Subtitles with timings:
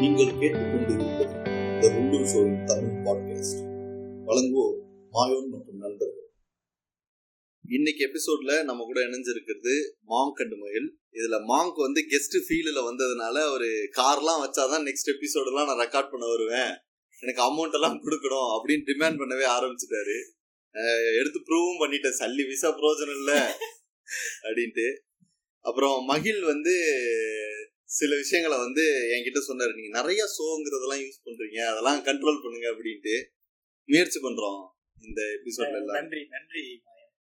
[0.00, 3.60] நீங்கள் கேட்டுக்கொண்டிருப்பது த உள்ளூர் ஷோவின் தமிழ் பாட்காஸ்ட்
[4.26, 4.76] வழங்குவோர்
[5.12, 6.28] மாயோன் மற்றும் நண்பர்கள்.
[7.68, 9.72] இன்னைக்கு எபிசோட்ல நம்ம கூட இணைஞ்சிருக்கிறது
[10.08, 15.86] மாங்க் அண்ட் மயில் இதுல மாங்க் வந்து கெஸ்ட் ஃபீல்டில் வந்ததுனால ஒரு கார்லாம் வச்சாதான் நெக்ஸ்ட் எபிசோடெல்லாம் நான்
[15.86, 16.72] ரெக்கார்ட் பண்ண வருவேன்.
[17.20, 20.16] எனக்கு அமௌண்ட் எல்லாம் கொடுக்கணும் அப்படின்னு டிமாண்ட் பண்ணவே ஆரம்பிச்சிட்டாரு.
[21.18, 22.18] எடுத்து ப்ரூவும் பண்ணிட்டேன்.
[22.18, 23.40] சல்லி விசா பிரோஜனம் இல்லை.
[24.42, 24.88] அப்படின்ட்டு.
[25.60, 26.74] அப்புறம் மகிழ் வந்து
[27.96, 28.84] சில விஷயங்களை வந்து
[29.14, 29.72] என்கிட்ட சொன்னாரு.
[29.78, 31.58] நீங்க நிறைய சோங்கிறதெல்லாம் யூஸ் பண்றீங்க.
[31.72, 33.14] அதெல்லாம் கண்ட்ரோல் பண்ணுங்க அப்படின்ட்டு
[33.88, 34.60] முயற்சி பண்றோம்
[35.08, 35.98] இந்த எபிசோட்ல எல்லாம்.
[35.98, 36.64] நன்றி நன்றி.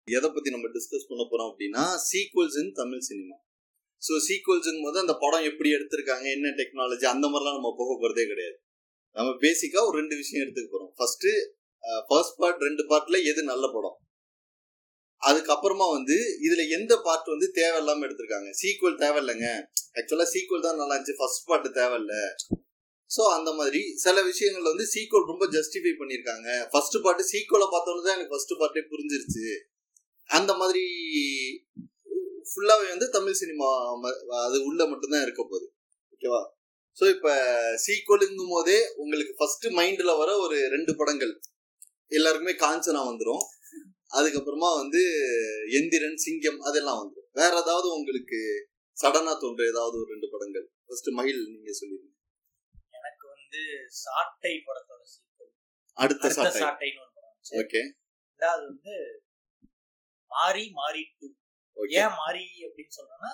[0.08, 3.36] எதை பத்தி நம்ம டிஸ்கஸ் பண்ண போறோம் அப்படின்னா sequels in Tamil cinema
[4.02, 8.56] so சீக்வல்ஸும் போது அந்த படம் எப்படி எடுத்திருக்காங்க என்ன டெக்னாலஜி அந்த மாதிரிலாம் நம்ம போக போறதே கிடையாது.
[9.16, 10.91] நம்ம பேசிக்கா ஒரு ரெண்டு விஷயம் எடுத்துக்க போறோம்.
[10.98, 11.28] ஃபர்ஸ்ட்
[12.08, 13.96] ஃபர்ஸ்ட் பார்ட் ரெண்டு பார்ட்ல எது நல்ல படம்?
[15.28, 18.51] அதுக்கப்புறமா வந்து இதுல எந்த பார்ட் வந்து தேவையில்லாம எடுத்திருக்காங்க?
[18.62, 19.48] சீக்வல் தேவையில்லைங்க.
[19.98, 21.19] ஆக்சுவலா சீக்வல் தான் நல்லா இருந்துச்சு.
[21.20, 22.14] ஃபர்ஸ்ட் பார்ட் தேவையில்ல.
[23.10, 26.48] ஸோ அந்த மாதிரி சில விஷயங்கள் வந்து சீக்வல் ரொம்ப ஜஸ்டிஃபை பண்ணியிருக்காங்க.
[26.72, 29.47] ஃபர்ஸ்ட் பார்ட்டு சீக்வலை பார்த்தோன்னு தான் எனக்கு ஃபர்ஸ்ட் பார்ட்டே புரிஞ்சிருச்சு.
[30.31, 30.84] அந்த மாதிரி
[32.50, 33.69] ஃபுல்லாகவே வந்து தமிழ் சினிமா
[34.47, 35.66] அது உள்ள மட்டும்தான் இருக்க போகுது.
[36.14, 36.42] ஓகேவா
[36.97, 37.33] ஸோ இப்போ
[37.84, 41.33] சீக்வலுங்கும் போதே உங்களுக்கு ஃபர்ஸ்ட் மைண்டில் வர ஒரு ரெண்டு படங்கள்.
[42.16, 43.44] எல்லாருக்குமே காஞ்சனா வந்துடும்
[44.14, 45.00] அதுக்கப்புறமா வந்து
[45.78, 48.38] எந்திரன் சிங்கம் அதெல்லாம் வந்துடும் வேற ஏதாவது உங்களுக்கு
[48.96, 50.66] சடனா தோன்ற ஏதாவது ஒரு ரெண்டு படங்கள்?
[50.86, 52.10] ஃபர்ஸ்ட் மயில் நீங்க சொல்லிருங்க.
[52.92, 53.60] எனக்கு வந்து
[54.02, 55.50] சாட்டை படத்தோட சீக்வல்
[55.96, 56.60] அடுத்த அடுத்த சாட்டை.
[56.62, 57.34] சாட்டைன்னு ஒரு படம்.
[57.62, 57.80] ஓகே.
[58.30, 58.94] ரெண்டாவது வந்து
[60.30, 61.26] மாரி மாரி டூ
[62.02, 63.32] ஏன் மாரி அப்படின்னு சொல்றேன்னா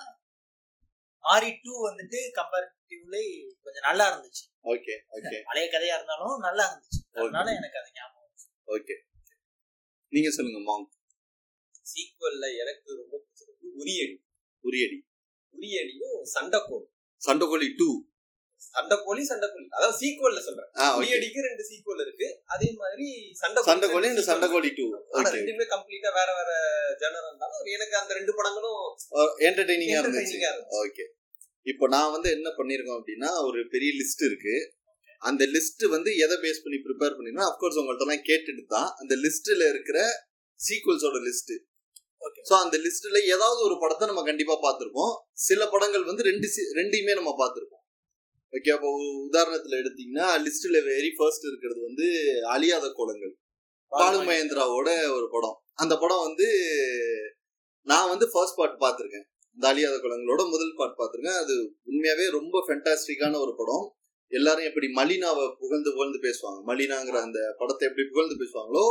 [1.23, 3.23] மாரி டூ வந்துட்டு கம்பேரிட்டிவ்லி
[3.63, 4.43] கொஞ்சம் நல்லா இருந்துச்சு.
[4.65, 5.37] Okay okay.
[5.43, 7.01] பழைய கதையா இருந்தாலும் நல்லா இருந்துச்சு.
[7.13, 8.19] அதனால எனக்கு அது ஞாபகம்.
[8.67, 8.95] ஓகே.
[10.13, 10.85] நீங்க சொல்லுங்க மாங்
[11.91, 14.15] சீக்வல்ல எனக்கு ரொம்ப பிடிச்சது உரியடி.
[14.67, 14.97] உரியடி.
[15.55, 16.87] உரியடியும் சண்டைக்கோழி.
[17.21, 17.89] சண்டைக்கோழி டூ
[18.75, 19.67] சண்டைக்கோழி சண்டைக்கோழி.
[19.77, 20.69] அதாவது சீக்வல்ல சொல்றேன்.
[20.97, 22.27] உரியடிக்கு ரெண்டு சீக்வல் இருக்கு.
[22.53, 23.07] அதே மாதிரி
[23.41, 24.85] சண்டை சண்டைக்கோழி இந்த சண்டைக்கோழி டூ
[25.37, 26.51] ரெண்டுமே கம்ப்ளீட்டா வேற வேற
[27.01, 28.83] ஜெனர் இருந்தாலும் எனக்கு அந்த ரெண்டு படங்களும்
[29.49, 30.37] entertaining-ஆ இருந்துச்சு.
[30.83, 31.05] ஓகே
[31.71, 34.55] இப்போ நான் வந்து என்ன பண்ணிருக்கோம் அப்படின்னா ஒரு பெரிய லிஸ்ட் இருக்கு.
[35.21, 39.69] அந்த லிஸ்ட் வந்து எதை பேஸ் பண்ணி ப்ரிப்பேர் பண்ணிருக்கோம் அஃப்கோர்ஸ் உங்கள்ட்ட எல்லாம் கேட்டுட்டு தான் அந்த லிஸ்ட்ல
[39.69, 40.09] இருக்கிற
[40.53, 41.69] சீக்வல்ஸோட லிஸ்ட்
[42.21, 42.53] Okay.
[42.53, 45.13] ஸோ அந்த லிஸ்ட்ல ஏதாவது ஒரு படத்தை நம்ம கண்டிப்பா பார்த்திருப்போம்.
[45.33, 47.83] சில படங்கள் வந்து ரெண்டு se- ரெண்டையுமே நம்ம பார்த்திருப்போம்.
[48.51, 48.87] ஓகே அப்போ
[49.31, 52.05] உதாரணத்துல எடுத்தீங்கன்னா லிஸ்ட்ல வெரி ஃபர்ஸ்ட் இருக்கிறது வந்து
[52.47, 53.37] அழியாத கோலங்கள்.
[53.87, 55.61] பாலு மகேந்திராவோட ஒரு படம்.
[55.73, 56.47] அந்த படம் வந்து
[57.81, 59.25] நான் வந்து ஃபர்ஸ்ட் பார்ட் பார்த்துருக்கேன்.
[59.53, 61.37] இந்த அழியாத குளங்களோட முதல் பார்ட் பார்த்துருக்கேன்.
[61.37, 61.53] அது
[61.85, 63.95] உண்மையாவே ரொம்ப ஃபென்டாஸ்டிக்கான ஒரு படம்.
[64.31, 66.59] எல்லாரும் எப்படி மலினாவை புகழ்ந்து புகழ்ந்து பேசுவாங்க?
[66.67, 68.85] மலினாங்கிற அந்த படத்தை எப்படி புகழ்ந்து பேசுவாங்களோ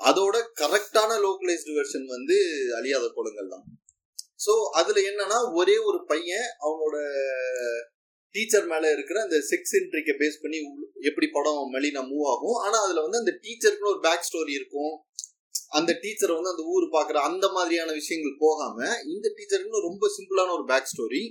[0.00, 2.36] அதோட கரெக்டான லோக்கலைஸ்டு வெர்ஷன் வந்து
[2.76, 3.64] அழியாத கோலங்கள் தான்.
[4.46, 6.96] ஸோ அதுல என்னன்னா ஒரே ஒரு பையன் அவனோட
[8.30, 12.54] டீச்சர் மேல இருக்கிற அந்த செக்ஸ் இன்ட்ரிக்கை பேஸ் பண்ணி உள்ள- எப்படி படம் மலினா மூவ் ஆகும்.
[12.54, 14.94] ஆனா அதுல வந்து அந்த டீச்சருக்குன்னு ஒரு பேக் ஸ்டோரி இருக்கும்.
[15.68, 20.64] அந்த டீச்சரை வந்து அந்த ஊர் பாக்குற அந்த மாதிரியான விஷயங்கள் போகாம இந்த டீச்சருக்குன்னு ரொம்ப சிம்பிளான ஒரு
[20.64, 21.22] பேக் ஸ்டோரி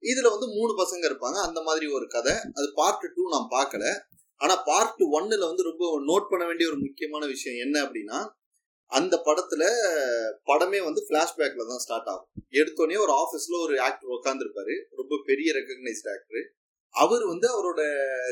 [0.00, 1.38] இதுல வந்து மூணு பசங்க இருப்பாங்க.
[1.48, 2.32] அந்த மாதிரி ஒரு கதை.
[2.32, 4.00] அது பார்ட் டூ நான் பார்க்கல.
[4.36, 8.28] ஆனா பார்ட் ஒன்னுல வந்து ரொம்ப நோட் பண்ண வேண்டிய ஒரு முக்கியமான விஷயம் என்ன அப்படின்னா
[8.86, 9.62] அந்த படத்துல
[10.44, 12.28] படமே வந்து பிளாஷ்பேக்ல தான் ஸ்டார்ட் ஆகும்.
[12.50, 16.52] எடுத்தோடனே ஒரு ஆபீஸ்ல ஒரு ஆக்டர் உட்காந்துருப்பாரு ரொம்ப பெரிய ரெக்கக்னைஸ்ட் ஆக்டர்
[16.90, 17.80] அவர் வந்து அவரோட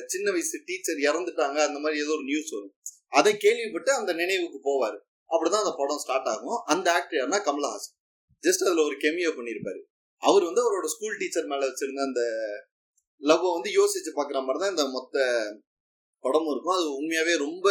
[0.06, 1.56] சின்ன வயசு டீச்சர் இறந்துட்டாங்க.
[1.68, 2.74] அந்த மாதிரி ஏதோ ஒரு நியூஸ் வரும்.
[3.08, 4.98] அதை கேள்விப்பட்டு அந்த நினைவுக்கு போவாரு.
[5.30, 6.62] அப்படிதான் அந்த படம் ஸ்டார்ட் ஆகும்.
[6.64, 7.92] அந்த ஆக்டர் யாருன்னா கமலஹாசன்.
[8.42, 9.82] ஜஸ்ட் அதுல ஒரு கெமியோ பண்ணியிருப்பாரு
[10.28, 12.22] அவர் வந்து அவரோட ஸ்கூல் டீச்சர் மேல வச்சிருந்த அந்த
[13.22, 15.16] லவ் வந்து யோசிச்சு பாக்குற மாதிரி தான் இந்த மொத்த
[16.24, 16.76] படமும் இருக்கும்.
[16.78, 17.68] அது உண்மையாவே ரொம்ப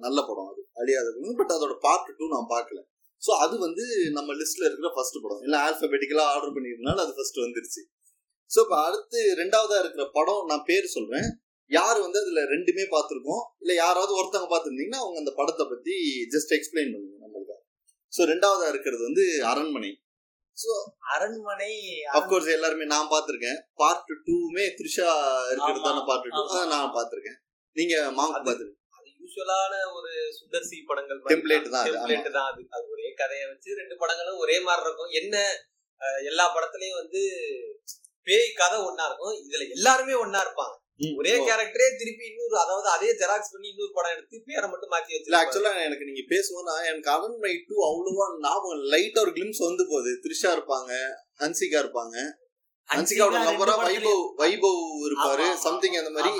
[0.00, 0.62] நல்ல படம் அது.
[0.80, 1.08] அழியாத
[1.40, 2.80] பட் அதோட பார்ட் டூ நான் பார்க்கல.
[3.22, 3.84] ஸோ அது வந்து
[4.16, 5.42] நம்ம லிஸ்ட்ல இருக்கிற ஃபர்ஸ்ட் படம்.
[5.46, 7.82] இல்லை ஆல்பபெட்டிக்கலா ஆர்டர் பண்ணியிருந்தாலும் அது ஃபர்ஸ்ட் வந்துருச்சு.
[8.50, 11.28] ஸோ இப்போ அடுத்து ரெண்டாவதா இருக்கிற படம் நான் பேர் சொல்றேன்.
[11.70, 13.42] யார் வந்து அதுல ரெண்டுமே பார்த்துருக்கோம்.
[13.62, 15.94] இல்லை யாராவது ஒருத்தவங்க பார்த்துருந்தீங்கன்னா அவங்க அந்த படத்தை பத்தி
[16.34, 17.56] ஜஸ்ட் எக்ஸ்பிளைன் பண்ணுங்க நம்மளுக்கு.
[18.12, 19.90] ஸோ ரெண்டாவதா இருக்கிறது வந்து அரண்மனை.
[20.58, 20.72] ஸோ
[21.14, 21.72] அரண்மனை
[22.12, 23.58] அப்கோர்ஸ் எல்லாருமே நான் பார்த்திருக்கேன்.
[23.74, 25.08] பார்ட் டூவுமே த்ரிஷா
[25.46, 26.64] இருக்கிறது தானே பார்ட் டூ ஆமா.
[26.66, 27.38] நான் பார்த்திருக்கேன்.
[27.76, 28.50] நீங்க மாங்க் அது-
[28.92, 32.62] அது யூஸ்வலான ஒரு சுந்தர் சி படங்கள் Template தான் அது, டெம்ப்ளேட் தான் அது.
[32.70, 35.12] அது ஒரே கதையை வச்சு ரெண்டு படங்களும் ஒரே மாதிரி இருக்கும்.
[35.12, 35.36] என்ன
[36.24, 37.20] எல்லா படத்துலயும் வந்து
[38.26, 39.34] பேய் கதை ஒன்னா இருக்கும்.
[39.42, 40.74] இதுல எல்லாருமே ஒன்னா இருப்பாங்க.
[41.18, 45.20] ஒரே கேரக்டரே திருப்பி இன்னொரு அதாவது அதே ஜெராக்ஸ் பண்ணி இன்னொரு படம் எடுத்து பேரை மட்டும் மாத்தி இல்ல
[45.20, 46.22] வச்சு ஆக்சுவலா எனக்கு நீங்க
[46.68, 50.12] நான் எனக்கு அரண்மனை டூ அவ்வளவா ஞாபகம் லைட்டா ஒரு கிளிம்ஸ் வந்து போகுது.
[50.24, 50.90] த்ரிஷா இருப்பாங்க
[51.42, 52.16] ஹன்சிகா இருப்பாங்க.
[52.88, 56.32] ஹன்சிகாவோட நம்பரா வைபவ் வைபவ் இருப்பாரு சம்திங் அந்த மாதிரி.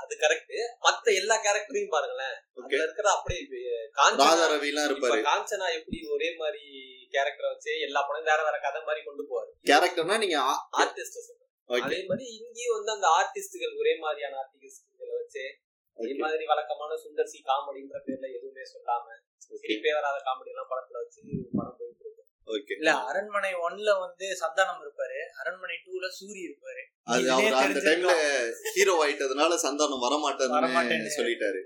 [0.00, 0.54] அது கரெக்ட்
[0.86, 2.36] மத்த எல்லா கேரக்டரையும் பாருங்களேன்.
[2.58, 5.20] அதுல இருக்கிற அப்படியே காஞ்சனா ராதா ரவி எல்லாம் இருப்பாரு.
[5.30, 6.64] காஞ்சனா எப்படி ஒரே மாதிரி
[7.14, 9.50] கேரக்டர் வச்சு எல்லா படம் வேற வேற கதை மாதிரி கொண்டு போவாரு.
[9.70, 10.38] கேரக்டர்னா நீங்க
[10.82, 11.18] ஆர்டிஸ்ட்
[11.70, 15.44] அதே மாதிரி இங்கேயும் வந்து அந்த ஆர்டிஸ்டுகள் ஒரே மாதிரியான ஆர்டிஸ்டுகளை வச்சு
[15.98, 19.04] அதே மாதிரி வழக்கமான சுந்தர் சி காமெடின்ற பேர்ல எதுவுமே சொல்லாம
[19.62, 21.20] சிரிப்பே வராத காமெடி எல்லாம் படத்துல வச்சு
[21.58, 22.22] படம் போயிட்டு இருக்கு.
[22.48, 25.18] ஓகே இல்ல அரண்மனை ஒன்ல வந்து சந்தானம் இருப்பாரு.
[25.40, 26.82] அரண்மனை டூல சூரி இருப்பாரு.
[27.14, 28.14] அது அவர் அந்த டைம்ல.
[28.74, 31.14] ஹீரோ ஆயிட்டதுனால சந்தானம் வரமாட்டேன்னு.
[31.18, 31.62] சொல்லிட்டாரு.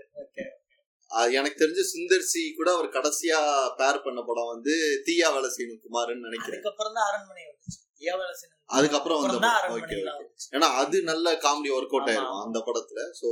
[1.39, 3.39] எனக்கு தெரிஞ்சு சுந்தர் சி கூட அவர் கடைசியா
[3.81, 4.75] பேர் பண்ண படம் வந்து
[5.07, 6.59] தீயா வேலை செய்யணும் குமார்னு நினைக்கிறேன்.
[6.59, 7.79] அதுக்கப்புறம் தான் அரண்மனை வந்துச்சு.
[8.11, 9.61] ஏவலசன் அதுக்கப்புறம் வந்த தான்
[10.09, 10.25] தான்
[10.57, 12.13] ஏன்னா அது நல்ல காமெடி ஒர்க் அவுட் ஆமா.
[12.13, 13.01] ஆயிருக்கும் அந்த படத்துல.
[13.19, 13.27] சோ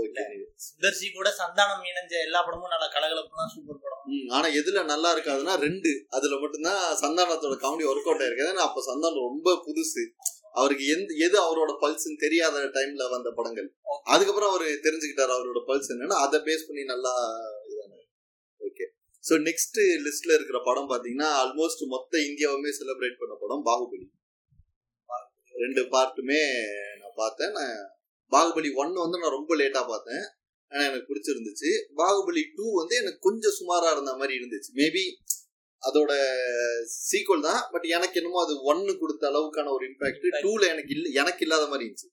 [0.67, 4.03] சுந்தர்சி கூட சந்தானம் இணைஞ்ச எல்லா படமும் நல்லா கலகலப்புலாம் சூப்பர் படம்.
[4.37, 5.93] ஆனா எதுல நல்லா இருக்காதுன்னா ரெண்டு.
[6.17, 10.05] அதுல மட்டும்தான் சந்தானத்தோட காமெடி ஒர்க் அவுட் ஆயிருக்கு ஏன்னா அப்ப சந்தானம் ரொம்ப புதுசு.
[10.55, 13.69] அவருக்கு எந்த எது அவரோட பல்ஸ்ன்னு தெரியாத டைம்ல வந்த படங்கள்.
[14.06, 17.12] அதுக்கப்புறம் அவர் தெரிஞ்சுக்கிட்டாரு அவரோட பல்ஸ் என்னன்னா அதை பேஸ் பண்ணி நல்லா
[18.61, 18.85] ஓகே
[19.25, 24.06] ஸோ நெக்ஸ்ட் லிஸ்ட்ல இருக்கிற படம் பாத்தீங்கன்னா ஆல்மோஸ்ட் மொத்த இந்தியாவுமே செலிப்ரேட் பண்ண படம் பாகுபலி.
[25.62, 26.41] ரெண்டு பார்ட்டுமே
[27.00, 27.53] நான் பார்த்தேன்.
[27.53, 27.76] நான்
[28.32, 30.25] பாகுபலி ஒன்னு வந்து நான் ரொம்ப லேட்டா பார்த்தேன்.
[30.73, 31.70] ஆனா எனக்கு பிடிச்சிருந்துச்சு.
[31.97, 34.70] பாகுபலி டூ வந்து எனக்கு கொஞ்சம் சுமாரா இருந்த மாதிரி இருந்துச்சு.
[34.75, 35.05] மேபி
[35.82, 36.12] அதோட
[37.11, 37.62] சீக்வல் தான்.
[37.73, 41.87] பட் எனக்கு என்னமோ அது ஒன்னு கொடுத்த அளவுக்கான ஒரு இம்பாக்ட் டூல எனக்கு இல்ல எனக்கு இல்லாத மாதிரி
[41.88, 42.09] இருந்துச்சு.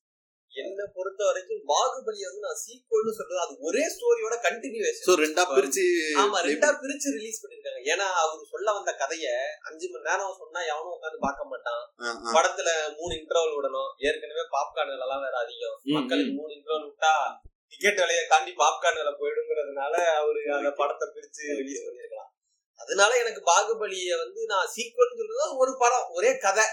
[0.61, 5.85] என்ன பொறுத்த வரைக்கும் பாகுபலி வந்து நான் சீக்வல்னு சொல்றது அது ஒரே ஸ்டோரியோட கண்டினியூவேஷன் ஸோ ரெண்டா பிரிச்சு
[6.23, 7.79] ஆமா ரெண்டா பிரிச்சு ரிலீஸ் பண்ணிருக்காங்க.
[7.93, 9.27] ஏன்னா அவர் சொல்ல வந்த கதைய
[9.69, 11.81] அஞ்சு மணி நேரம் சொன்னா எவனும் உட்காந்து பார்க்க மாட்டான்.
[12.35, 12.69] படத்துல
[12.99, 13.89] மூணு இன்டர்வல் விடணும்.
[14.07, 15.77] ஏற்கனவே பாப்கார்ன் எல்லாம் வேற அதிகம்.
[15.97, 17.13] மக்களுக்கு மூணு இன்டர்வல் விட்டா
[17.71, 22.29] டிக்கெட் விலையை தாண்டி பாப்கார்ன் விலை போயிடுங்கிறதுனால அவரு அந்த படத்தை பிரிச்சு ரிலீஸ் பண்ணிருக்கலாம்.
[22.79, 26.65] அதனால எனக்கு பாகுபலிய வந்து நான் சீக்வல்னு சொல்றது ஒரு படம் ஒரே கதை.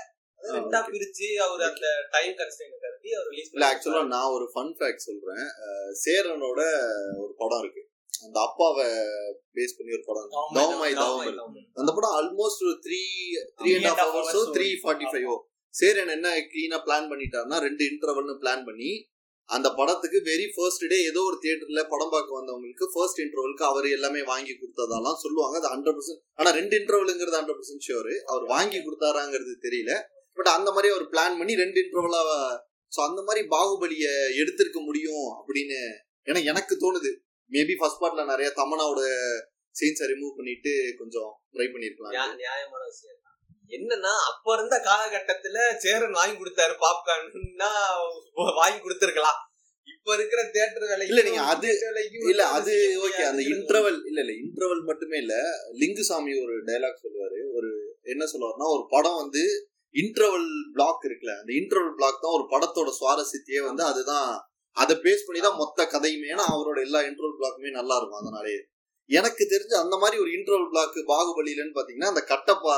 [0.57, 5.07] ரெண்டா பிரிச்சு அவர் அந்த டைம் கன்ஸ்டைன் கருதி அவர் ரிலீஸ் இல்ல ஆக்சுவலா நான் ஒரு ஃபன் ஃபேக்ட்
[5.09, 5.45] சொல்றேன்.
[6.05, 6.61] சேரனோட
[7.23, 7.83] ஒரு படம் இருக்கு.
[8.27, 8.87] அந்த அப்பாவை
[9.57, 10.31] பேஸ் பண்ணி ஒரு படம்.
[10.59, 11.39] தவமாய் தவமல்
[11.83, 13.01] அந்த படம் ஆல்மோஸ்ட் ஒரு த்ரீ
[13.61, 15.37] த்ரீ அண்ட் ஹாஃப் ஹவர்ஸோ த்ரீ ஃபார்ட்டி ஃபைவோ
[15.75, 18.91] சேரன் என்ன கிளீனா பிளான் பண்ணிட்டாருன்னா ரெண்டு இன்டர்வல்னு பிளான் பண்ணி
[19.49, 24.21] அந்த படத்துக்கு வெரி ஃபர்ஸ்ட் டே ஏதோ ஒரு தியேட்டர்ல படம் பார்க்க வந்தவங்களுக்கு ஃபர்ஸ்ட் இன்டர்வலுக்கு அவர் எல்லாமே
[24.33, 25.55] வாங்கி கொடுத்ததெல்லாம் சொல்லுவாங்க.
[25.61, 29.95] அது ஹண்ட்ரட் பர்சன்ட் ஆனா ரெண்டு இன்டர்வலுங்கிறது ஹண்ட்ரட் பர்சன்ட் ஷியோர் அவர் வாங்கி கொடுத்தாராங்கிறது தெரியல.
[30.37, 32.23] பட் அந்த மாதிரி அவர் பிளான் பண்ணி ரெண்டு இன்டர்வலா
[32.93, 34.07] ஸோ அந்த மாதிரி பாகுபலிய
[34.41, 35.81] எடுத்திருக்க முடியும் அப்படின்னு
[36.27, 37.11] ஏன்னா எனக்கு தோணுது.
[37.51, 39.01] மேபி ஃபர்ஸ்ட் பார்ட்ல நிறைய தமனாவோட
[39.75, 43.17] சீன்ஸை ரிமூவ் பண்ணிட்டு கொஞ்சம் ட்ரை பண்ணிருக்கலாம் நியா- நியாயமான விஷயம்.
[43.71, 47.71] என்னன்னா அப்ப இருந்த காலகட்டத்துல சேரன் வாங்கி கொடுத்தாரு பாப்கார்ன்னா
[48.55, 49.39] வாங்கி கொடுத்திருக்கலாம்.
[49.87, 51.75] இப்ப இருக்கிற தியேட்டர் விலைக்கு இல்ல, நீங்க அது-
[52.31, 52.75] இல்ல அது
[53.09, 55.35] ஓகே அந்த இன்டர்வல் இல்ல இல்ல இன்டர்வல் மட்டுமே இல்ல.
[55.79, 57.39] லிங்குசாமி ஒரு டைலாக் சொல்லுவாரு.
[57.55, 57.71] ஒரு
[58.03, 59.43] என்ன சொல்லுவாருன்னா ஒரு படம் வந்து
[59.95, 64.29] இன்டர்வல் பிளாக் இருக்குல்ல அந்த இன்டர்வல் பிளாக் தான் ஒரு படத்தோட சுவாரஸ்யத்தையே வந்து அதுதான்
[64.77, 68.57] அதை பேஸ் பண்ணி தான் மொத்த கதையுமே ஏன்னா அவரோட எல்லா இன்டர்வல் பிளாக்குமே நல்லா இருக்கும் அதனாலே
[69.11, 72.75] எனக்கு தெரிஞ்சு அந்த மாதிரி ஒரு இன்டர்வல் பிளாக் பாகுபலிலன்னு பாத்தீங்கன்னா அந்த கட்டப்பா.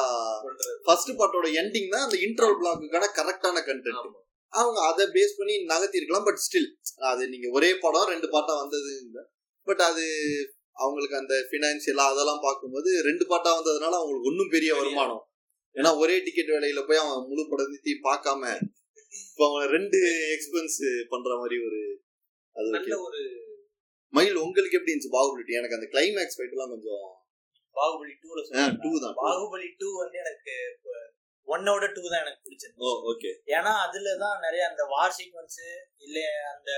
[0.86, 4.06] ஃபர்ஸ்ட் பார்ட்டோட எண்டிங் தான் அந்த இன்டர்வல் பிளாக்குக்கான கரெக்டான கண்டென்ட்.
[4.52, 6.70] அவங்க அதை பேஸ் பண்ணி நகர்த்தி இருக்கலாம் பட் ஸ்டில்
[7.10, 9.22] அது நீங்க ஒரே படம் ரெண்டு பாட்டா வந்தது இல்லை
[9.66, 10.04] பட் அது
[10.76, 15.22] அவங்களுக்கு அந்த பினான்சியலா அதெல்லாம் பார்க்கும்போது ரெண்டு பாட்டா வந்ததுனால அவங்களுக்கு ஒன்றும் பெரிய வருமானம்
[15.76, 18.42] ஏன்னா ஒரே டிக்கெட் விலையில போய் அவன் முழு படத்தையும் பார்க்காம
[19.26, 19.98] இப்போ அவன் ரெண்டு
[20.34, 20.76] எக்ஸ்பென்ஸ்
[21.12, 21.80] பண்ற மாதிரி ஒரு
[22.56, 22.96] அது நல்ல.
[23.06, 23.20] ஒரு
[24.12, 25.54] மயில் உங்களுக்கு எப்படி இருந்துச்சு பாகுபலி?
[25.58, 27.04] எனக்கு அந்த கிளைமேக்ஸ் ஃபைட் எல்லாம் கொஞ்சம்
[27.76, 28.40] பாகுபலி டூல
[28.82, 30.54] டூ தான் பாகுபலி டூ வந்து எனக்கு
[31.48, 35.60] ஒன்னோட டூ தான் எனக்கு பிடிச்சது ஓ ஓகே ஏன்னா அதுலதான் நிறைய அந்த வார் சீக்வன்ஸ்
[36.06, 36.18] இல்ல
[36.52, 36.70] அந்த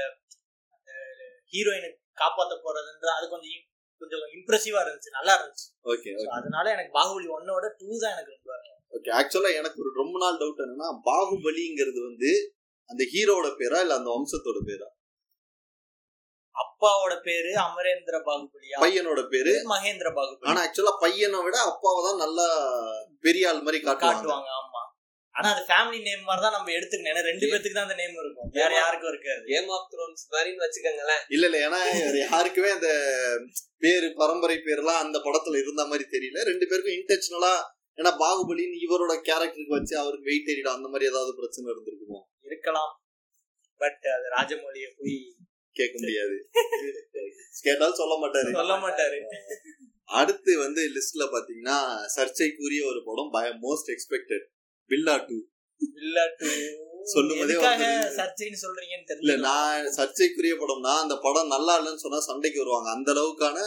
[1.52, 3.62] ஹீரோயினை காப்பாத்த போறதுன்ற அது கொஞ்சம்
[4.02, 5.66] கொஞ்சம் இம்ப்ரெசிவா இருந்துச்சு நல்லா இருந்துச்சு.
[5.86, 8.52] ஓகே அதனால எனக்கு பாகுபலி ஒன்னோட டூ தான் எனக்கு ரொம்ப
[8.94, 12.30] ஓகே ஆக்சுவலா எனக்கு ஒரு ரொம்ப நாள் டவுட் என்னன்னா பாகுபலிங்கிறது வந்து
[12.90, 14.88] அந்த ஹீரோட பேரா இல்ல அந்த வம்சத்தோட பேரா?
[16.56, 18.76] அப்பாவோட பேரு அமரேந்திர பாகுபலியா?
[18.82, 19.52] பையனோட பேரு?
[19.72, 20.48] மகேந்திர பாகுபலி.
[20.50, 22.46] ஆனா ஆக்சுவலா பையனை விட அப்பாவை தான் நல்லா
[23.20, 24.50] பெரிய ஆள் மாதிரி காட்டுவாங்க.
[24.60, 24.82] ஆமா.
[25.34, 27.12] ஆனா அது ஃபேமிலி நேம் மாதிரி தான் நம்ம எடுத்துக்கணும்.
[27.12, 28.50] ஏன்னா ரெண்டு பேத்துக்கு தான் அந்த நேம் இருக்கும்.
[28.58, 29.42] வேற யாருக்கும் இருக்காது.
[29.46, 31.22] கேம் ஆஃப் த்ரோன்ஸ் மாதிரின்னு வச்சுக்கோங்களேன்.
[31.28, 31.80] இல்ல இல்ல ஏன்னா
[32.24, 32.90] யாருக்குமே அந்த
[33.78, 36.44] பேரு பரம்பரை பேர்லாம் அந்த படத்துல இருந்த மாதிரி தெரியல.
[36.50, 37.54] ரெண்டு பேருக்கும் இன்டென்ஷனலா
[37.96, 40.76] ஏன்னா பாகுபலின்னு இவரோட கேரக்டருக்கு வச்சு அவருக்கு வெயிட் ஏறிடும்.
[40.78, 42.20] அந்த மாதிரி ஏதாவது பிரச்சனை இருந்திருக்குமோ?
[42.40, 42.92] இருக்கலாம்.
[43.76, 45.34] பட் அது ராஜமௌலிய போய்
[45.72, 46.48] கேட்க முடியாது.
[47.62, 48.52] கேட்டாலும் சொல்ல மாட்டாரு.
[48.52, 49.18] சொல்ல மாட்டாரு.
[50.04, 54.44] அடுத்து வந்து லிஸ்ட்ல பாத்தீங்கன்னா சர்ச்சைக்குரிய ஒரு படம் பய மோஸ்ட் எக்ஸ்பெக்டட்
[54.90, 55.36] பில்லா டூ
[55.96, 56.20] இல்ல
[57.02, 62.20] சொல்லும் போதே எதுக்காக வந்து- சர்ச்சைன்னு சொல்றீங்கன்னு தெரியல நான் சர்ச்சைக்குரிய படம்னா அந்த படம் நல்லா இல்லைன்னு சொன்னா
[62.20, 62.90] சண்டைக்கு வருவாங்க.
[62.90, 63.58] அந்த அளவுக்கான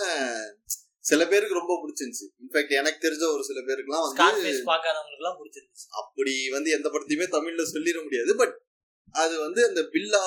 [1.10, 2.28] சில பேருக்கு ரொம்ப பிடிச்சிருந்துச்சு.
[2.44, 5.86] இன்ஃபேக்ட் எனக்கு தெரிஞ்ச ஒரு சில பேருக்குலாம் வந்து ஸ்கார்ஃபேஸ் பார்க்காதவங்களுக்கு எல்லாம் பிடிச்சிருந்துச்சு.
[6.02, 8.34] அப்படி வந்து எந்த படத்தையுமே தமிழ்ல சொல்லிட முடியாது.
[8.42, 8.56] பட்
[9.22, 10.24] அது வந்து அந்த பில்லா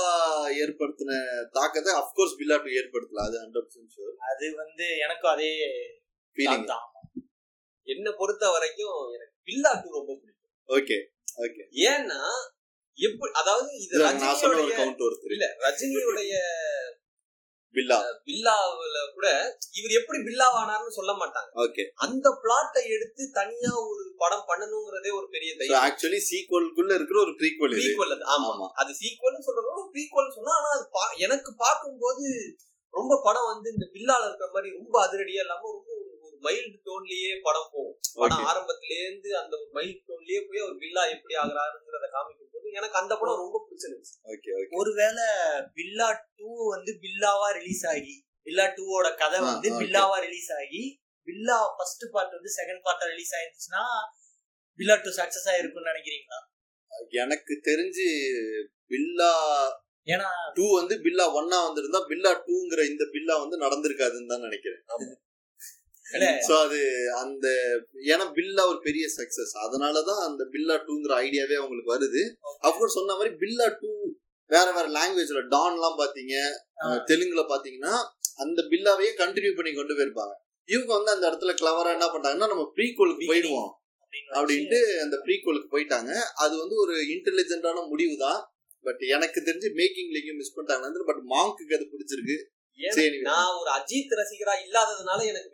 [0.63, 1.17] ஏற்படுத்தின
[1.57, 3.25] தாக்கத்தை அப்கோர்ஸ் பில்லா டூ ஏற்படுத்தல.
[3.29, 5.51] அது ஹண்ட்ரட் பர்சன்ட் ஷூர் அது வந்து எனக்கும் அதே
[6.37, 6.87] ஃபீலிங் தான்.
[7.89, 10.55] என்ன பொறுத்த வரைக்கும் எனக்கு பில்லா டூ ரொம்ப பிடிக்கும்.
[10.69, 10.99] ஓகே
[11.45, 12.21] ஓகே ஏன்னா
[12.99, 14.01] எப்படி அதாவது இது
[15.05, 16.35] ஒருத்தர் இல்ல ரஜினியுடைய
[17.75, 17.99] பில்லா.
[18.25, 19.27] பில்லாவுல கூட
[19.79, 21.51] இவர் எப்படி பில்லாவானார்னு சொல்ல மாட்டாங்க.
[21.65, 21.83] ஓகே.
[21.99, 27.77] அந்த பிளாட்டை எடுத்து தனியா ஒரு படம் பண்ணணுங்கிறதே ஒரு பெரிய தைரியம் ஆக்சுவலி சீக்வலுக்குள்ள இருக்கிற ஒரு ப்ரீக்வல்
[27.77, 28.25] ப்ரீக்வல் அது.
[28.35, 28.69] ஆமா ஆமா.
[28.83, 30.87] அது சீக்வல்னு சொல்றதோட ப்ரீக்வல் சொன்னா ஆனா அது
[31.19, 32.27] எனக்கு பார்க்கும்போது
[32.95, 35.91] ரொம்ப படம் வந்து இந்த பில்லால இருக்கிற மாதிரி ரொம்ப அதிரடியா இல்லாம ரொம்ப
[36.45, 37.97] மைல்டு டோன்லயே படம் போகும்.
[38.21, 38.49] படம் Okay.
[38.51, 43.41] ஆரம்பத்திலே இருந்து அந்த மைல்டு டோன்லயே போய் அவர் பில்லா எப்படி ஆகுறாருங்கிறத காமிக்கும் போது எனக்கு அந்த படம்
[43.43, 44.15] ரொம்ப பிடிச்சிருந்துச்சு.
[44.81, 45.27] ஒருவேளை
[45.79, 48.15] பில்லா டூ வந்து பில்லாவா ரிலீஸ் ஆகி
[48.47, 49.69] பில்லா டூவோட கதை வந்து.
[49.83, 50.83] பில்லாவா ரிலீஸ் ஆகி
[51.29, 53.85] பில்லா ஃபர்ஸ்ட் பார்ட் வந்து செகண்ட் பார்ட்டா ரிலீஸ் ஆயிருந்துச்சுன்னா
[54.79, 56.39] பில்லா டூ சக்சஸ் ஆயிருக்கும்னு நினைக்கிறீங்களா?
[57.23, 58.07] எனக்கு தெரிஞ்சு
[58.91, 59.33] பில்லா
[60.09, 64.83] ஏன்னா டூ வந்து பில்லா ஒன்னா வந்திருந்தா பில்லா டூங்கிற இந்த பில்லா வந்து நடந்திருக்காதுன்னு தான் நினைக்கிறேன்.
[66.47, 66.79] சோ அது
[67.23, 67.47] அந்த
[68.13, 72.23] ஏன்னா பில்லா ஒரு பெரிய சக்சஸ் அதனாலதான் அந்த பில்லா டூங்கிற ஐடியாவே அவங்களுக்கு வருது.
[72.69, 73.91] அப்கோர்ஸ் சொன்ன மாதிரி பில்லா டூ
[74.51, 76.35] வேற வேற லாங்குவேஜ்ல டான் எல்லாம் பாத்தீங்க
[77.11, 77.95] தெலுங்குல பாத்தீங்கன்னா
[78.37, 80.35] அந்த பில்லாவையே கண்டினியூ பண்ணி கொண்டு போயிருப்பாங்க.
[80.69, 83.71] இவங்க வந்து அந்த இடத்துல கிளவரா என்ன பண்ணாங்கன்னா நம்ம ப்ரீகோலுக்கு போயிடுவோம்
[84.39, 86.13] அப்படின்ட்டு அந்த ப்ரீகோலுக்கு போயிட்டாங்க.
[86.45, 88.41] அது வந்து ஒரு இன்டெலிஜென்டான முடிவு தான்
[88.85, 91.05] பட் எனக்கு தெரிஞ்சு மேக்கிங்லயும் மிஸ் பண்ணிட்டாங்க.
[91.11, 92.37] பட் மாங்க்கு அது பிடிச்சிருக்கு.
[93.27, 95.51] நான் ஒரு அஜித் ரசிகரா இல்லாததுனால எனக்கு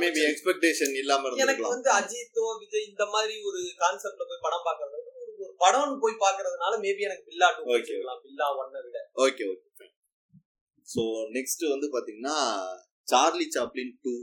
[0.00, 4.98] மேபி எக்ஸ்பெக்டேஷன் இல்லாம எனக்கு வந்து அஜித்தோ விஜய் இந்த மாதிரி ஒரு கான்செப்ட்ல போய் படம் பாக்குறது
[5.42, 7.62] ஒரு படம்னு போய் பாக்குறதுனால மேபி எனக்கு பில்லா டூ.
[7.68, 8.20] பிடிச்சிருக்கலாம்.
[8.26, 8.98] பில்லா ஒன்னை விட.
[9.24, 9.88] ஓகே ஓகே
[10.88, 11.02] ஸோ
[11.36, 12.36] நெக்ஸ்ட் வந்து பாத்தீங்கன்னா
[13.08, 14.14] சார்லி சாப்ளின் டூ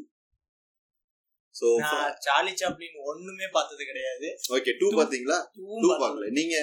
[1.83, 4.27] நான் சார்லி சாப்ளின் ஒண்ணுமே பார்த்தது கிடையாது.
[4.55, 5.39] ஓகே டூ பாத்தீங்களா
[5.81, 6.27] டூ பார்க்கல.
[6.38, 6.55] நீங்க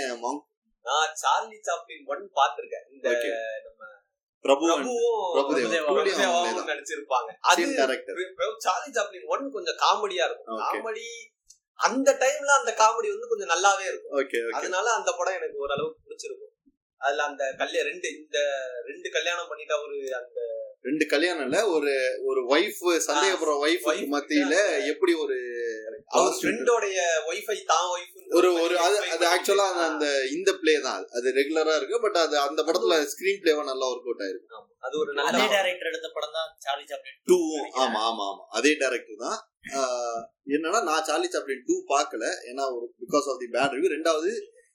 [0.84, 3.30] நான் சார்லி சாப்ளின் ஒன் பாத்திருக்கேன் இந்த ஓகே
[6.72, 7.30] நடிச்சிருப்பாங்க.
[7.50, 7.62] அது
[8.66, 10.60] சார்லி சாப்ளின் ஒன் கொஞ்சம் காமெடியா இருக்கும்.
[10.64, 11.08] காமெடி
[11.88, 14.14] அந்த டைம்ல அந்த காமெடி வந்து கொஞ்சம் நல்லாவே இருக்கும்.
[14.58, 16.52] அதனால அந்த படம் எனக்கு ஓரளவுக்கு பிடிச்சிருக்கும்.
[17.00, 18.38] அதுல அந்த கல்யாணம் ரெண்டு இந்த
[18.90, 20.38] ரெண்டு கல்யாணம் பண்ணிட்டு அவரு அந்த
[20.86, 21.92] ரெண்டு கல்யாணம் இல்ல ஒரு
[22.30, 24.54] ஒரு ஒய்ஃப் சந்தேகப்படுற ஒய்ஃப் மத்தியில
[24.92, 25.36] எப்படி ஒரு
[26.16, 26.98] அவர் ஃப்ரெண்டோடைய
[27.30, 31.28] ஒய்ஃபை தான் ஒய்ஃப் ஒரு ஒரு அது அது ஆக்சுவலா அந்த இந்த பிளே தான் அது.
[31.38, 34.60] ரெகுலரா இருக்கு பட் அது அந்த படத்துல ஸ்கிரீன் பிளேவா நல்லா ஒர்க் அவுட் ஆயிருக்கு.
[34.86, 37.38] அது ஒரு நல்ல டைரக்டர் எடுத்த படம் தான் சார்லி சாப்ளின் டூ
[37.84, 38.44] ஆமா ஆமா ஆமா.
[38.58, 39.38] அதே டைரக்டர் தான்.
[40.56, 42.24] என்னன்னா நான் சார்லி சாப்ளின் டூ பார்க்கல.
[42.50, 44.30] ஏன்னா ஒரு because of the bad review ரெண்டாவது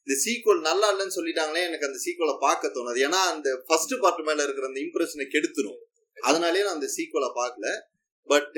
[0.08, 3.00] இந்த சீக்வல் நல்லா இல்லைன்னு சொல்லிட்டாங்களே எனக்கு அந்த சீக்வலை பார்க்க தோணுது.
[3.08, 5.80] ஏன்னா அந்த ஃபர்ஸ்ட் பார்ட் மேல இருக்கிற அந்த இம்ப்ரெஷனை கெடுத்துரும்.
[6.18, 7.68] அதனாலேயே நான் அந்த சீக்வலை பார்க்கல.
[8.30, 8.58] பட்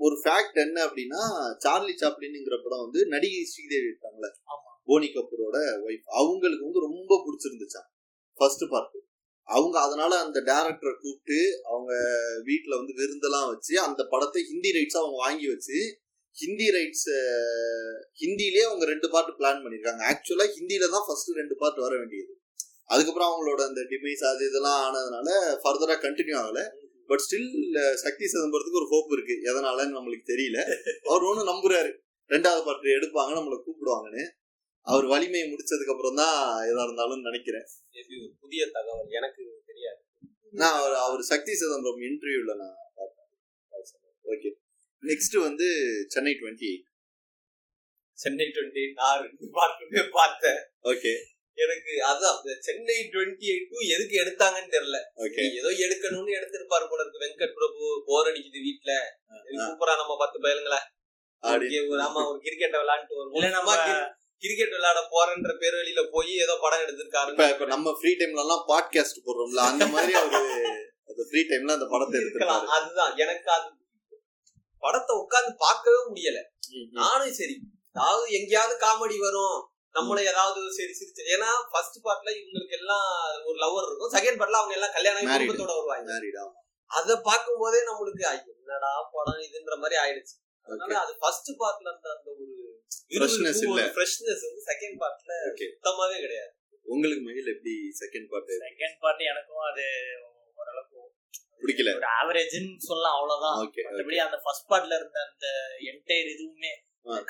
[0.00, 1.22] ஒரு ஃபேக்ட் என்ன அப்படின்னா
[1.64, 4.30] சார்லி சாப்ளின்ங்கிற படம் வந்து நடிகை ஸ்ரீதேவி இருக்காங்களே.
[4.88, 7.88] போனி கபூரோட ஒய்ஃப் அவங்களுக்கு வந்து ரொம்ப பிடிச்சிருந்துச்சாம்
[8.38, 8.96] ஃபர்ஸ்ட் பார்ட்
[9.48, 11.38] அவங்க அதனால அந்த டேரக்டரை கூப்பிட்டு
[11.70, 11.92] அவங்க
[12.42, 15.78] வீட்டில் வந்து விருந்தெல்லாம் வச்சு அந்த படத்தை ஹிந்தி ரைட்ஸ் அவங்க வாங்கி வச்சு
[16.36, 17.08] ஹிந்தி ரைட்ஸ்
[18.22, 22.32] ஹிந்திலேயே அவங்க ரெண்டு பார்ட் பிளான் பண்ணியிருக்காங்க ஆக்சுவலா ஹிந்தியில தான் ஃபர்ஸ்ட் ரெண்டு பார்ட் வர வேண்டியது.
[22.84, 25.28] அதுக்கப்புறம் அவங்களோட அந்த டிமைஸ் அது இதெல்லாம் ஆனதுனால
[25.62, 26.60] ஃபர்தரா கண்டினியூ ஆகல.
[27.06, 29.34] பட் ஸ்டில் சக்தி சிதம்பரத்துக்கு ஒரு ஹோப் இருக்கு.
[29.50, 30.58] எதனாலன்னு நம்மளுக்கு தெரியல.
[31.08, 31.90] அவர் ஒன்றும் நம்புறாரு.
[32.28, 34.24] ரெண்டாவது பார்ட் எடுப்பாங்க நம்மளை கூப்பிடுவாங்கன்னு.
[34.80, 37.66] அவர் வலிமையை முடிச்சதுக்கு அப்புறம் தான் எதா இருந்தாலும் நினைக்கிறேன்.
[38.40, 40.00] புதிய தகவல் எனக்கு தெரியாது.
[40.50, 43.32] நான் அவர் அவர் சக்தி சிதம்பரம் இன்டர்வியூல நான் பார்த்தேன்.
[44.32, 44.50] ஓகே
[45.08, 45.66] நெக்ஸ்ட் வந்து
[46.08, 46.72] சென்னை டுவெண்ட்டி
[48.12, 50.60] சென்னை டுவெண்ட்டி நான் பார்ட்டுமே பார்த்தேன்.
[50.82, 51.12] ஓகே
[51.58, 54.98] எனக்கு அதான் சென்னை டுவெண்ட்டி எயிட் டூ எதுக்கு எடுத்தாங்கன்னு தெரியல.
[55.60, 57.22] ஏதோ எடுக்கணும்னு எடுத்திருப்பாரு போல இருக்கு.
[57.24, 58.92] வெங்கட் பிரபு போர் அடிக்குது வீட்டுல
[59.60, 60.80] சூப்பரா நம்ம பத்து பயலுங்களா.
[61.42, 66.32] அப்படி ஒரு ஆமா ஒரு கிரிக்கெட் விளையாண்டு இல்ல நம்ம வருவோம் கிரிக்கெட் விளையாட போறன்ற பேர் வழியில போய்
[66.44, 67.30] ஏதோ படம் எடுத்திருக்காரு.
[67.52, 70.40] இப்ப நம்ம ஃப்ரீ டைம்ல எல்லாம் பாட்காஸ்ட் போடுறோம்ல அந்த மாதிரி அவரு
[71.10, 73.14] அந்த ஃப்ரீ டைம்ல அந்த படத்தை எடுத்துருக்காரு அதுதான்.
[73.24, 73.68] எனக்கு அது
[74.82, 76.40] படத்தை உட்கார்ந்து பார்க்கவே முடியல.
[76.98, 77.54] நானும் சரி
[77.96, 79.58] அதாவது எங்கேயாவது காமெடி வரும்.
[79.94, 83.06] நம்மள ஏதாவது சரி சிரிச்சு ஏன்னா ஃபர்ஸ்ட் பார்ட்ல இவங்களுக்கு எல்லாம்
[83.46, 85.28] ஒரு லவர் இருக்கும் செகண்ட் பார்ட்ல அவங்க எல்லாம் கல்யாணம்.
[85.32, 86.46] குடும்பத்தோட வருவாங்க.
[86.90, 88.24] அத பார்க்கும் போதே நம்மளுக்கு
[88.54, 90.34] என்னடா படம் இதுன்ற மாதிரி ஆயிடுச்சு
[90.66, 90.92] அதனால.
[90.98, 92.46] அது ஃபர்ஸ்ட் பார்ட்ல இருந்த அந்த ஒரு
[93.14, 93.80] Freshness இல்ல.
[93.94, 95.32] ஃப்ரெஷ்னஸ் வந்து செகண்ட் பார்ட்ல.
[95.60, 96.52] சுத்தமாவே கிடையாது
[96.86, 99.84] உங்களுக்கு மயில் எப்படி செகண்ட் பார்ட் செகண்ட் பார்ட் எனக்கும் அது
[100.58, 100.98] ஓரளவுக்கு
[101.62, 105.46] பிடிக்கல ஒரு ஆவரேஜ்னு சொல்லலாம் அவ்வளவுதான் மற்றபடி அந்த ஃபர்ஸ்ட் பார்ட்ல இருந்த அந்த
[105.90, 106.72] என்டையர் இதுவுமே.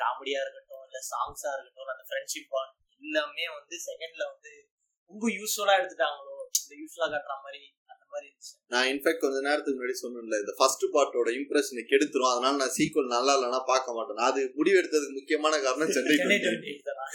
[0.01, 0.64] காமெடியா இருக்கட்டும்
[0.95, 4.53] இல்ல சாங்ஸா இருக்கட்டும் அந்த ஃப்ரெண்ட்ஷிப் பார்ட் எல்லாமே வந்து செகண்ட்ல வந்து
[5.11, 8.55] ரொம்ப யூஸ்ஃபுல்லா எடுத்துட்டாங்களோ இந்த யூஸ்ஃபுல்லா காட்டுற மாதிரி அந்த மாதிரி இருந்துச்சு.
[8.73, 12.31] நான் இன்ஃபேக்ட் கொஞ்ச நேரத்துக்கு முன்னாடி சொன்னேன்ல இந்த ஃபர்ஸ்ட் பார்ட்டோட இம்ப்ரெஷனை கெடுத்துரும்.
[12.35, 14.23] அதனால நான் சீக்வல் நல்லா இல்லைன்னா பார்க்க மாட்டேன்.
[14.29, 16.47] அது முடிவெடுத்ததுக்கு முக்கியமான காரணம் சென்னை சென்னை 20.
[16.47, 17.07] டுவெண்ட்டி எயிட் தானா.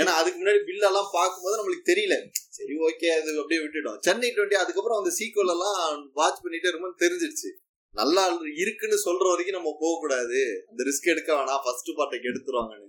[0.00, 2.18] ஏன்னா அதுக்கு முன்னாடி பில் எல்லாம் பார்க்கும்போது நம்மளுக்கு தெரியல.
[2.58, 3.98] சரி ஓகே அது அப்படியே விட்டுட்டோம்.
[4.08, 5.80] சென்னை டுவெண்ட்டி அதுக்கப்புறம் அந்த சீக்வல் எல்லாம்
[6.20, 7.50] வாட்ச் பண்ணிட்டே இருக்கும்போது தெரிஞ்சிருச்சு.
[7.94, 8.24] நல்லா
[8.62, 11.62] இருக்குன்னு சொல்ற வரைக்கும் நம்ம போக கூடாது அந்த ரிஸ்க் எடுக்க வேணாம்.
[11.66, 12.88] ஃபர்ஸ்ட் பார்ட்டை எடுத்துருவாங்கன்னு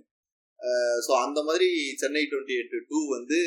[1.06, 1.68] ஸோ அந்த மாதிரி
[2.02, 3.38] சென்னை டுவெண்ட்டி எயிட் டூ வந்து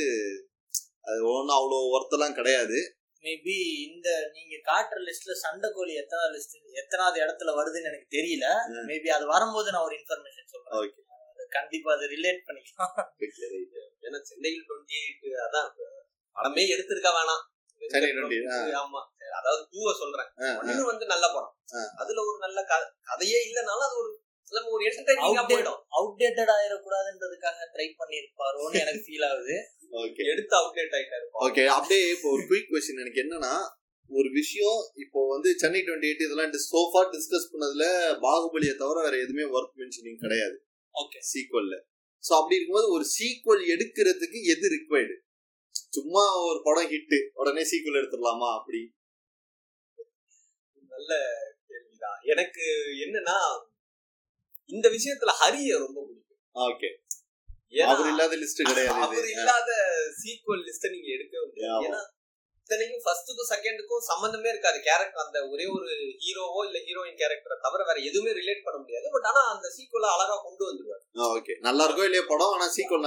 [1.06, 2.78] அது ஒன்றும் அவ்வளோ ஒர்த்தெல்லாம் கிடையாது.
[3.24, 3.56] மேபி
[3.86, 8.48] இந்த நீங்க காட்டுற லிஸ்ட்ல சண்டைக்கோழி எத்தனாவது லிஸ்ட் எத்தனாவது இடத்துல வருதுன்னு எனக்கு தெரியல.
[8.90, 10.76] மேபி அது வரும்போது நான் ஒரு இன்ஃபர்மேஷன் சொல்றேன்.
[10.80, 12.94] ஓகே அது கண்டிப்பா அதை ரிலேட் பண்ணிக்கலாம்.
[14.04, 15.70] ஏன்னா சென்னையில் டுவெண்ட்டி எயிட் அதான்
[16.36, 17.44] படமே எடுத்திருக்க வேணாம்.
[17.82, 18.58] சென்னை 28, ஆ.
[18.82, 19.02] ஆமா
[19.38, 20.30] அதாவது டூவை சொல்றேன்.
[20.60, 21.54] ஒன்னு வந்து நல்ல படம்.
[22.02, 24.12] அதுல ஒரு நல்ல கதை கதையே இல்லனாலும் அது ஒரு
[24.52, 25.80] நம்ம ஒரு என்டர்டைனிங்கா போயிடும்.
[26.00, 29.56] அவுடேட்டட் ஆயிடக்கூடாதுன்றதுக்காக ட்ரை பண்ணிருப்பாரோன்னு எனக்கு ஃபீல் ஆகுது.
[30.02, 31.26] ஓகே எடுத்து அவுட்லேட் ஆயிட்டாரு.
[31.48, 33.54] ஓகே அப்படியே இப்போ ஒரு குயிக் கொஸ்டின் எனக்கு என்னன்னா
[34.10, 37.86] ஒரு விஷயம் இப்போ வந்து சென்னை டுவெண்ட்டி எயிட் இதெல்லாம் சோஃபா டிஸ்கஸ் பண்ணதுல
[38.26, 40.58] பாகுபலியை தவிர வேற எதுவுமே ஒர்க் மென்ஷனிங் கிடையாது.
[40.96, 41.76] ஓகே சீக்வல்ல
[42.24, 45.16] ஸோ அப்படி இருக்கும்போது ஒரு சீக்வல் எடுக்கிறதுக்கு எது ரிக்வயர்டு
[45.98, 48.82] சும்மா ஒரு படம் ஹிட் உடனே சீக்வல் எடுத்துடலாமா அப்படி?
[50.92, 51.12] நல்ல
[51.70, 52.20] கேள்விதான்.
[52.34, 52.66] எனக்கு
[53.06, 53.38] என்னன்னா
[54.74, 56.42] இந்த விஷயத்துல ஹரிய ரொம்ப பிடிக்கும்.
[56.56, 56.90] ஓகே
[57.92, 59.72] அவர் இல்லாத லிஸ்ட் கிடையாது அவர் இல்லாத
[60.20, 61.86] சீக்வல் லிஸ்ட நீங்க எடுக்கவே முடியாது.
[61.88, 62.02] ஏன்னா
[62.60, 64.78] இத்தனைக்கும் ஃபர்ஸ்ட்டுக்கும் செகண்டுக்கும் சம்பந்தமே இருக்காது.
[64.86, 65.90] கேரக்டர் அந்த ஒரே ஒரு
[66.24, 69.12] ஹீரோவோ இல்ல ஹீரோயின் கேரக்டரை தவிர வேற எதுவுமே ரிலேட் பண்ண முடியாது.
[69.16, 71.04] பட் ஆனா அந்த சீக்வல அழகா கொண்டு வந்துருவாரு.
[71.36, 72.54] ஓகே நல்லா இருக்கோ இல்லையா படம்?
[72.56, 73.06] ஆனா சீக்வல்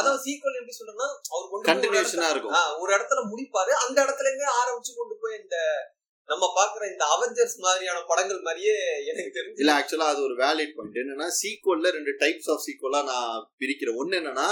[0.00, 2.56] அதாவது சீக்வல் எப்படி சொல்றேன்னா அவர் கொண்டு கண்டினியூஷனா இருக்கும்.
[2.82, 3.72] ஒரு இடத்துல முடிப்பாரு.
[3.84, 5.56] அந்த இடத்துல இருந்தே ஆரம்பிச்சு கொண்டு போய் இந்த
[6.32, 8.74] நம்ம பாக்குற இந்த அவெஞ்சர்ஸ் மாதிரியான படங்கள் மாதிரியே
[9.10, 13.34] எனக்கு தெரிஞ்சு இல்ல ஆக்சுவலா அது ஒரு வேலிட் பாயிண்ட் என்னன்னா சீக்வல்ல ரெண்டு டைப்ஸ் ஆஃப் சீக்வலா நான்
[13.62, 13.98] பிரிக்கிறேன்.
[14.02, 14.48] ஒன்னு என்னன்னா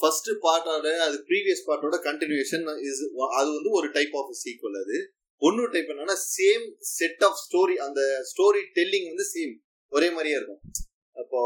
[0.00, 3.02] ஃபர்ஸ்ட் பார்ட்டோட அது ப்ரீவியஸ் பார்ட்டோட கண்டினியூஷன் இஸ்
[3.38, 4.98] அது வந்து ஒரு டைப் ஆஃப் சீக்வல் அது.
[5.42, 6.64] ஒன்னு டைப் என்னன்னா சேம்
[6.96, 9.52] செட் ஆஃப் ஸ்டோரி அந்த ஸ்டோரி டெல்லிங் வந்து சேம்
[9.92, 10.62] ஒரே மாதிரியே இருக்கும்.
[11.16, 11.38] அப்போ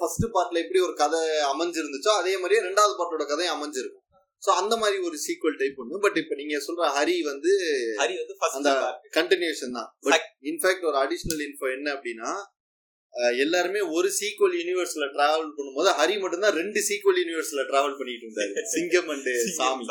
[0.00, 1.20] ஃபர்ஸ்ட் பார்ட்ல எப்படி ஒரு கதை
[1.52, 3.99] அமைஞ்சிருந்துச்சோ அதே மாதிரியே ரெண்டாவது பார்ட்டோட கதையும் அமைஞ்சிருக்கும்.
[4.42, 7.50] ஸோ அந்த மாதிரி ஒரு சீக்வல் டைப் ஒன்று பட் இப்போ நீங்க சொல்ற ஹரி வந்து
[8.00, 8.70] ஹரி வந்து அந்த
[9.18, 9.90] கண்டினியூஷன் தான்.
[10.08, 12.30] பட் இன்ஃபேக்ட் ஒரு அடிஷனல் இன்ஃபோ என்ன அப்படின்னா
[13.44, 18.52] எல்லாருமே ஒரு சீக்வல் யூனிவர்ஸ்ல டிராவல் பண்ணும்போது ஹரி மட்டும்தான் ரெண்டு சீக்வல் யூனிவர்ஸ்ல டிராவல் பண்ணிட்டு இருந்தாரு.
[18.74, 19.86] சிங்கம் அண்ட் சாமி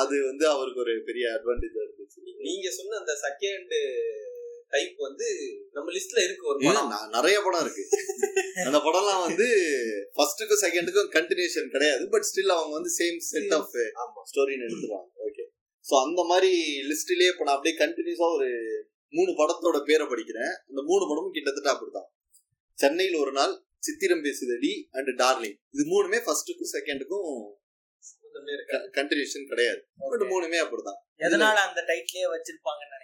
[0.00, 2.20] அது வந்து அவருக்கு ஒரு பெரிய அட்வான்டேஜ் இருந்துச்சு.
[2.46, 3.74] நீங்க சொன்ன அந்த செகண்ட்
[4.72, 5.26] டைப் வந்து
[5.76, 6.90] நம்ம லிஸ்ட்ல இருக்கு ஒரு படம்.
[7.16, 7.84] நிறைய படம் இருக்கு.
[8.66, 9.46] அந்த படம்லாம் வந்து
[10.16, 12.04] ஃபர்ஸ்ட்டுக்கும் செகண்டுக்கும் கண்டினியூஷன் கிடையாது.
[12.14, 13.76] பட் ஸ்டில் அவங்க வந்து சேம் செட் ஆஃப்
[14.30, 15.44] ஸ்டோரின்னு எடுத்துருவாங்க ஓகே
[15.84, 16.50] ஸோ அந்த மாதிரி
[16.90, 18.48] லிஸ்ட்லயே இப்போ நான் அப்படியே கண்டினியூஸா ஒரு
[19.12, 20.54] மூணு படத்தோட பேரை படிக்கிறேன்.
[20.70, 22.08] அந்த மூணு படமும் கிட்டத்தட்ட அப்படிதான்
[22.78, 23.54] சென்னையில் ஒரு நாள்
[23.86, 27.30] சித்திரம் பேசுதடி அண்ட் டார்லிங் இது மூணுமே ஃபர்ஸ்ட்டுக்கும் செகண்டுக்கும்
[28.96, 29.80] கண்டினியூஷன் கிடையாது.
[30.12, 32.94] பட் மூணுமே அப்படிதான் எதனால அந்த டைட்டிலே வச்சிருப்பாங்கன்னு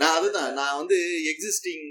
[0.00, 0.96] நான் அதுதான் நான் வந்து
[1.32, 1.86] எக்ஸிஸ்டிங்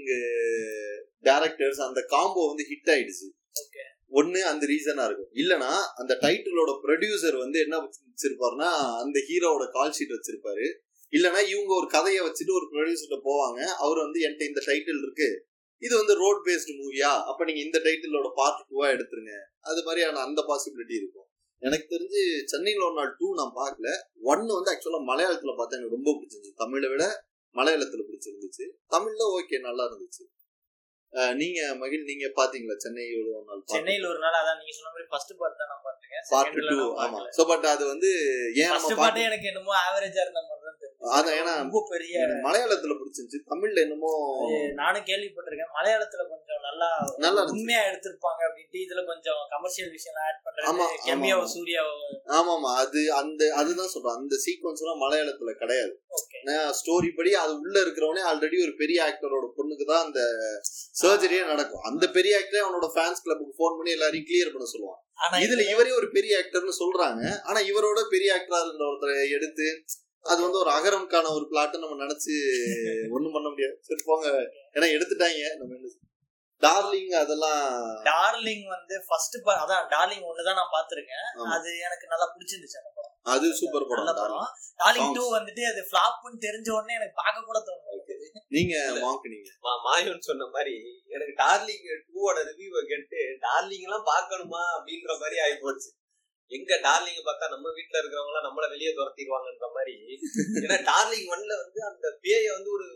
[1.28, 3.28] டேரக்டர்ஸ் அந்த காம்போ வந்து ஹிட் ஆயிடுச்சு.
[3.62, 3.84] ஓகே
[4.18, 5.30] ஒண்ணு அந்த ரீசனா இருக்கும்.
[5.34, 8.68] இல்லனா அந்த டைட்டிலோட ப்ரொடியூசர் வந்து என்ன வச்சிருப்பாருன்னா
[9.02, 10.66] அந்த ஹீரோவோட கால் ஷீட் வச்சிருப்பாரு.
[11.12, 13.60] இல்லனா இவங்க ஒரு கதையை வச்சுட்டு ஒரு ப்ரொடியூசர்கிட்ட போவாங்க.
[13.64, 15.28] அவர் வந்து என்கிட்ட இந்த டைட்டில் இருக்கு.
[15.82, 19.34] இது வந்து ரோட் பேஸ்டு மூவியா அப்ப நீங்க இந்த டைட்டிலோட பார்ட் டூவா எடுத்துருங்க.
[19.60, 21.28] அது மாதிரியான அந்த பாசிபிலிட்டி இருக்கும்.
[21.58, 23.88] எனக்கு தெரிஞ்சு சென்னையில் ஒரு நாள் டூ நான் பார்க்கல.
[24.22, 26.52] ஒன்னு வந்து ஆக்சுவலா மலையாளத்துல பார்த்தா எனக்கு ரொம்ப பிடிச்சிருந்துச்சு.
[26.54, 27.04] தமிழை விட
[27.56, 28.64] மலையாளத்துல பிடிச்சிருந்துச்சு
[28.94, 30.24] தமிழ்ல ஓகே நல்லா இருந்துச்சு.
[31.36, 32.74] நீங்க மகிழ் நீங்க பாத்தீங்களா?
[32.82, 36.24] சென்னை ஒரு நாள் சென்னையில ஒரு நாள் அதான் நீங்க சொன்ன மாதிரி ஃபர்ஸ்ட் பார்ட் தான் நான் பாத்துருக்கேன்
[36.32, 37.20] பார்ட் டூ ஆமா.
[37.36, 38.10] சோ பட் அது வந்து
[38.62, 40.65] ஏன் நம்ம பார்ட்டே எனக்கு என்னமோ ஆவரேஜா இருந்த மாதிரி
[41.16, 42.14] அதான் ஏன்னா ரொம்ப பெரிய
[42.46, 43.40] மலையாளத்துல பிடிச்சிருந்துச்சு.
[43.52, 44.10] தமிழ்ல என்னமோ
[44.80, 45.72] நானும் கேள்விப்பட்டிருக்கேன்.
[45.76, 46.88] மலையாளத்துல கொஞ்சம் நல்லா
[47.24, 47.42] நல்லா.
[47.54, 51.52] உண்மையா எடுத்திருப்பாங்க அப்படின்ட்டு இதுல கொஞ்சம் கமர்ஷியல் விஷயம் ஆட் ஆமா, பண்றது கெமியாவோ ஆமா.
[51.54, 51.94] சூர்யாவோ.
[52.38, 54.18] ஆமாமா அது அந்த அதுதான் சொல்றேன்.
[54.20, 55.92] அந்த சீக்வன்ஸ் எல்லாம் மலையாளத்துல கிடையாது.
[56.80, 60.20] ஸ்டோரி படி அது உள்ள இருக்கிறவனே ஆல்ரெடி ஒரு பெரிய ஆக்டரோட பொண்ணுக்கு தான் அந்த
[61.02, 61.84] சர்ஜரியே நடக்கும்.
[61.90, 65.00] அந்த பெரிய ஆக்டரே அவனோட ஃபேன்ஸ் கிளப்புக்கு ஃபோன் பண்ணி எல்லாரையும் கிளியர் பண்ண சொல்லுவான்.
[65.24, 67.22] ஆனா இதுல இவரே ஒரு பெரிய ஆக்டர்னு சொல்றாங்க.
[67.48, 69.66] ஆனா இவரோட பெரிய ஆக்டரா இருந்த ஒருத்தரை எடுத்து
[70.26, 72.34] அது வந்து ஒரு அகரம்கான ஒரு பிளாட் நம்ம நினைச்சு
[73.10, 73.76] ஒண்ணும் பண்ண முடியாது.
[73.80, 74.28] சரி போங்க.
[74.74, 75.42] ஏன்னா எடுத்துட்டாங்க.
[75.56, 75.94] நம்ம என்ன
[76.62, 77.62] டார்லிங் அதெல்லாம்
[78.04, 81.48] டார்லிங் வந்து ஃபர்ஸ்ட் அதான் டார்லிங் ஒண்ணுதான் நான் பாத்திருக்கேன் ஆமா.
[81.50, 83.12] அது எனக்கு நல்லா பிடிச்சிருந்துச்சு அந்த படம்.
[83.26, 84.06] அது சூப்பர் படம்.
[84.06, 84.54] டார்லிங் படம்.
[84.78, 85.12] டார்லிங்.
[85.14, 87.84] டூ வந்துட்டு அது ஃபிளாப்னு தெரிஞ்ச உடனே எனக்கு பார்க்க கூட தோணும்
[88.48, 89.50] நீங்க மாங்க் நீங்க.
[89.62, 90.74] மா- மாயோன் சொன்ன மாதிரி
[91.08, 95.88] எனக்கு டார்லிங் டூவோட ரிவ்யூவை கேட்டு டார்லிங் எல்லாம் பார்க்கணுமா அப்படின்ற மாதிரி ஆகி போச்சு
[96.50, 99.94] எங்க டார்லிங் பார்த்தா நம்ம வீட்டுல இருக்கிறவங்க எல்லாம் நம்மள வெளியே துரத்திடுவாங்கன்ற மாதிரி.
[100.62, 102.86] ஏன்னா டார்லிங் ஒன்ல வந்து அந்த பேயை வந்து ஒரு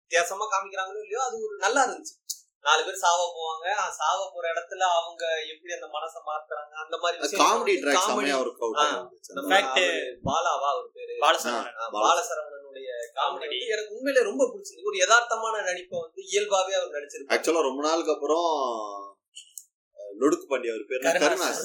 [0.00, 2.14] வித்தியாசமா காமிக்கிறாங்களோ இல்லையோ அது ஒரு நல்லா இருந்துச்சு.
[2.64, 3.66] நாலு பேர் சாவ போவாங்க.
[3.98, 7.16] சாவ போற இடத்துல அவங்க எப்படி அந்த மனசை மாத்துறாங்க அந்த மாதிரி
[7.96, 8.52] காமெடி அவரு
[10.28, 11.14] பாலாவா ஒரு பேரு?
[11.98, 17.34] பாலசரவணனுடைய காமெடி எனக்கு உண்மையில ரொம்ப பிடிச்சது ஒரு யதார்த்தமான நடிப்பை வந்து இயல்பாவே அவர் நடிச்சிருப்பாரு.
[17.36, 18.48] ஆக்சுவலா ரொம்ப நாளுக்கு அப்புறம்
[20.18, 21.02] லொடுக்கு பாண்டி அவர் பேர்?
[21.18, 21.60] கருணாஸ்.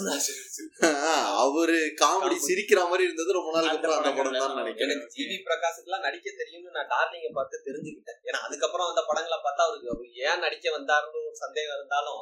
[1.44, 2.38] அவரு காமெடி.
[2.46, 6.28] சிரிக்கிற மாதிரி இருந்தது ரொம்ப நாளுக்கு அந்த அப்புறம் அந்த படம் தான் நினைக்கிறேன் எனக்கு ஜிவி பிரகாஷுக்குலாம் நடிக்க
[6.42, 11.22] தெரியும்னு நான் டார்லிங்க பார்த்து தெரிஞ்சுக்கிட்டேன் ஏன்னா அதுக்கப்புறம் அந்த படங்களை பார்த்தா அவருக்கு அவர் ஏன் நடிக்க வந்தாருன்னு
[11.24, 12.22] ஒரு சந்தேகம் இருந்தாலும்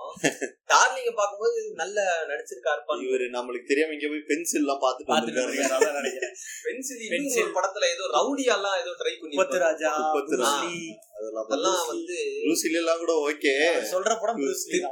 [0.71, 1.97] டார்லிங்க பார்க்கும்போது நல்ல
[2.31, 6.35] நடிச்சிருக்காருப்பான்னு இவரு நம்மளுக்கு தெரியாம இங்க போய் பென்சில் எல்லாம் அதான் நினைக்கிறேன்.
[6.65, 9.91] பென்சில் ஒரு படத்துல ஏதோ ரவுடியாலாம் ஏதோ ட்ரை பண்ணி ராஜா.
[10.19, 10.65] அதெல்லாம்
[11.41, 13.53] அதெல்லாம் வந்து லூசில எல்லாம் கூட ஓகே
[13.91, 14.39] சொல்ற படம்.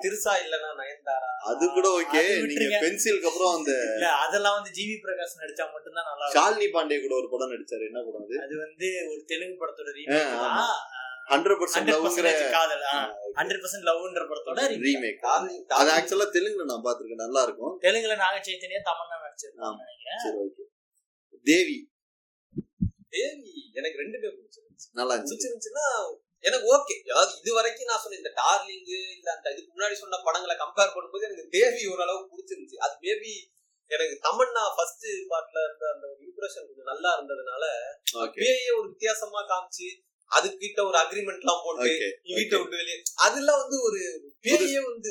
[0.04, 2.78] திருசா இல்லனா நயன்தாரா அது கூட ஓகே நீங்க.
[2.86, 6.40] பென்சிலுக்கு அப்புறம் அந்த இல்ல அதெல்லாம் வந்து ஜிவி பிரகாஷ் நடிச்சா மட்டும்தான் நல்லா இருக்கும்.
[6.40, 7.86] ஷாலினி பாண்டே கூட ஒரு படம் நடிச்சாரு.
[7.90, 8.38] என்ன படம் அது?
[8.46, 9.88] அது வந்து ஒரு தெலுங்கு படத்தோட.
[11.32, 12.84] ஹண்ட்ரட் பர்சன்ட் லவ்ங்கிற காதல்.
[13.40, 14.86] ஹண்ட்ரட் பர்சன்ட் லவ்ன்ற படத்தோட remake.
[14.86, 15.26] ரீமேக்
[15.80, 17.74] அது ஆக்சுவலா தெலுங்குல நான் பாத்திருக்கேன் நல்லா இருக்கும்.
[17.86, 19.84] தெலுங்குல நாக சைத்தன்யா தமன்னா நடிச்சிருக்காங்க
[20.24, 20.64] சரி ஓகே
[21.52, 21.78] தேவி.
[23.16, 24.88] தேவி எனக்கு ரெண்டுமே பிடிச்சிருந்துச்சு.
[25.00, 25.36] நல்லா இருந்துச்சு.
[25.36, 25.86] பிடிச்சிருந்துச்சுன்னா
[26.44, 30.56] எனக்கு ஓகே அதாவது இது வரைக்கும் நான் சொன்ன இந்த டார்லிங் இல்ல அந்த இதுக்கு முன்னாடி சொன்ன படங்களை
[30.58, 32.78] கம்பேர் பண்ணும்போது எனக்கு தேவி ஓரளவு பிடிச்சிருந்துச்சு.
[32.86, 33.34] அது மேபி
[33.92, 37.64] எனக்கு தமன்னா ஃபர்ஸ்ட் பார்ட்ல இருந்த அந்த ஒரு இம்ப்ரெஷன் கொஞ்சம் நல்லா இருந்ததுனால
[38.38, 39.88] பேயே ஒரு வித்தியாசமா காமிச்சு
[40.32, 41.86] அதுக்கிட்ட ஒரு அக்ரிமெண்ட் எல்லாம் போட்டு
[42.32, 42.98] வீட்டை விட்டு வெளியே.
[43.26, 44.00] அதெல்லாம் வந்து ஒரு
[44.46, 45.10] பேயே வந்து.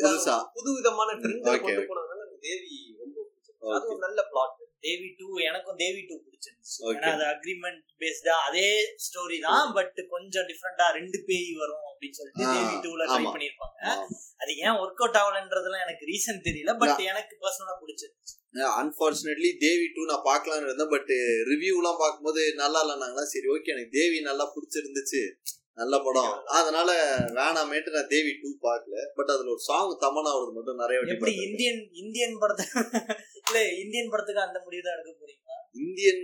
[0.56, 1.82] புது விதமான ட்ரெண்ட் கொண்டு
[2.18, 3.16] எனக்கு தேவி ரொம்ப
[3.62, 6.76] அது ஒரு நல்ல பிளாட் தேவி டூ எனக்கும் தேவி டூ பிடிச்சிருந்துச்சு.
[6.90, 8.66] ஏன்னா அது அக்ரிமெண்ட் பேஸ்டா அதே
[9.06, 13.18] ஸ்டோரி தான் பட் கொஞ்சம் டிஃப்ரெண்டா ரெண்டு பேய் வரும் அப்படின்னு சொல்லிட்டு தேவி டூல ட்ரை.
[13.34, 13.78] பண்ணிருப்பாங்க
[14.42, 18.34] அது ஏன் ஒர்க் அவுட் ஆகலன்றதுலாம் எனக்கு ரீசன் தெரியல பட் எனக்கு பர்சனலா பிடிச்சிருந்துச்சு.
[18.80, 21.12] அன்பார்ச்சுனேட்லி தேவி டூ நான் பார்க்கலாம்னு இருந்தேன் பட்
[21.52, 25.22] ரிவ்யூ எல்லாம் பார்க்கும்போது நல்லா இல்லைனாங்களா சரி ஓகே எனக்கு தேவி நல்லா பிடிச்சிருந்துச்சு.
[25.78, 26.88] நல்ல படம் அதனால
[27.36, 31.32] வேணாமேட்டு நான் தேவி டூ பார்க்கல பட் அதுல ஒரு சாங் தமனாவது மட்டும் நிறைய எப்படி.
[31.46, 32.64] இந்தியன் இந்தியன் படத்தை
[33.42, 36.22] இல்ல இந்தியன் படத்துக்கு அந்த முடிவு தான் எடுக்க போறீங்களா இந்தியன்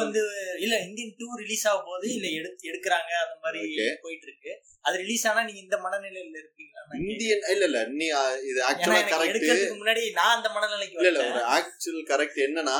[0.00, 0.22] வந்து
[0.64, 3.60] இல்ல இந்தியன் டூ ரிலீஸ் ஆக போகுது இல்ல எடுத்து எடுக்கிறாங்க அந்த மாதிரி.
[4.04, 4.52] போயிட்டு இருக்கு
[4.84, 6.82] அது ரிலீஸ் ஆனா நீங்க இந்த மனநிலையில இருப்பீங்களா.
[7.04, 8.06] இந்தியன் இல்ல இல்ல நீ
[8.50, 12.78] இது ஆக்சுவலா கரெக்ட் முன்னாடி நான் அந்த மனநிலைக்கு இல்ல இல்ல ஆக்சுவல் கரெக்ட் என்னன்னா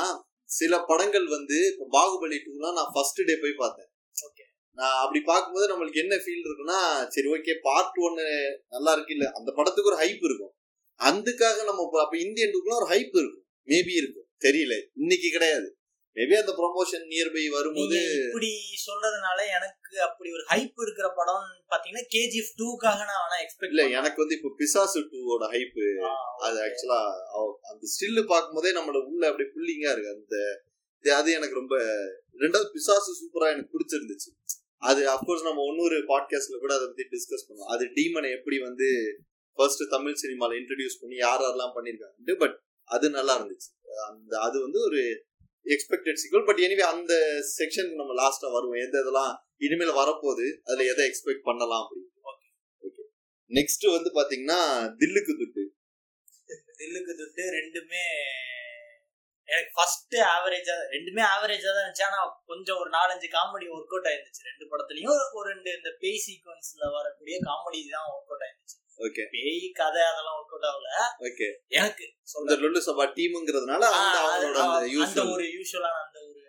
[0.49, 1.57] சில படங்கள் வந்து
[1.93, 3.89] பாகுபலி டூலாம் நான் ஃபர்ஸ்ட் டே போய் பார்த்தேன்.
[4.15, 8.23] நான் அப்படி பார்க்கும்போது நம்மளுக்கு என்ன ஃபீல் இருக்குன்னா சரி ஓகே பார்ட் ஒன்னு
[8.69, 10.53] நல்லா இருக்கு இல்ல அந்த படத்துக்கு ஒரு ஹைப் இருக்கும்.
[10.99, 13.45] அதுக்காக நம்ம இப்ப- அப்ப இந்தியன் டூக்குலாம் ஒரு ஹைப் இருக்கும்.
[13.65, 14.27] மேபி இருக்கும்.
[14.39, 14.87] தெரியல.
[14.95, 15.75] இன்னைக்கு கிடையாது.
[16.15, 18.51] மேபி அந்த ப்ரொமோஷன் நியர்பை வரும்போது இப்படி
[18.85, 24.15] சொல்றதுனால எனக்கு அப்படி ஒரு ஹைப் இருக்கிற படம் பாத்தீங்கன்னா கேஜிஎஃப் டூக்காக நான் வேணா எக்ஸ்பெக்ட் இல்ல எனக்கு
[24.15, 26.03] வந்து இப்ப பிசாசு டூவோட ஹைப்
[26.37, 27.01] அது ஆக்சுவலா
[27.61, 30.09] அந்த ஸ்டில்லு பார்க்கும்போதே நம்மள உள்ள அப்படியே புல்லிங்கா இருக்கு.
[30.09, 30.63] அந்த
[31.15, 31.75] அது எனக்கு ரொம்ப
[32.37, 34.40] ரெண்டாவது பிசாசு சூப்பரா எனக்கு பிடிச்சிருந்துச்சு.
[34.89, 37.71] அது அப்கோர்ஸ் நம்ம இன்னொரு பாட்காஸ்ட்ல கூட அதை பத்தி டிஸ்கஸ் பண்ணுவோம்.
[37.73, 38.87] அது டீமனை எப்படி வந்து
[39.57, 43.69] ஃபர்ஸ்ட் தமிழ் சினிமால இன்ட்ரடியூஸ் பண்ணி யார் யாரெல்லாம் பண்ணிருக்காங்க பட் அது நல்லா இருந்துச்சு.
[44.09, 45.01] அந்த அது வந்து ஒரு
[45.73, 47.13] எக்ஸ்பெக்டட் சீக்வல் பட் எனிவே அந்த
[47.57, 48.81] செக்ஷன் நம்ம லாஸ்டா வருவோம்.
[48.85, 52.09] எந்த இதெல்லாம் இனிமேல் வரப்போகுது அதுல எதை எக்ஸ்பெக்ட் பண்ணலாம் அப்படின்னு
[52.87, 53.03] ஓகே
[53.57, 54.59] நெக்ஸ்ட் வந்து பாத்தீங்கன்னா
[55.01, 55.63] தில்லுக்கு துட்டு.
[56.79, 58.05] தில்லுக்கு துட்டு ரெண்டுமே
[59.53, 62.05] எனக்கு ஃபர்ஸ்ட் ஆவரேஜா ரெண்டுமே ஆவரேஜா தான் இருந்துச்சு.
[62.09, 62.19] ஆனா
[62.51, 64.43] கொஞ்சம் ஒரு நாலஞ்சு காமெடி ஒர்க் அவுட் ஆயிருந்துச்சு.
[64.49, 68.77] ரெண்டு படத்துலயும் ஒரு ரெண்டு இந்த பேய் சீக்வன்ஸ்ல வரக்கூடிய காமெடி தான் ஒர்க் அவுட் ஆயிருந்துச்சு.
[69.05, 70.89] ஓகே பேய் கதை அதெல்லாம் ஒர்க் அவுட் ஆகல.
[71.27, 71.47] ஓகே
[71.79, 76.39] எனக்கு இந்த சொல்ல லொல்லு சபா டீம்ங்கிறதுனால அந்த ஒரு யூஸ்வலான அந்த ஒரு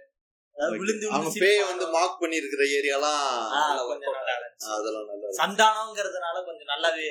[0.81, 1.61] விழுந்து அவங்க பேய.
[1.69, 3.23] வந்து மார்க் பண்ணி இருக்கிற ஏரியாலாம்.
[4.73, 7.07] அதெல்லாம் நல்லா சந்தானம்ங்கிறதுனால கொஞ்சம் நல்லாவே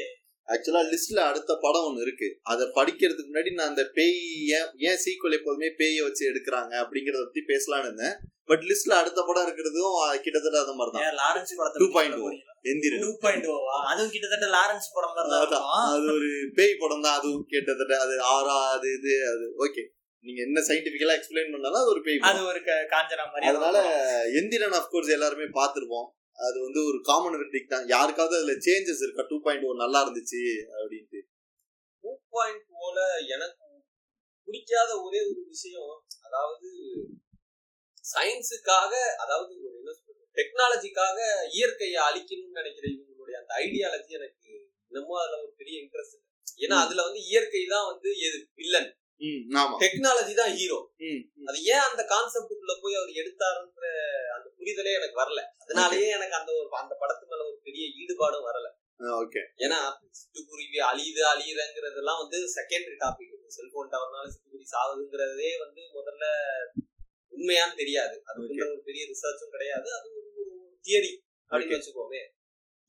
[0.47, 2.27] ஆக்சுவலா லிஸ்ட்ல அடுத்த படம் ஒண்ணு இருக்கு.
[2.51, 4.19] அத படிக்கிறதுக்கு முன்னாடி நான் அந்த பேய்
[4.57, 8.15] ஏன் ஏன் சீக்வல் எப்போதுமே பேய வச்சு எடுக்கிறாங்க அப்படிங்கறத பத்தி பேசலாம்னு இருந்தேன்.
[8.49, 11.19] பட் லிஸ்ட்ல அடுத்த படம் இருக்கிறதும் கிட்டத்தட்ட அந்த மாதிரி தான்.
[11.21, 12.31] லாரன்ஸ் படத்தை 2.0.
[12.71, 15.61] எந்திரன் டூ பாயிண்ட் ஓவா அதுவும் கிட்டத்தட்ட லாரன்ஸ் படம் மாதிரி.
[15.93, 17.17] அது ஒரு பேய் படம் தான்.
[17.19, 19.47] அதுவும் கிட்டத்தட்ட அது ஆறா அது இது அது.
[19.65, 19.83] ஓகே
[20.25, 22.59] நீங்க என்ன சயின்டிபிக்கலா எக்ஸ்பிளைன் பண்ணாலும் அது ஒரு பேய் அது படம் ஒரு
[22.93, 23.77] காஞ்சனா மாதிரி அதனால
[24.41, 26.09] எந்திரன் அஃப்கோர்ஸ் எல்லாருமே பார்த்திருப்போம்.
[26.41, 27.87] அது வந்து ஒரு காமன் வெர்டிக் தான்.
[27.87, 29.23] யாருக்காவது அதுல சேஞ்சஸ் இருக்கா?
[29.29, 30.41] டூ பாயிண்ட் ஒன் நல்லா இருந்துச்சு
[30.79, 31.19] அப்படின்ட்டு.
[32.03, 33.67] டூ பாயிண்ட் போல எனக்கு
[34.47, 36.69] பிடிக்காத ஒரே ஒரு விஷயம் அதாவது
[38.05, 40.17] சயின்ஸுக்காக அதாவது ஒரு என்ன சொல்றது?
[40.37, 41.17] டெக்னாலஜிக்காக
[41.51, 44.49] இயற்கையை அழிக்கணும்னு நினைக்கிற இவங்களுடைய அந்த ஐடியாலஜி எனக்கு
[44.91, 46.27] இன்னமும் அதுல ஒரு பெரிய இன்ட்ரெஸ்ட் இல்லை.
[46.59, 46.77] ஏன்னா.
[46.85, 48.39] அதுல வந்து இயற்கை தான் வந்து எது?
[48.53, 48.89] வில்லன்
[49.83, 50.91] டெக்னாலஜி தான் ஹீரோ.
[51.45, 53.85] அது ஏன் அந்த கான்செப்டுக்குள்ள போய் அவர் எடுத்தாருன்ற
[54.35, 55.41] அந்த புரிதலே எனக்கு வரல.
[55.63, 58.67] அதனாலயே எனக்கு அந்த ஒரு அந்த படத்து மேல ஒரு பெரிய ஈடுபாடும் வரல.
[59.21, 59.79] ஓகே ஏன்னா
[60.11, 66.25] சிட்டுக்குருவி அழியுது அழியுதுங்கிறதெல்லாம் வந்து செகண்டரி டாபிக் செல்போன் டவர்னால சிட்டுக்குருவி சாகுதுங்கிறதே வந்து முதல்ல
[67.33, 68.21] உண்மையான்னு தெரியாது.
[68.25, 69.89] அது ஒரு பெரிய ரிசர்ச்சும் கிடையாது.
[69.93, 70.29] அது ஒரு
[70.85, 71.11] தியரி
[71.51, 72.21] அப்படின்னு வச்சுக்கோமே.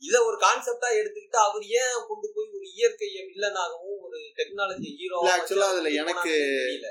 [0.02, 5.64] இத ஒரு கான்செப்டா எடுத்துக்கிட்டு அவர் ஏன் கொண்டு போய் ஒரு இயற்கையை வில்லனாகவும் ஒரு டெக்னாலஜி ஹீரோ actually
[5.68, 6.38] அதுல எனக்கு-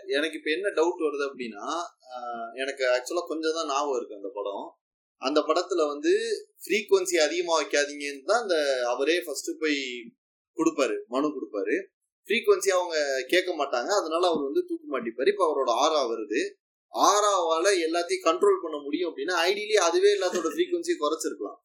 [0.09, 1.65] எனக்கு இப்ப என்ன டவுட் வருது அப்படின்னா
[2.55, 4.63] எனக்கு ஆக்சுவலா கொஞ்சம் தான் ஞாபகம் இருக்கு அந்த படம்.
[5.21, 6.11] அந்த படத்துல வந்து
[6.63, 8.55] ஃப்ரீக்வன்சி அதிகமா வைக்காதீங்கன்னு தான் அந்த
[8.87, 9.79] அவரே ஃபர்ஸ்ட் போய்
[10.57, 11.75] கொடுப்பாரு மனு கொடுப்பாரு.
[12.27, 12.95] ஃப்ரீக்வன்சி அவங்க
[13.27, 15.27] கேட்க மாட்டாங்க அதனால அவர் வந்து தூக்கு மாட்டிப்பாரு.
[15.27, 16.41] இப்ப அவரோட ஆறா வருது.
[16.93, 21.59] ஆறாவால எல்லாத்தையும் கண்ட்ரோல் பண்ண முடியும் அப்படின்னா ஐடியலி அதுவே எல்லாத்தோட ஃப்ரீக்வன்சியை குறைச்சிருக்கலாம்.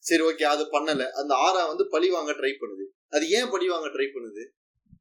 [0.00, 1.10] சரி ஓகே அது பண்ணல.
[1.10, 2.84] அந்த ஆறா வந்து பழி வாங்க ட்ரை பண்ணுது.
[3.08, 4.48] அது ஏன் பழி வாங்க ட்ரை பண்ணுது?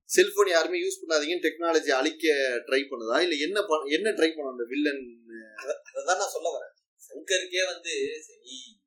[0.06, 2.28] செல்போன் யாருமே யூஸ் பண்ணாதீங்கன்னு டெக்னாலஜி அழிக்க
[2.66, 3.22] ட்ரை பண்ணுதா?
[3.22, 5.20] இல்ல என்ன என்ன ட்ரை பண்ணும் அந்த வில்லன்
[5.66, 6.78] அததான் நான் சொல்ல வரேன்.
[6.94, 8.78] சங்கருக்கே வந்து சரி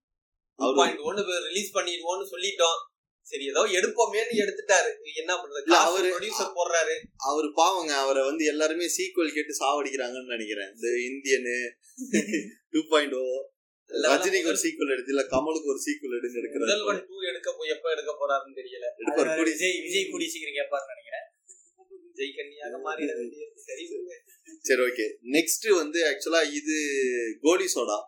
[0.59, 2.91] அவரு- ஒன்னு ரிலீஸ் பண்ணிடுவோம்னு சொல்லிட்டோம்.
[3.23, 5.17] சரி ஏதோ எடுப்போமேன்னு எடுத்துட்டாரு.
[5.17, 5.71] என்ன பண்றது?
[5.71, 7.03] அவரு ப்ரொடியூசர் போடுறாரு.
[7.17, 10.75] அவர் பாவங்க அவரை வந்து எல்லாருமே சீக்வல் கேட்டு சாவடிக்கிறாங்கன்னு நினைக்கிறேன்.
[10.75, 11.71] இந்த இந்தியனு
[12.71, 13.52] டூ பாயிண்ட் ஓ
[13.91, 17.87] ரஜினிக்கு ஒரு சீக்வல் எடுத்து இல்ல கமலுக்கு ஒரு சீக்வல் எடுங்க எடுக்கிறாரு முதல்வன் டூ எடுக்க போய் எப்ப
[17.95, 18.87] எடுக்க போறாருன்னு தெரியல.
[19.03, 21.27] எடுப்பார் விஜய் விஜய் கூடி சீக்கிரம் கேட்பாருன்னு நினைக்கிறேன்.
[22.19, 23.85] ஜெய் கன்னியாக வேண்டியது சரி.
[24.69, 26.77] சரி ஓகே நெக்ஸ்ட் வந்து ஆக்சுவலா இது
[27.45, 27.99] கோலி சோடா.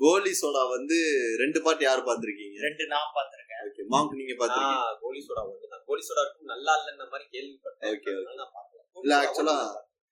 [0.00, 0.96] கோலி சோடா வந்து
[1.42, 4.96] ரெண்டு பாட்டு யார் பார்த்திருக்கீங்க ரெண்டு நான் பார்த்திருக்கேன் ஓகே மாங்க் நீங்க பாத்திருக்கீங்க.
[5.04, 7.92] கோலி சோடா ஒன்று தான் கோலி சோடா நல்லா இல்லைன்ற மாதிரி கேள்விப்பட்டேன்.
[8.14, 8.80] அதனால நான் பார்க்கல.
[8.94, 9.56] கோலி இல்ல, சோடா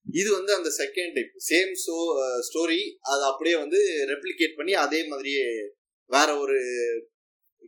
[0.06, 1.96] இது வந்து அந்த second type same show
[2.48, 3.78] story அதை அப்படியே வந்து
[4.12, 5.44] ரெப்ளிகேட் பண்ணி அதே மாதிரியே
[6.10, 6.56] வேற ஒரு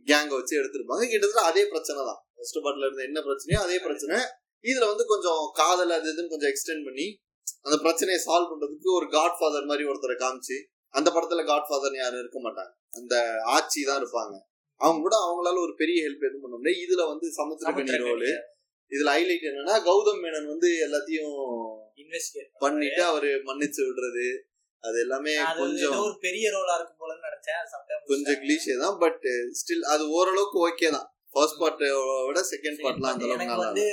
[0.07, 1.05] கேங்க வச்சு எடுத்திருப்பாங்க.
[1.11, 2.19] கிட்டத்தட்ட அதே பிரச்சனை தான்.
[2.35, 4.17] ஃபர்ஸ்ட் பார்ட்ல இருந்த என்ன பிரச்சனையோ அதே பிரச்சனை.
[4.63, 7.07] இதுல வந்து கொஞ்சம் காதல் அது இதுன்னு கொஞ்சம் எக்ஸ்டெண்ட் பண்ணி
[7.65, 10.57] அந்த பிரச்சனையை சால்வ் பண்றதுக்கு ஒரு காட் ஃபாதர் மாதிரி ஒருத்தரை காமிச்சு
[10.93, 12.71] அந்த படத்துல காட் ஃபாதர் யாரும் இருக்க மாட்டாங்க.
[12.99, 13.15] அந்த
[13.55, 14.35] ஆட்சி தான் இருப்பாங்க.
[14.81, 18.27] அவங்க கூட அவங்களால ஒரு பெரிய ஹெல்ப் எதுவும் பண்ண முடியாது இதுல வந்து சமுத்திரக்கணி ரோல்
[18.91, 21.37] இதுல ஹைலைட் என்னன்னா கௌதம் மேனன் வந்து எல்லாத்தையும்
[21.97, 24.27] இன்வெஸ்டிகேட் பண்ணிட்டு அவரு மன்னிச்சு விடுறது
[24.83, 27.61] அது எல்லாமே கொஞ்சம் ஒரு பெரிய ரோலா இருக்கும் போலன்னு நினைச்சேன்.
[28.11, 29.23] கொஞ்சம் கிளீஷே தான் பட்
[29.59, 31.07] ஸ்டில் அது ஓரளவுக்கு ஓகே தான்.
[31.33, 31.81] ஃபர்ஸ்ட் பார்ட்
[32.27, 33.87] விட செகண்ட் பார்ட்லாம் அந்த அளவுக்கு நல்லா வந்து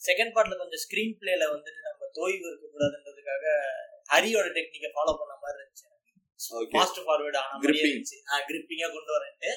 [0.00, 3.44] செகண்ட் பார்ட்ல கொஞ்சம் ஸ்கிரீன் பிளேல வந்துட்டு நம்ம தொய்வு இருக்க கூடாதுன்றதுக்காக
[4.12, 5.86] ஹரியோட டெக்னிக்கை ஃபாலோ பண்ண மாதிரி இருந்துச்சு.
[6.72, 7.92] ஃபாஸ்ட் ஃபார்வர்ட் ஆன மாதிரி Gripping.
[7.92, 8.18] இருந்துச்சு.
[8.48, 9.50] கிரிப்பிங்கா கொண்டு வரேன்ட்டு.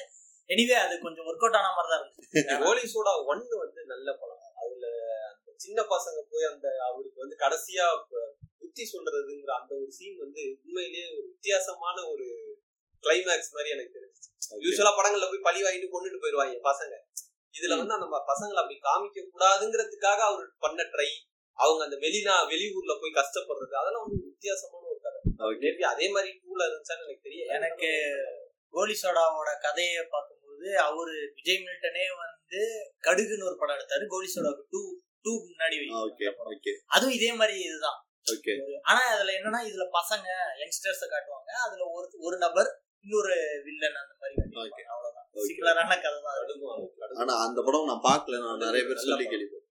[0.50, 2.58] எனிவே அது கொஞ்சம் ஒர்க் அவுட் ஆன மாதிரி தான் இருந்துச்சு.
[2.64, 4.35] கோலி சோடா ஒன்னு வந்து நல்ல படம்.
[5.64, 7.86] சின்ன பசங்க போய் அந்த அவருக்கு வந்து கடைசியா
[8.60, 12.26] புத்தி சொல்றதுங்கிற அந்த ஒரு சீன் வந்து உண்மையிலேயே ஒரு வித்தியாசமான ஒரு
[13.04, 14.30] கிளைமேக்ஸ் மாதிரி எனக்கு தெரிஞ்சுச்சு.
[14.64, 16.94] யூஸ்வலா படங்கள்ல போய் பழி வாங்கிட்டு கொண்டுட்டு போயிருவாங்க பசங்க.
[17.54, 21.10] இதுல வந்து அந்த பசங்களை அப்படி காமிக்க கூடாதுங்கிறதுக்காக அவர் பண்ண ட்ரை
[21.58, 25.20] அவங்க அந்த வெளிநா வெளியூர்ல போய் கஷ்டப்படுறது அதெல்லாம் வந்து வித்தியாசமான ஒரு கதை.
[25.62, 27.46] மேபி அதே மாதிரி டூல இருந்துச்சான்னு எனக்கு தெரியல.
[27.58, 27.90] எனக்கு
[28.74, 32.60] கோலி சோடாவோட கதையை பார்க்கும்போது அவரு விஜய் மில்டனே வந்து
[33.06, 34.04] கடுகுன்னு ஒரு படம் எடுத்தாரு.
[34.14, 34.82] கோலி சோடாவுக்கு டூ
[35.26, 37.98] டூ முன்னாடி ஓகே ஓகே அதுவும் இதே மாதிரி இதுதான்.
[38.32, 38.52] ஓகே
[38.90, 40.26] ஆனா அதுல என்னன்னா இதுல பசங்க
[40.62, 41.50] யங்ஸ்டர்ஸ காட்டுவாங்க.
[41.66, 42.70] அதுல ஒரு ஒரு நபர்
[43.04, 43.34] இன்னொரு
[43.66, 44.86] வில்லன் அந்த மாதிரி காட்டியிருப்பாங்க.
[44.94, 45.26] அவ்வளவுதான்.
[45.48, 47.20] சிமிலரான கதை தான்.
[47.22, 48.40] ஆனா அந்த படம் நான் பார்க்கல.
[48.46, 49.26] நான் நிறைய பேர் சொல்லி.
[49.32, 49.64] கேள்விப்பட்டேன்.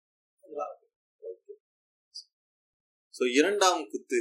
[3.18, 4.20] சோ இரண்டாம் குத்து.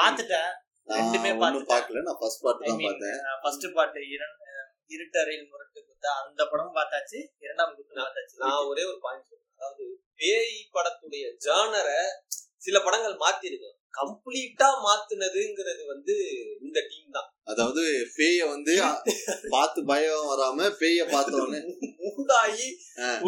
[0.00, 0.50] பார்த்துட்டேன்.
[0.88, 1.30] ரெண்டுமே.
[1.74, 2.02] பார்க்கல.
[2.08, 3.20] நான் ஃபர்ஸ்ட் பார்ட் தான் பார்த்தேன்.
[3.44, 4.00] ஃபர்ஸ்ட் பாட்டு
[4.90, 8.36] இருட்டறையில் முரட்டு குத்தா அந்த படம் பார்த்தாச்சு இரண்டாம் குத்து பார்த்தாச்சு.
[8.44, 9.54] நான் ஒரே ஒரு பாயிண்ட் சொல்றேன்.
[9.56, 9.84] அதாவது
[10.20, 12.00] பேய் படத்துடைய ஜானரை
[12.58, 16.14] சில படங்கள் மாத்திருக்கு கம்ப்ளீட்டா மாத்துனதுங்கிறது வந்து
[16.60, 17.28] இந்த டீம் தான்.
[17.42, 17.82] அதாவது
[18.16, 18.72] பேய வந்து
[19.54, 21.60] பார்த்து பயம் வராம பேய பார்த்தவொடனே.
[22.00, 22.68] மூடாயி.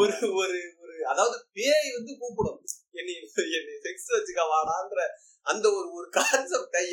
[0.00, 2.60] ஒரு ஒரு ஒரு அதாவது பேய் வந்து கூப்பிடும்.
[2.92, 3.14] என்னை
[3.58, 5.00] என்னை செக்ஸ் வச்சுக்க வாடான்ற
[5.46, 6.84] அந்த ஒரு ஒரு கான்செப்டை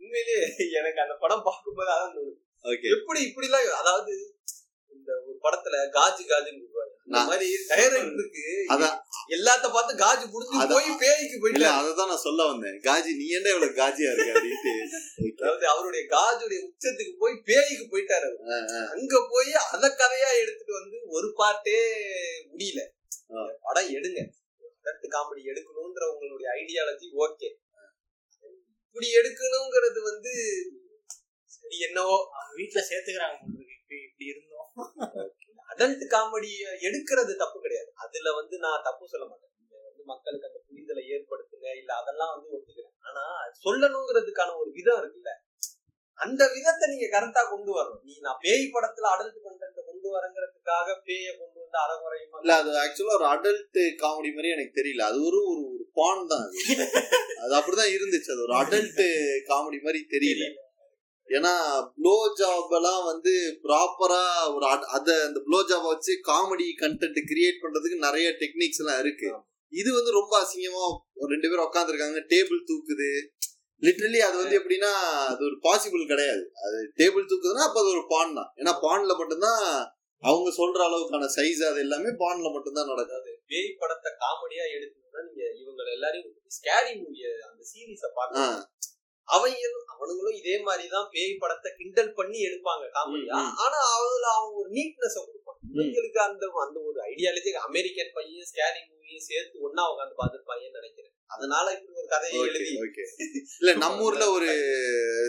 [0.00, 0.42] உண்மையிலேயே
[0.78, 2.16] எனக்கு அந்த படம் பார்க்கும்போது அதான்
[2.94, 4.12] எப்படி இப்படி எல்லாம் அதாவது
[4.90, 6.94] இந்த ஒரு படத்துல காஜு காஜுன்னு சொல்லுவாங்க.
[7.06, 8.42] அந்த மாதிரி டைரக்டருக்கு.
[9.36, 10.72] எல்லாத்த பார்த்து காஜு புடிச்சு அதான்.
[10.72, 14.72] போய் பேய்க்கு இல்ல போயிட்டு அததான் நான் சொல்ல வந்தேன் காஜி நீ என்ன இவ்வளவு காஜியா இருக்க அப்படின்ட்டு.
[15.38, 18.30] அதாவது அவருடைய காஜுடைய உச்சத்துக்கு போய் பேய்க்கு போயிட்டாரு.
[18.94, 21.78] அங்க போய் அத கதையா எடுத்துட்டு வந்து ஒரு பாட்டே
[22.50, 22.82] முடியல.
[23.66, 24.20] படம் எடுங்க
[24.80, 27.48] அதற்கு காமெடி எடுக்கணும்ன்ற உங்களுடைய ஐடியாலஜி ஓகே
[28.86, 30.32] இப்படி எடுக்கணுங்கிறது வந்து
[31.68, 32.16] சரி என்னவோ.
[32.32, 33.36] அவங்க வீட்டுல சேர்த்துக்கிறாங்க.
[33.74, 34.68] இப்படி இப்படி இருந்தோம்.
[35.68, 36.50] அடல்ட் காமெடி
[36.88, 37.90] எடுக்கிறது தப்பு கிடையாது.
[37.94, 39.52] அதுல வந்து நான் தப்பு சொல்ல மாட்டேன்.
[39.58, 42.94] நீங்க வந்து மக்களுக்கு அந்த புரிதலை ஏற்படுத்துங்க இல்ல அதெல்லாம் வந்து ஒத்துக்கிறேன்.
[43.00, 43.24] ஆனா
[43.64, 45.32] சொல்லணுங்கிறதுக்கான ஒரு விதம் இருக்குல்ல.
[46.18, 48.02] அந்த விதத்தை நீங்க கரெக்டா கொண்டு வரணும்.
[48.04, 53.14] நீ நான் பேய் படத்துல அடல்ட் கண்டென்ட் கொண்டு வரங்கிறதுக்காக பேய கொண்டு வந்து அறகுறையுமா இல்ல அது ஆக்சுவலா
[53.14, 55.00] ஒரு அடல்ட் காமெடி மாதிரி எனக்கு தெரியல.
[55.00, 56.58] அது ஒரு ஒரு ஒரு பான் தான் அது.
[57.40, 58.32] அது அப்படிதான் இருந்துச்சு.
[58.32, 59.04] அது ஒரு அடல்ட்
[59.48, 60.46] காமெடி மாதிரி தெரியல.
[61.28, 61.52] ஏன்னா
[61.96, 63.32] ப்ளோ ஜாப் எல்லாம் வந்து
[63.64, 69.28] ப்ராப்பரா ஒரு அத அந்த ப்ளோ ஜாப் வச்சு காமெடி கண்டென்ட் கிரியேட் பண்றதுக்கு நிறைய டெக்னிக்ஸ் எல்லாம் இருக்கு.
[69.72, 70.84] இது வந்து ரொம்ப அசிங்கமா
[71.28, 73.10] ரெண்டு பேரும் உட்காந்துருக்காங்க டேபிள் தூக்குது.
[73.82, 74.92] லிட்டரலி அது வந்து எப்படின்னா
[75.26, 76.42] அது ஒரு பாசிபிள் கிடையாது.
[76.64, 78.50] அது டேபிள் தூக்குதுன்னா அப்ப அது ஒரு பான் தான்.
[78.60, 79.62] ஏன்னா பான்ல மட்டும்தான்
[80.22, 85.90] அவங்க சொல்ற அளவுக்கான சைஸ் அது எல்லாமே பான்ல மட்டும்தான் நடக்கும் பேய் படத்தை காமெடியா எடுக்கணும்னா நீங்க இவங்க
[85.92, 88.02] எல்லாரையும் ஸ்கேரி மூவிய அந்த சீரீஸ
[88.40, 88.46] ஆ,
[89.28, 93.38] பார்க்கணும் அவங்க அவனுங்களும் இதே மாதிரிதான் பேய் படத்தை கிண்டல் பண்ணி எடுப்பாங்க காமெடியா.
[93.64, 95.60] ஆனா அதுல அவங்க ஒரு நீட்னஸ் கொடுப்பாங்க.
[95.74, 101.14] இவங்களுக்கு அந்த அந்த ஒரு ஐடியாலஜி அமெரிக்கன் பையன் ஸ்கேரி மூவியும் சேர்த்து ஒன்னா உட்காந்து பார்த்துருப்பாங்கன்னு நினைக்கிறேன்.
[101.30, 102.68] அதனால இப்படி ஒரு கதையை எழுதி
[103.60, 104.50] இல்ல நம்ம ஊர்ல ஒரு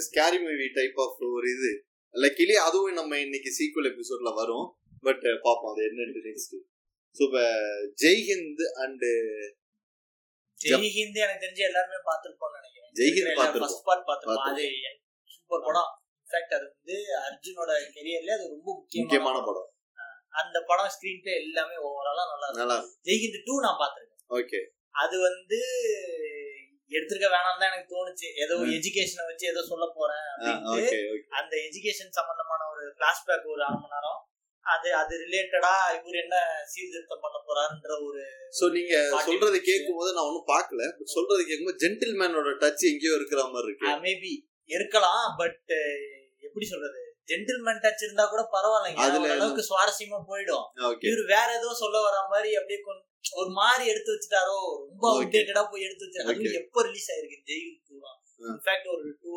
[0.08, 1.72] ஸ்கேரி மூவி டைப் ஆஃப் ஒரு இது.
[2.16, 4.68] லக்கிலி அதுவும் நம்ம இன்னைக்கு சீக்குவல் எபிசோட்ல வரும்.
[5.04, 6.56] பட் பாப்போம் அது என்னன்னு நெக்ஸ்ட்
[7.16, 7.44] ஸோ இப்போ
[8.04, 9.06] ஜெய்ஹிந்த் அண்ட்
[10.62, 12.79] ஜெய்ஹிந்த் எனக்கு தெரிஞ்சு எல்லாருமே பார்த்திருப்போம்னு நினைக்கிறேன்.
[13.88, 14.66] பார்ட் பார்த்திருப்போம் அது
[15.30, 15.90] சூப்பர் படம்.
[16.28, 18.68] இன்ஃபேக்ட் அது வந்து அர்ஜுனோட கெரியர்ல அது ரொம்ப
[19.02, 19.68] முக்கியமான படம்.
[20.36, 24.24] அந்த படம் ஸ்கிரீன் பிளே எல்லாமே ஓவராலா நல்லா இருக்கும் நல்லா ஜெய்ஹிந்த் டூ நான் பார்த்திருக்கேன்.
[24.38, 24.60] ஓகே
[24.96, 25.60] அது வந்து
[26.92, 28.28] எடுத்திருக்க வேணாம் தான் எனக்கு தோணுச்சு.
[28.44, 28.54] ஏதோ.
[28.78, 30.86] எஜுகேஷனை வச்சு ஏதோ சொல்ல போறேன் அப்படின்ட்டு
[31.40, 34.20] அந்த எஜுகேஷன் சம்பந்தமான ஒரு பிளாஷ்பேக் ஒரு அரை மணி நேரம்
[34.74, 36.36] அது அது ரிலேட்டடா இவர் என்ன
[36.74, 38.22] சீர்திருத்தம் பண்ண போறாருன்ற ஒரு
[38.60, 38.94] ஸோ நீங்க
[39.28, 40.82] சொல்றது கேட்கும் போது நான் ஒன்றும் பார்க்கல.
[40.98, 43.92] பட் சொல்றது கேட்கும்போது ஜென்டில்மேனோட டச் எங்கேயோ இருக்கிற மாதிரி இருக்கு.
[44.06, 44.32] மேபி
[44.70, 45.72] இருக்கலாம் பட்
[46.48, 47.00] எப்படி சொல்றது?
[47.32, 49.02] ஜென்டில்மேன் டச் இருந்தா கூட பரவாயில்லைங்க.
[49.06, 50.66] அதுல அளவுக்கு சுவாரஸ்யமா போயிடும்.
[51.08, 53.06] இவர் வேற ஏதோ சொல்ல வர மாதிரி அப்படியே கொஞ்சம்
[53.42, 55.18] ஒரு மாதிரி எடுத்து வச்சுட்டாரோ ரொம்ப Okay.
[55.18, 56.22] அவுடேட்டடா போய் எடுத்து வச்சு.
[56.24, 57.96] அது எப்போ ரிலீஸ் ஆயிருக்கு ஜெயில் டூ.
[58.52, 59.32] இன்ஃபேக்ட் ஒரு டூ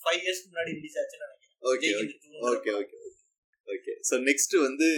[0.00, 1.52] ஃபைவ் இயர்ஸ்க்கு முன்னாடி ரிலீஸ் ஆச்சுன்னு நினைக்கிறேன்.
[1.62, 1.90] Okay
[2.52, 2.96] okay okay
[3.66, 4.88] okay so next வந்து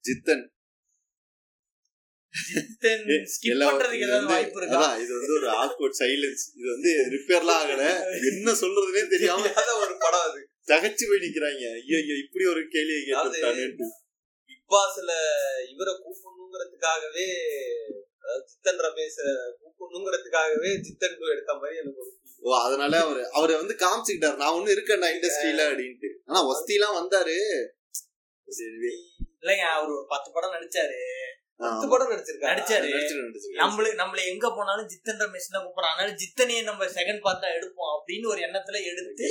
[0.00, 0.52] ஜித்தன்.
[3.40, 4.96] எல்லாம் இது வந்து- வாய்ப்பு இருக்கா?
[4.96, 7.82] அதான் இது வந்து ஒரு ஆக்வர்ட் சைலன்ஸ் இது வந்து ரிப்பேர்லாம் ஆகல.
[8.30, 9.42] என்ன சொல்றதுனே தெரியாம
[9.80, 10.48] ஒரு படம் அது.
[10.66, 11.72] தகச்சு போய் நிக்கிறாங்க.
[11.72, 13.86] ஐயோ இப்படி ஒரு கேள்வியை கேட்டுட்டானேன்ட்டு
[14.46, 15.10] பிக் பாஸ்ல
[15.70, 17.26] இவரை கூப்பிடணுங்கிறதுக்காகவே
[18.46, 19.22] ஜித்தன் ரமேஷ
[19.60, 22.18] கூப்பிடணுங்கிறதுக்காகவே ஜித்தன் டூ எடுத்த மாதிரி எனக்கு ஒரு.
[22.40, 24.36] ஓ அதனால அவரு அவரை வந்து காமிச்சுக்கிட்டாரு.
[24.36, 26.08] நான் ஒண்ணு இருக்கேன்டா இண்டஸ்ட்ரியில அப்படின்ட்டு.
[26.24, 27.38] ஆனா ஒஸ்திலாம் வந்தாரு.
[27.38, 27.79] சரி
[29.42, 30.98] இல்லைங்க அவர் ஒரு பத்து படம் நடிச்சாரு.
[31.56, 32.52] பத்து படம் நடிச்சிருக்காரு.
[32.52, 32.88] நடிச்சாரு.
[32.88, 33.54] நடிச்சிரு.
[33.56, 37.92] நம்மள நம்மள எங்க போனாலும் ஜித்தன் ரமேஷ் தான் கூப்பிடுறோம் அதனால ஜித்தனையே நம்ம செகண்ட் பார்ட் தான் எடுப்போம்
[37.96, 39.28] அப்படின்னு ஒரு எண்ணத்துல எடுத்து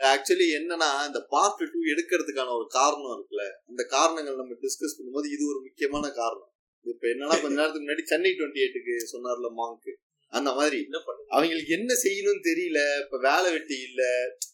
[0.00, 3.44] ஆக்சுவலி என்னன்னா இந்த பார்ட் டூ எடுக்கிறதுக்கான ஒரு காரணம் இருக்குல்ல.
[3.66, 6.50] அந்த காரணங்கள் நம்ம டிஸ்கஸ் பண்ணும்போது இது ஒரு முக்கியமான காரணம்.
[6.86, 9.92] இப்ப என்னன்னா கொஞ்ச நேரத்துக்கு முன்னாடி சென்னை டுவெண்ட்டி எயிட்டுக்கு சொன்னார்ல மாங்க்.
[10.32, 10.88] அந்த மாதிரி.
[11.28, 13.00] அவங்களுக்கு என்ன செய்யணும்னு தெரியல.
[13.02, 14.02] இப்ப வேலை வெட்டி இல்ல.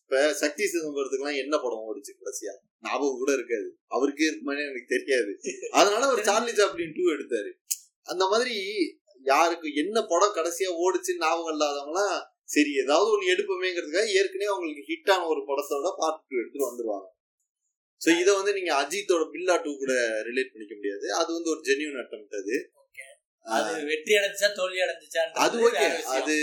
[0.05, 2.53] இப்ப சக்தி சிதம்பரத்துக்குலாம் என்ன படம் ஓடிச்சு கடைசியா?
[2.83, 3.69] ஞாபகம் கூட இருக்காது.
[3.97, 5.33] அவருக்கே இருக்குமானே எனக்கு தெரியாது.
[5.81, 7.51] அதனால ஒரு சார்லி சாப்ளின் டூ எடுத்தாரு.
[8.13, 8.57] அந்த மாதிரி
[9.33, 12.19] யாருக்கு என்ன படம் கடைசியா ஓடுச்சுன்னு ஞாபகம் இல்லாதவங்களாம்
[12.55, 17.07] சரி ஏதாவது ஒண்ணு எடுப்போமேங்கிறதுக்காக ஏற்கனவே அவங்களுக்கு ஹிட்டான ஒரு படத்தோட பார்ட் டூ எடுத்துட்டு வந்துருவாங்க.
[18.01, 19.95] சோ இதை வந்து நீங்க அஜித்தோட பில்லா டூ கூட
[20.29, 21.07] ரிலேட் பண்ணிக்க முடியாது.
[21.21, 22.57] அது வந்து ஒரு ஜென்யூன் அட்டம் அது.
[23.47, 26.35] அது வெற்றி அடைஞ்சா தோல்வி அடைஞ்சுச்சா அது ஓகே அது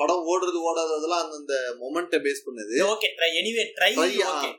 [0.00, 2.74] படம் ஓடுறது ஓடாததெல்லாம் அந்தந்த மொமெண்ட்டை பேஸ் பண்ணது.
[2.92, 3.92] Okay try anyway try.
[4.32, 4.50] Okay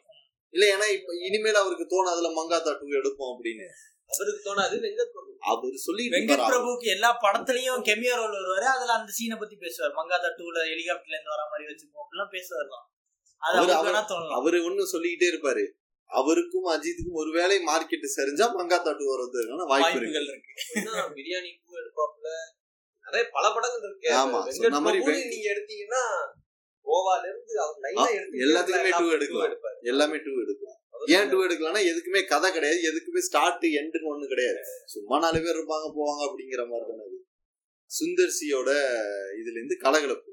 [0.53, 3.67] இல்ல ஏன்னா இப்ப இனிமேல் அவருக்கு தோணாதுல மங்காத்தா டூ எடுப்போம் அப்படின்னு.
[4.09, 5.29] அவருக்கு தோணாது வெங்கட் பிரபு.
[5.43, 9.91] அவர் சொல்லி வெங்கட் பிரபுக்கு எல்லா படத்துலயும் கெமியோ ரோல் வருவாரு அதுல அந்த சீனை பத்தி பேசுவார்.
[9.91, 12.85] மங்காதா டூல ஹெலிகாப்டர்ல இருந்து வர மாதிரி வச்சுப்போம் அப்படிலாம் பேசுவார் தான்
[13.41, 13.57] அது
[14.33, 15.63] அவரு- ஒண்ணு சொல்லிக்கிட்டே இருப்பாரு.
[16.11, 20.53] அவருக்கும் அஜித்துக்கும் ஒருவேளை மார்க்கெட் சரிஞ்சா மங்காத்தா டூ வரதுக்கான வாய்ப்புகள் இருக்கு.
[21.15, 22.27] பிரியாணி டூ எடுப்பாப்புல.
[23.05, 24.09] நிறைய பல படங்கள் இருக்கு.
[24.15, 24.39] ஆமா,
[25.29, 26.03] நீங்க எடுத்தீங்கன்னா
[26.87, 29.57] கோவால இருந்து அவர் லைனா எடுத்து எல்லாத்துக்குமே எல்லா எடுக்கலாம்.
[29.81, 30.79] எல்லாமே டூ எடுக்கலாம்.
[31.07, 32.79] ஏன் டூ எடுக்கலாம்னா எதுக்குமே கதை கிடையாது.
[32.89, 34.61] எதுக்குமே ஸ்டார்ட் எண்டுன்னு ஒண்ணு கிடையாது.
[34.85, 37.17] சும்மா நாலு பேர் இருப்பாங்க போவாங்க அப்படிங்கிற மாதிரி தானே அது.
[37.91, 38.69] சுந்தர் சியோட
[39.39, 40.31] இதுல இருந்து கலகலப்பு.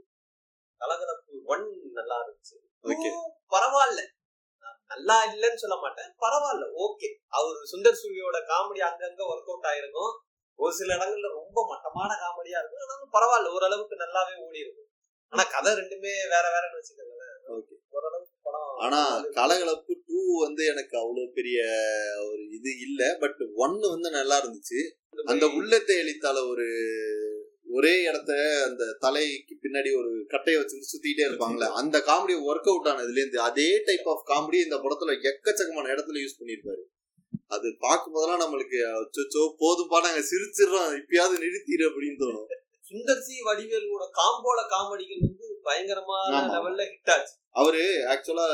[0.80, 2.56] கலகலப்பு ஒன் நல்லா இருந்துச்சு.
[2.82, 3.10] ஓகே
[3.54, 4.02] பரவாயில்ல.
[4.86, 6.10] நல்லா இல்லைன்னு சொல்ல மாட்டேன்.
[6.24, 10.12] பரவாயில்ல ஓகே அவர் சுந்தர் சூரியோட காமெடி அங்கங்க ஒர்க் அவுட் ஆயிருக்கும்.
[10.58, 12.82] ஒரு சில இடங்கள்ல ரொம்ப மட்டமான காமெடியா இருக்கும்.
[12.84, 14.90] ஆனாலும் பரவாயில்ல ஓரளவுக்கு நல்லாவே ஓடி இருக்கும்
[15.32, 17.34] ஆனா கதை ரெண்டுமே வேற வேறன்னு வச்சுக்கோங்களேன்.
[17.56, 17.74] ஓகே.
[17.88, 21.58] ஓரளவுக்கு படம் ஆனா கலகலப்பு டூ வந்து எனக்கு அவ்வளவு பெரிய
[22.28, 23.16] ஒரு இது இல்ல.
[23.20, 24.78] பட் ஒன்னு வந்து நல்லா இருந்துச்சு.
[25.24, 26.66] அந்த உள்ளத்தை எளித்தால ஒரு
[27.70, 28.32] ஒரே இடத்த
[28.64, 31.66] அந்த தலைக்கு பின்னாடி ஒரு கட்டையை வச்சு சுத்திட்டே இருப்பாங்கல்ல.
[31.72, 36.38] அந்த காமெடி ஒர்க் அவுட் ஆனதுல இருந்து அதே டைப் ஆஃப் காமெடி இந்த படத்துல எக்கச்சக்கமான இடத்துல யூஸ்
[36.38, 36.82] பண்ணிருப்பாரு
[37.46, 40.88] அது பார்க்கும் போதெல்லாம் நம்மளுக்கு அச்சோ போதும்பா நாங்க சிரிச்சிடுறோம்.
[41.00, 42.48] இப்பயாவது நிறுத்திடு அப்படின்னு தோணும்.
[42.90, 46.34] சுந்தர் சி வடிவேலோட காம்போல காமெடிகள் வந்து பயங்கரமான.
[46.54, 47.34] லெவல்ல ஹிட் ஆச்சு.
[47.60, 48.46] அவரு ஆக்சுவலா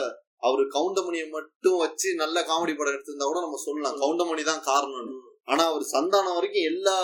[0.47, 4.01] அவரு கவுண்டமணியை மட்டும் வச்சு நல்ல காமெடி படம் எடுத்திருந்தா கூட நம்ம சொல்லலாம்.
[4.03, 5.15] கவுண்டமணி தான் காரணம்னு.
[5.53, 6.97] ஆனா அவர் சந்தானம் வரைக்கும் எல்லா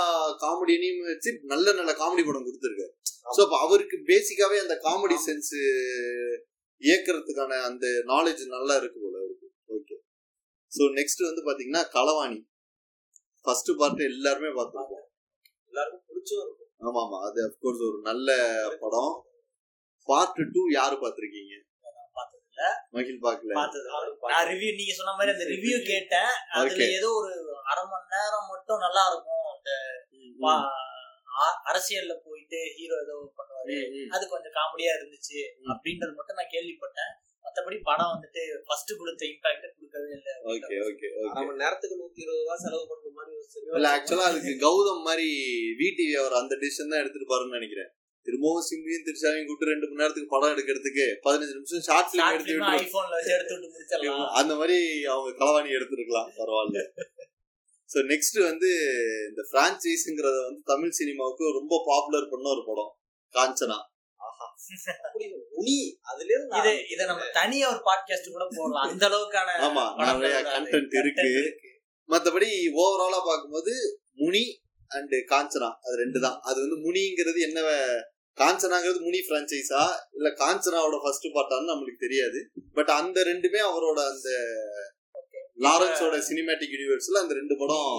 [0.44, 2.92] காமெடியனையும் வச்சு நல்ல நல்ல காமெடி படம் கொடுத்துருக்காரு.
[3.34, 5.52] சோ அப்ப அவருக்கு பேசிக்காவே அந்த காமெடி சென்ஸ்
[6.82, 9.48] இயக்கிறதுக்கான அந்த நாலேஜ் நல்லா இருக்கு போல அவருக்கு.
[9.76, 9.96] ஓகே
[10.72, 12.40] சோ நெக்ஸ்ட் வந்து பாத்தீங்கன்னா களவாணி.
[13.44, 15.06] ஃபர்ஸ்ட் பார்ட் எல்லாருமே பார்த்துருக்கோம்
[15.70, 16.69] எல்லாருக்கும் பிடிச்சும் இருக்கும்.
[16.80, 18.28] ஆமா ஆமா அது அப்கோர்ஸ் ஒரு நல்ல
[18.82, 19.12] படம்.
[20.08, 21.54] பார்ட் டூ யாரு பார்த்திருக்கீங்க?
[22.90, 23.52] மகிழ் பார்த்தது
[24.32, 26.32] நான் ரிவ்யூ நீங்க சொன்ன மாதிரி அந்த ரிவ்யூ கேட்டேன்.
[26.52, 26.70] அதுல.
[26.98, 27.30] ஏதோ ஒரு
[27.70, 29.46] அரை மணி நேரம் மட்டும் நல்லா இருக்கும்.
[29.52, 29.70] அந்த
[31.66, 33.74] அரசியல்ல போயிட்டு ஹீரோ ஏதோ பண்ணுவாரு.
[34.10, 35.40] அது கொஞ்சம் காமெடியா இருந்துச்சு.
[35.72, 37.12] அப்படின்றது மட்டும் நான் கேள்விப்பட்டேன்.
[37.50, 40.32] மத்தபடி படம் வந்துட்டு ஃபர்ஸ்ட் கொடுத்த இம்பாக்ட் கொடுக்கவே இல்லை.
[40.52, 41.06] ஓகே ஓகே
[41.46, 45.26] மணி நேரத்துக்கு நூத்தி இருபது ரூபாய் செலவு பண்ற மாதிரி யோசிச்சு இல்ல ஆக்சுவலா அதுக்கு கௌதம் மாதிரி
[45.80, 47.90] விடிவி அவர் அந்த டிசிஷன் தான் எடுத்துட்டு பாருன்னு நினைக்கிறேன்.
[48.26, 52.54] திரும்பவும் சிம்பியும் திருச்சாவையும் கூப்பிட்டு ரெண்டு மணி நேரத்துக்கு படம் எடுக்கிறதுக்கு பதினஞ்சு நிமிஷம் ஷார்ட் பிலிம் எடுத்து
[53.36, 53.56] எடுத்து
[54.40, 54.78] அந்த மாதிரி
[55.14, 56.80] அவங்க களவாணி எடுத்துருக்கலாம் பரவாயில்ல.
[57.90, 58.70] ஸோ நெக்ஸ்ட் வந்து
[59.30, 62.92] இந்த பிரான்ச்சைஸ்ங்கிறத வந்து தமிழ் சினிமாவுக்கு ரொம்ப பாப்புலர் பண்ண ஒரு படம்
[63.34, 63.78] காஞ்சனா.
[65.60, 65.76] உனி
[66.10, 68.86] அதுல இருந்து இது இத நம்ம தனியா ஒரு பாட்காஸ்ட் கூட போடலாம்.
[68.86, 70.40] அந்த அளவுக்கான ஆமா நிறைய.
[70.50, 71.30] கண்டென்ட் இருக்கு.
[72.08, 72.48] மத்தபடி
[72.82, 73.74] ஓவராலா பார்க்கும்போது
[74.20, 74.44] முனி
[74.90, 77.58] அண்ட் காஞ்சனா அது ரெண்டு தான் அது வந்து முனிங்கிறது என்ன
[78.38, 79.82] காஞ்சனாங்கிறது முனி பிரான்ச்சைஸா
[80.18, 82.38] இல்ல காஞ்சனாவோட ஃபர்ஸ்ட் பார்ட்டான்னு நம்மளுக்கு தெரியாது.
[82.76, 84.30] பட் அந்த ரெண்டுமே அவரோட அந்த
[85.66, 87.94] லாரன்ஸோட சினிமேட்டிக் யூனிவர்ஸ்ல அந்த ரெண்டு படம்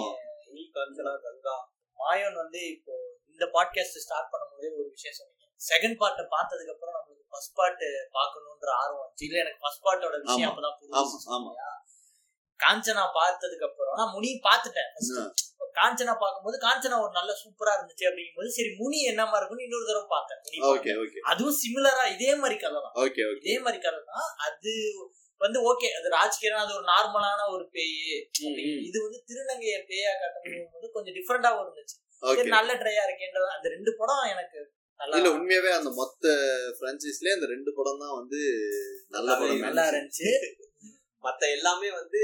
[0.78, 1.56] காஞ்சனா கங்கா
[2.00, 2.94] மாயோன் வந்து இப்போ
[3.34, 5.41] இந்த பாட்காஸ்ட் ஸ்டார்ட் பண்ணும்போதே ஒரு விஷயம் சொன்னீங்க.
[5.70, 7.84] செகண்ட் பார்ட் பார்த்ததுக்கு அப்புறம் நம்மளுக்கு ஃபர்ஸ்ட் பார்ட்
[8.18, 9.26] பார்க்கணுன்ற ஆர்வம் வந்துச்சு.
[9.28, 10.50] இல்ல எனக்கு ஃபர்ஸ்ட் பார்ட்டோட விஷயம்.
[10.52, 11.52] அப்பதான் ஆமா
[12.60, 14.92] காஞ்சனா பார்த்ததுக்கு அப்புறம் நான் முனி பார்த்துட்டேன்.
[15.78, 20.42] காஞ்சனா பார்க்கும்போது காஞ்சனா ஒரு நல்ல சூப்பரா இருந்துச்சு அப்படிங்கும்போது சரி முனி என்னமா இருக்கும்னு இன்னொரு தடவை பார்த்தேன்
[21.32, 22.96] அதுவும் சிமிலரா இதே மாதிரி கதை தான்.
[23.04, 23.42] Okay okay.
[23.44, 24.28] இதே மாதிரி கதை தான்.
[24.48, 24.74] அது
[25.42, 27.96] வந்து ஓகே அது ராஜ்கிரண் அது ஒரு நார்மலான ஒரு பேய்.
[28.90, 31.98] இது வந்து திருநங்கைய பேயா காட்டணும் போது கொஞ்சம் டிஃப்ரெண்டாவும் இருந்துச்சு.
[32.58, 34.60] நல்ல ட்ரையா இருக்கேன்றது அந்த ரெண்டு படம் எனக்கு
[35.02, 36.26] இல்ல உண்மையாவே அந்த மொத்த
[36.80, 38.40] பிரான்ச்சைஸ்லயே அந்த ரெண்டு படம் தான் வந்து
[39.10, 40.30] நல்ல படம் நல்லா இருந்துச்சு.
[41.24, 42.22] மத்த எல்லாமே வந்து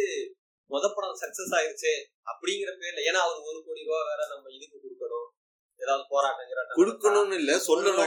[0.69, 1.91] முத படம் சக்சஸ் ஆயிருச்சு
[2.27, 5.27] அப்படிங்கிற பேர்ல ஏன்னா அவர் ஒரு கோடி ரூபாய் வேற நம்ம இதுக்கு கொடுக்கணும்.
[5.79, 7.99] ஏதாவது போராட்டங்கிற கொடுக்கணும்னு இல்ல சொல்லணும்?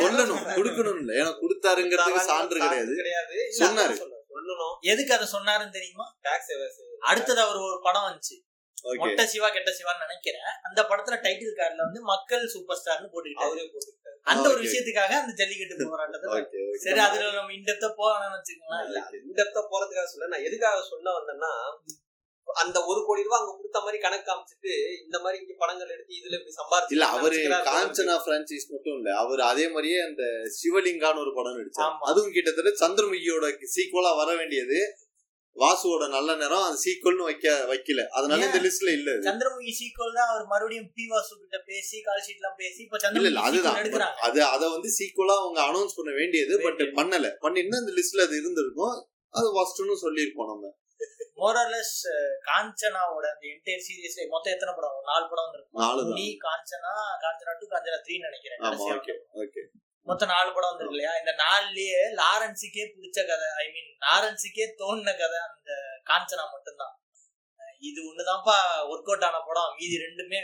[0.00, 0.42] சொல்லணும்.
[0.58, 1.12] கொடுக்கணும் இல்ல.
[1.20, 2.94] ஏன்னா கொடுத்தாருங்கிறதுக்கு சான்று கிடையாது.
[3.00, 3.36] கிடையாது.
[3.60, 3.96] சொன்னாரு.
[3.96, 4.74] சொல்லணும்.
[4.92, 6.06] எதுக்கு அதை சொன்னாருன்னு தெரியுமா?
[6.22, 6.52] டாக்ஸ்
[7.10, 8.36] அடுத்தது அவர் ஒரு படம் வந்துச்சு.
[9.02, 10.46] மொட்டை சிவா கெட்ட சிவான்னு நினைக்கிறேன்.
[10.62, 13.50] அந்த படத்துல டைட்டில் கார்டுல வந்து மக்கள் சூப்பர் ஸ்டார்னு போட்டுக்கிட்டாரு.
[13.50, 14.16] அவரே போட்டுக்கிட்டாரு.
[14.26, 14.60] அந்த ஒரு.
[14.64, 16.40] விஷயத்துக்காக அந்த ஜல்லிக்கட்டு போராட்டத்தை
[16.84, 18.86] சரி அதுல நம்ம இந்த போகணும்னு வச்சுக்கோங்களேன்.
[18.88, 21.52] இல்ல, இந்த இடத்த போறதுக்காக சொல்ல நான் எதுக்காக சொல்ல வந்தேன்னா
[22.48, 24.72] அந்த ஒரு கோடி ரூபாய் அங்க கொடுத்த மாதிரி கணக்கு காமிச்சிட்டு
[25.04, 27.36] இந்த மாதிரி இங்க படங்கள் எடுத்து இதுல இப்படி சம்பாதிச்சு இல்ல அவரு
[27.68, 29.10] காஞ்சனா பிரான்ச்சைஸ் மட்டும் இல்ல.
[29.22, 30.24] அவர் அதே மாதிரியே அந்த
[30.58, 31.94] சிவலிங்கான்னு ஒரு படம் நடிச்சார்.
[32.10, 34.80] அதுவும் கிட்டத்தட்ட சந்திரமுகியோட சீக்குவலா வர வேண்டியது.
[35.56, 38.02] வாசுவோட நல்ல நேரம் அது சீக்குவல்னு வைக்க வைக்கல.
[38.10, 39.10] அதனால இந்த லிஸ்ட்ல இல்ல.
[39.26, 43.42] சந்திரமுகி சீக்வல் தான் அவர் மறுபடியும் பி வாசு கிட்ட பேசி கால் ஷீட் எல்லாம் பேசி இப்ப சந்திரமுகி
[43.48, 44.14] அதுதான்.
[44.26, 46.82] அது அத வந்து சீக்குவலா அவங்க அனௌன்ஸ் பண்ண வேண்டியது பட்.
[47.00, 47.28] பண்ணல.
[47.44, 48.96] பண்ணிருந்தா அந்த லிஸ்ட்ல அது இருந்திருக்கும்.
[49.34, 50.72] அது ஃபர்ஸ்ட்னு சொல்லியிருப்போம் நம்ம.
[51.38, 51.94] மோரலஸ்
[52.48, 54.98] காஞ்சனாவோட அந்த என்டையர் சீரியஸ்ல மொத்தம் எத்தனை படம்?
[55.08, 56.02] நாலு படம் வந்திருக்கும் நாலு
[56.44, 56.92] காஞ்சனா
[57.24, 58.60] காஞ்சனா டூ காஞ்சனா த்ரீ நினைக்கிறேன்.
[58.90, 59.62] ஓகே ஓகே
[60.06, 65.38] மொத்தம் நாலு படம் வந்திருக்கு இல்லையா இந்த நாலுலயே லாரன்ஸுக்கே பிடிச்ச கதை ஐ மீன் லாரன்ஸுக்கே தோணுன கதை
[65.48, 65.70] அந்த
[66.10, 66.94] காஞ்சனா மட்டும்தான்.
[67.88, 68.56] இது ஒண்ணுதான்ப்பா
[68.90, 70.40] ஒர்க் அவுட் ஆன படம் மீதி ரெண்டுமே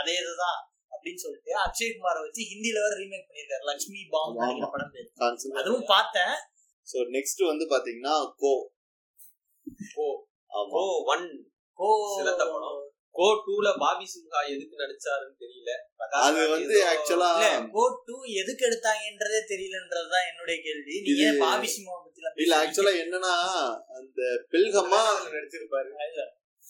[0.00, 0.58] அதே இதுதான்
[0.92, 4.34] அப்படின்னு சொல்லிட்டு அக்ஷய்குமாரை வச்சு ஹிந்தில வேற ரீமேக் பண்ணிருக்காரு லக்ஷ்மி பாம்.
[4.74, 5.08] படம் பேரு.
[5.60, 6.34] அதுவும் பார்த்தேன்.
[6.88, 8.52] சோ நெக்ஸ்ட் வந்து பாத்தீங்கன்னா கோ.
[9.96, 10.06] Go
[11.14, 11.26] one.
[11.78, 12.78] கோ சிறந்த படம்.
[13.18, 15.70] கோ டூல பாபி சிம்ஹா எதுக்கு நடிச்சாருன்னு தெரியல.
[16.10, 21.00] அது வந்து ஆக்சுவலா இல்ல கோ டூ எதுக்கு எடுத்தாங்கன்றதே தெரியலன்றதுதான் என்னுடைய கேள்வி.
[21.00, 22.56] நீ இது- ஏன் பாபி சிம்மாவை பத்தி இல்ல?
[22.56, 23.34] ஆக்சுவலா என்னன்னா
[23.94, 25.90] அந்த பெல்கமா அதுல நடிச்சிருப்பாரு.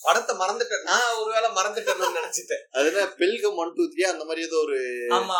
[0.03, 0.82] படத்தை மறந்துட்டேன்.
[0.82, 2.62] நான் ஒருவேளை மறந்துட்டேன்னு நினைச்சிட்டேன்.
[2.70, 4.78] அது என்ன பெல்கம் ஒன் டூ த்ரீ அந்த மாதிரி ஏதோ ஒரு
[5.09, 5.36] ஆமா.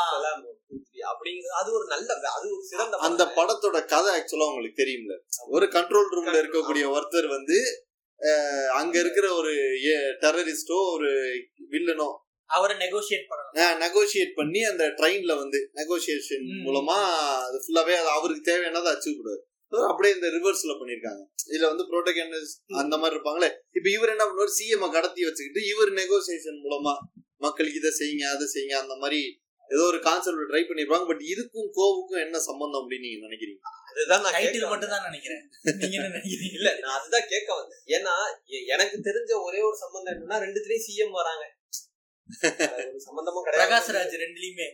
[1.09, 3.25] அப்படிங்கிறது அது ஒரு நல்ல அது ஒரு சிறந்த அந்த.
[3.25, 5.19] படத்தோட கதை ஆக்சுவலா உங்களுக்கு தெரியும்ல.
[5.49, 7.88] ஒரு கண்ட்ரோல் ரூம்ல இருக்கக்கூடிய ஒருத்தர் வந்து
[8.79, 9.53] அங்க இருக்கிற ஒரு
[10.23, 11.11] டெரரிஸ்டோ ஒரு
[11.75, 12.09] வில்லனோ
[12.51, 13.77] அவரை நெகோசியேட் பண்ணணும்.
[13.85, 16.47] நெகோசியேட் பண்ணி அந்த ட்ரெயின்ல வந்து நெகோசியேஷன்.
[16.66, 16.97] மூலமா
[17.47, 19.43] அது ஃபுல்லாவே அவருக்கு தேவையானதை அச்சீவ் கூடாது
[19.91, 24.55] அப்படியே இந்த ரிவர்ஸ்ல பண்ணிருக்காங்க இதுல வந்து புரோட்டகனிஸ்ட் அந்த மாதிரி இருப்பாங்களே இப்ப இவர் என்ன பண்ணுவார்?
[24.59, 26.95] சிஎம் கடத்தி வச்சுக்கிட்டு இவர் நெகோசியேஷன் மூலமா
[27.47, 29.21] மக்களுக்கு இதை செய்யுங்க அதை செய்யுங்க அந்த மாதிரி
[29.71, 31.07] ஏதோ ஒரு கான்செப்ட் ட்ரை பண்ணிருப்பாங்க.
[31.11, 33.61] பட் இதுக்கும் கோவுக்கும் என்ன சம்பந்தம் அப்படின்னு நீங்க நினைக்கிறீங்க?
[33.91, 34.66] அதுதான் நான் டைட்டில்.
[34.72, 35.43] மட்டும் தான் நினைக்கிறேன்.
[35.80, 36.57] நீங்க என்ன நினைக்கிறீங்க?
[36.59, 37.82] இல்ல நான் அதுதான் கேட்க வந்தேன்.
[37.97, 38.14] ஏன்னா
[38.74, 41.45] எனக்கு தெரிஞ்ச ஒரே ஒரு சம்பந்தம் என்னன்னா ரெண்டுத்துலயும் சிஎம் வராங்க.
[42.91, 43.62] ஒரு சம்பந்தமும் கிடையாது.
[43.62, 44.68] பிரகாஷ்ராஜ் ரெண்டுலயுமே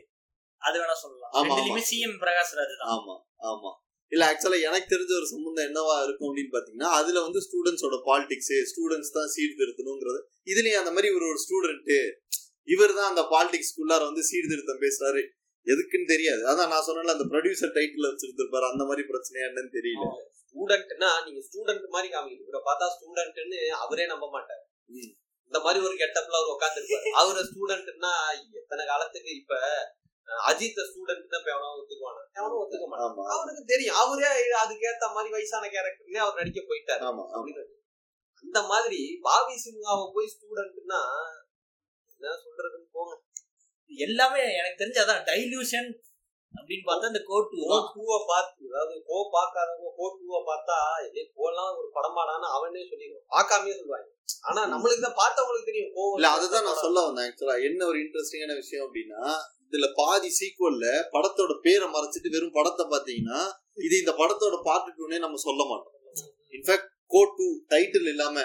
[0.62, 1.32] அது வேணா சொல்லலாம்.
[1.46, 2.92] ரெண்டுலயுமே சிஎம் பிரகாஷ்ராஜ் தான்.
[2.96, 3.16] ஆமா
[3.52, 3.72] ஆமா.
[4.12, 9.14] இல்ல ஆக்சுவலா எனக்கு தெரிஞ்ச ஒரு சம்பந்தம் என்னவா இருக்கும் அப்படின்னு பாத்தீங்கன்னா அதுல வந்து ஸ்டூடெண்ட்ஸோட பாலிடிக்ஸ் ஸ்டூடெண்ட்ஸ்
[9.16, 10.20] தான் சீர்திருத்தணுங்கிறது
[10.52, 11.90] இதுலயும் அந்த மாதிரி இவர் ஒரு ஸ்டூடெண்ட்
[12.74, 15.22] இவர் தான் அந்த பாலிடிக்ஸ்குள்ளார வந்து சீர்திருத்தம் பேசுறாரு.
[15.66, 16.42] எதுக்குன்னு தெரியாது.
[16.50, 20.06] அதான் நான் சொன்னல அந்த ப்ரொடியூசர் டைட்டில் வச்சிருந்திருப்பாரு அந்த மாதிரி பிரச்சனையா என்னன்னு தெரியல.
[20.40, 22.42] ஸ்டூடெண்ட்னா நீங்க ஸ்டூடெண்ட் மாதிரி காமிங்க.
[22.42, 24.64] இவரை பார்த்தா ஸ்டூடெண்ட்னு அவரே நம்ப மாட்டார்.
[25.46, 28.12] இந்த மாதிரி ஒரு கெட்டப்ல அவர் உட்காந்துருப்பாரு அவரை ஸ்டூடெண்ட்னா
[28.60, 29.54] எத்தனை காலத்துக்கு இப்ப
[30.50, 32.22] அஜித் ஸ்டூடெண்ட் தான் எவனோ ஒத்துக்குவானா?
[32.32, 33.32] எவனும் ஒத்துக்க மாட்டான்.
[33.34, 33.94] அவருக்கு தெரியும்.
[33.94, 34.28] அவரே
[34.62, 37.02] அதுக்கேத்த மாதிரி வயசான கேரக்டர்லயே அவர் நடிக்க போயிட்டாரு.
[37.36, 37.64] அப்படின்னு.
[38.44, 41.00] அந்த மாதிரி பாபி சிம்ஹாவை போய் ஸ்டூடெண்ட்னா
[42.20, 43.12] என்ன சொல்றதுன்னு போங்க.
[43.90, 45.88] எல்லாமே எனக்கு தெரிஞ்சு அதான் டைல்யூஷன்
[46.54, 47.60] அப்படின்னு பார்த்தா இந்த கோட் டூ
[47.94, 50.76] டூவை பார்த்து அதாவது கோ பார்க்காதவங்க கோ டூவை பார்த்தா
[51.06, 53.24] இதே கோலாம் ஒரு படமாடான்னு அவனே சொல்லிடுவான்.
[53.34, 54.06] பார்க்காமயே சொல்லுவாங்க.
[54.48, 58.56] ஆனா நம்மளுக்கு தான் பார்த்தவங்களுக்கு தெரியும் கோ இல்ல அதுதான் நான் சொல்ல வந்தேன் ஆக்சுவலா என்ன ஒரு இன்ட்ரெஸ்டிங்கான
[58.60, 59.22] விஷயம் அப்படின்னா
[59.66, 63.40] இதுல பாதி சீக்வல்ல படத்தோட பேரை மறைச்சிட்டு வெறும் படத்தை பாத்தீங்கன்னா
[63.80, 65.90] இது இந்த படத்தோட பார்ட் டூனே நம்ம சொல்ல மாட்டோம்.
[66.54, 68.36] இன்ஃபேக்ட் கோ டூ டைட்டில் இல்லாம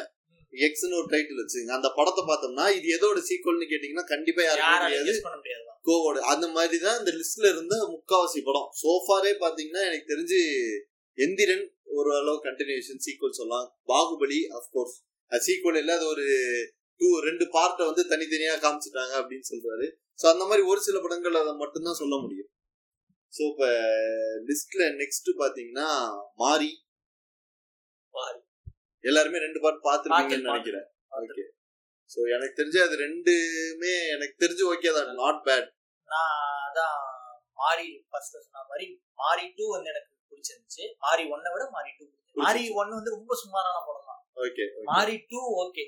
[0.53, 4.43] எக்ஸ்னு ஒரு டைட்டில் வச்சுங்க அந்த படத்தை பார்த்தோம்னா இது எதோட சீக்வல்னு கேட்டீங்கன்னா கண்டிப்பா
[5.09, 8.69] கெஸ் பண்ண முடியாது கோவோட அந்த மாதிரி தான் இந்த லிஸ்ட்ல இருந்த முக்காவாசி படம்.
[8.81, 10.39] சோஃபாரே பாத்தீங்கன்னா எனக்கு தெரிஞ்சு
[11.17, 11.65] எந்திரன்
[11.97, 13.67] ஒரு அளவு கண்டினியூஷன் சீக்வல் சொல்லலாம்.
[13.91, 14.97] பாகுபலி அஃப்கோர்ஸ்
[15.31, 16.25] சீக்வல் இல்ல அது ஒரு
[17.01, 19.87] டூ ரெண்டு பார்ட்டை வந்து தனித்தனியா காமிச்சிட்டாங்க அப்படின்னு சொல்றாரு.
[20.19, 22.49] ஸோ அந்த மாதிரி ஒரு சில படங்கள் அதை மட்டும்தான் சொல்ல முடியும்.
[23.33, 23.65] ஸோ இப்ப
[24.49, 25.87] லிஸ்ட்ல நெக்ஸ்ட் பாத்தீங்கன்னா
[26.35, 26.71] மாரி
[28.13, 28.39] மாறி.
[29.03, 30.87] எல்லாருமே ரெண்டு பார்ட் பார்த்துருப்பீங்கன்னு பார்த்து- நினைக்கிறேன்.
[31.19, 31.45] ஓகே
[32.11, 35.09] ஸோ எனக்கு தெரிஞ்சு அது ரெண்டுமே எனக்கு தெரிஞ்சு ஓகே தான்.
[35.19, 35.67] நாட் பேட்
[36.09, 36.35] நான்
[36.65, 36.97] அதான்
[37.57, 38.85] மாரி ஃபர்ஸ்ட் சொன்ன மாதிரி
[39.19, 40.83] மாரி டூ வந்து எனக்கு பிடிச்சிருந்துச்சு.
[41.03, 44.21] மாரி ஒன்னை விட மாரி டூ மாரி ஒன் வந்து ரொம்ப சுமாரான படம் தான்.
[44.37, 45.83] ஓகே மாரி டூ ஓகே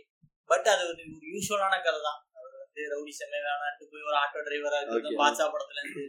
[0.49, 2.19] பட் அது ஒரு யூஸ்வலான கதை தான்.
[2.37, 4.79] அவர் வந்து ரவுடி செம்மை வேணான்ட்டு போய் ஒரு ஆட்டோ டிரைவரா.
[4.85, 6.03] இருக்கு பாட்சா படத்துல இருந்து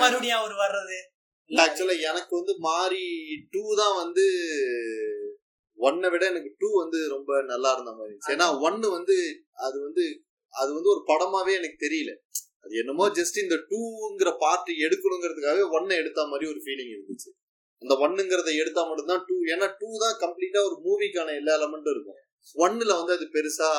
[0.00, 0.98] மறுபடியும் அவர் வர்றது.
[1.50, 3.04] ஆக்சுவலா எனக்கு வந்து மாறி
[3.54, 4.24] டூ தான் வந்து
[5.78, 8.34] ஒன்னை விட எனக்கு டூ வந்து ரொம்ப நல்லா இருந்த மாதிரி இருந்துச்சு.
[8.36, 9.16] ஏன்னா ஒன்னு வந்து
[9.66, 10.04] அது வந்து
[10.54, 12.12] அது வந்து ஒரு படமாவே எனக்கு தெரியல.
[12.64, 17.30] அது என்னமோ ஜஸ்ட் இந்த டூங்கிற பார்ட் எடுக்கணுங்கிறதுக்காகவே ஒன்னை எடுத்த மாதிரி ஒரு ஃபீலிங் இருந்துச்சு.
[17.82, 22.18] அந்த ஒன்னுங்கிறத எடுத்தா மட்டும்தான் டூ ஏன்னா டூ தான் கம்ப்ளீட்டா ஒரு மூவிக்கான எல்லா எலமெண்ட்டும் இருக்கும்.
[22.56, 23.70] ஒன்னுல வந்து அது பெருசா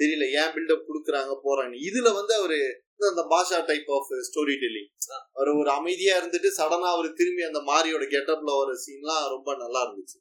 [0.00, 0.24] தெரியல.
[0.40, 2.58] ஏன் பில்டப் கொடுக்குறாங்க போறாங்க இதுல வந்து அவரு
[3.00, 4.90] அந்த Baasha type of story telling
[5.32, 10.18] அவர் ஒரு அமைதியா இருந்துட்டு சடனா அவர் திரும்பி அந்த மாரியோட கெட்டப்ல வர சீன்லாம் ரொம்ப நல்லா இருந்துச்சு.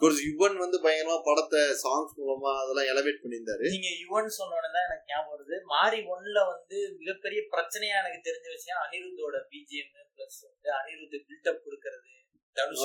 [0.00, 3.66] கோர்ஸ் யுவன் வந்து பயங்கரமா படத்தை சாங்ஸ் மூலமா அதெல்லாம் எலவேட் பண்ணியிருந்தாரு.
[3.74, 5.56] நீங்க யுவன் சொன்னோட தான் எனக்கு ஞாபகம் வருது.
[5.64, 12.10] மாரி ஒன்ல வந்து மிகப்பெரிய பிரச்சனையா எனக்கு தெரிஞ்ச விஷயம் அனிருத்தோட பிஜிஎம் பிளஸ் வந்து அனிருத் பில்டப் கொடுக்கறது
[12.56, 12.82] தனுஷ்.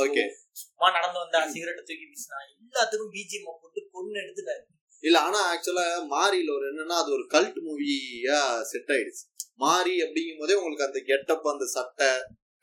[0.62, 4.64] சும்மா நடந்து வந்தா சிகரெட்டை தூக்கி வீசினா எல்லாத்துக்கும் பிஜிஎம் போட்டு கொன்னு எடுத்துட்டாரு.
[5.04, 8.40] இல்ல ஆனா ஆக்சுவலா மாரியில ஒரு என்னன்னா அது ஒரு கல்ட் மூவியா
[8.72, 9.24] செட் ஆயிடுச்சு.
[9.56, 12.10] மாரி அப்படிங்கும் போதே உங்களுக்கு அந்த கெட்டப் அந்த சட்டை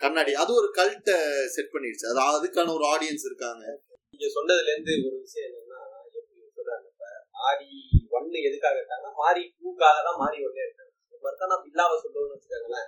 [0.00, 1.10] கண்ணாடி அது ஒரு கல்ட்ட
[1.54, 2.06] செட் பண்ணிடுச்சு.
[2.12, 3.64] அது அதுக்கான ஒரு ஆடியன்ஸ் இருக்காங்க.
[4.10, 5.80] நீங்க சொன்னதுல இருந்து ஒரு விஷயம் என்னன்னா
[6.18, 6.22] எப்படி
[6.58, 7.06] சொல்றாங்க இப்ப
[7.36, 7.68] மாறி
[8.10, 10.92] ஒன்னு எதுக்காக எடுத்தாங்கன்னா மாறி டூக்காக தான் மாறி ஒன்னே எடுத்தாங்க.
[11.22, 12.86] பார்த்தா நான் பில்லாவை சொல்லுவேன்னு வச்சுக்கோங்களேன்.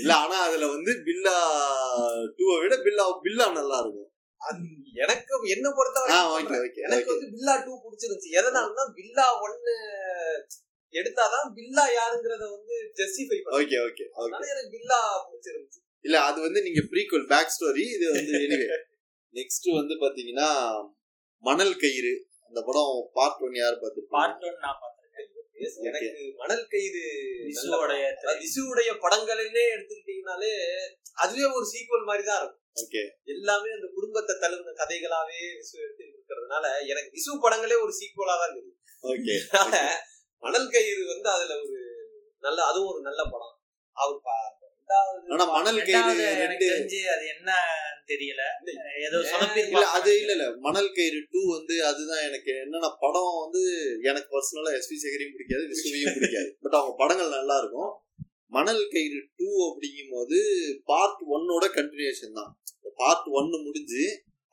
[0.00, 1.36] இல்ல ஆனா அதுல வந்து பில்லா
[2.38, 4.10] டூவை விட பில்லா பில்லா நல்லா இருக்கும்.
[5.04, 6.64] எனக்கு என்ன பொறுத்த ஆ வரைக்கும் ஓகே சொல்றேன்.
[6.66, 8.30] ஓகே எனக்கு வந்து பில்லா டூ பிடிச்சிருந்துச்சு.
[8.40, 9.74] எதனாலன்னா பில்லா ஒன்னு
[10.94, 15.80] எடுத்தாதான் பில்லா யாருங்கிறத வந்து ஜஸ்டிஃபை ஓகே ஓகே அதனால எனக்கு பில்லா பிடிச்சிருந்துச்சு.
[16.04, 18.68] இல்ல அது வந்து நீங்க ப்ரீக்வல் பேக் ஸ்டோரி இது வந்து எனிவே
[19.34, 20.48] நெக்ஸ்ட் வந்து பாத்தீங்கன்னா
[21.44, 22.12] மணல் கயிறு.
[22.48, 24.18] அந்த படம் பார்ட் ஒன் யார் பார்த்துருப்பாங்க?
[24.18, 25.00] பார்ட் ஒன் நான் பார்த்திருக்கேன்.
[25.62, 26.08] Yes, எனக்கு
[26.40, 27.02] மணல் கைது
[27.48, 30.52] விசுவோடைய அதாவது விசுவுடைய படங்களே எடுத்துக்கிட்டீங்கனாலே
[31.22, 32.63] அதுவே ஒரு சீக்வல் மாதிரி தான் இருக்கும்.
[33.26, 38.72] எல்லாமே அந்த குடும்பத்தை தழுவின கதைகளாவே விசு எடுத்து இருக்கிறதுனால எனக்கு விசு படங்களே ஒரு சீக்வலா தான் இருக்குது.
[39.04, 39.34] ஓகே.
[39.54, 39.82] அதனால
[40.42, 41.78] மணல் கயிறு வந்து அதுல ஒரு
[42.42, 43.54] நல்ல அதுவும் ஒரு நல்ல படம்.
[43.96, 44.18] அவர்
[45.34, 47.56] ஆனா மணல் கயிறு எனக்கு தெரிஞ்சு அது என்னன்னு
[48.10, 48.42] தெரியல.
[49.06, 49.18] ஏதோ
[49.62, 50.46] இல்ல அது இல்ல இல்ல.
[50.58, 53.62] மணல் கயிறு டூ வந்து அதுதான் எனக்கு என்னன்னா படம் வந்து
[54.02, 56.50] எனக்கு பர்சனலா எஸ்பி சேகரையும் பிடிக்காது விசுவையும் பிடிக்காது.
[56.62, 57.92] பட் அவங்க படங்கள் நல்லா இருக்கும்.
[58.56, 60.38] மணல் கயிறு டூ அப்படிங்கும் போது
[60.90, 62.52] பார்ட் ஒன்னோட கண்டினியூஷன் தான்.
[63.00, 64.04] பார்ட் ஒன்னு முடிஞ்சு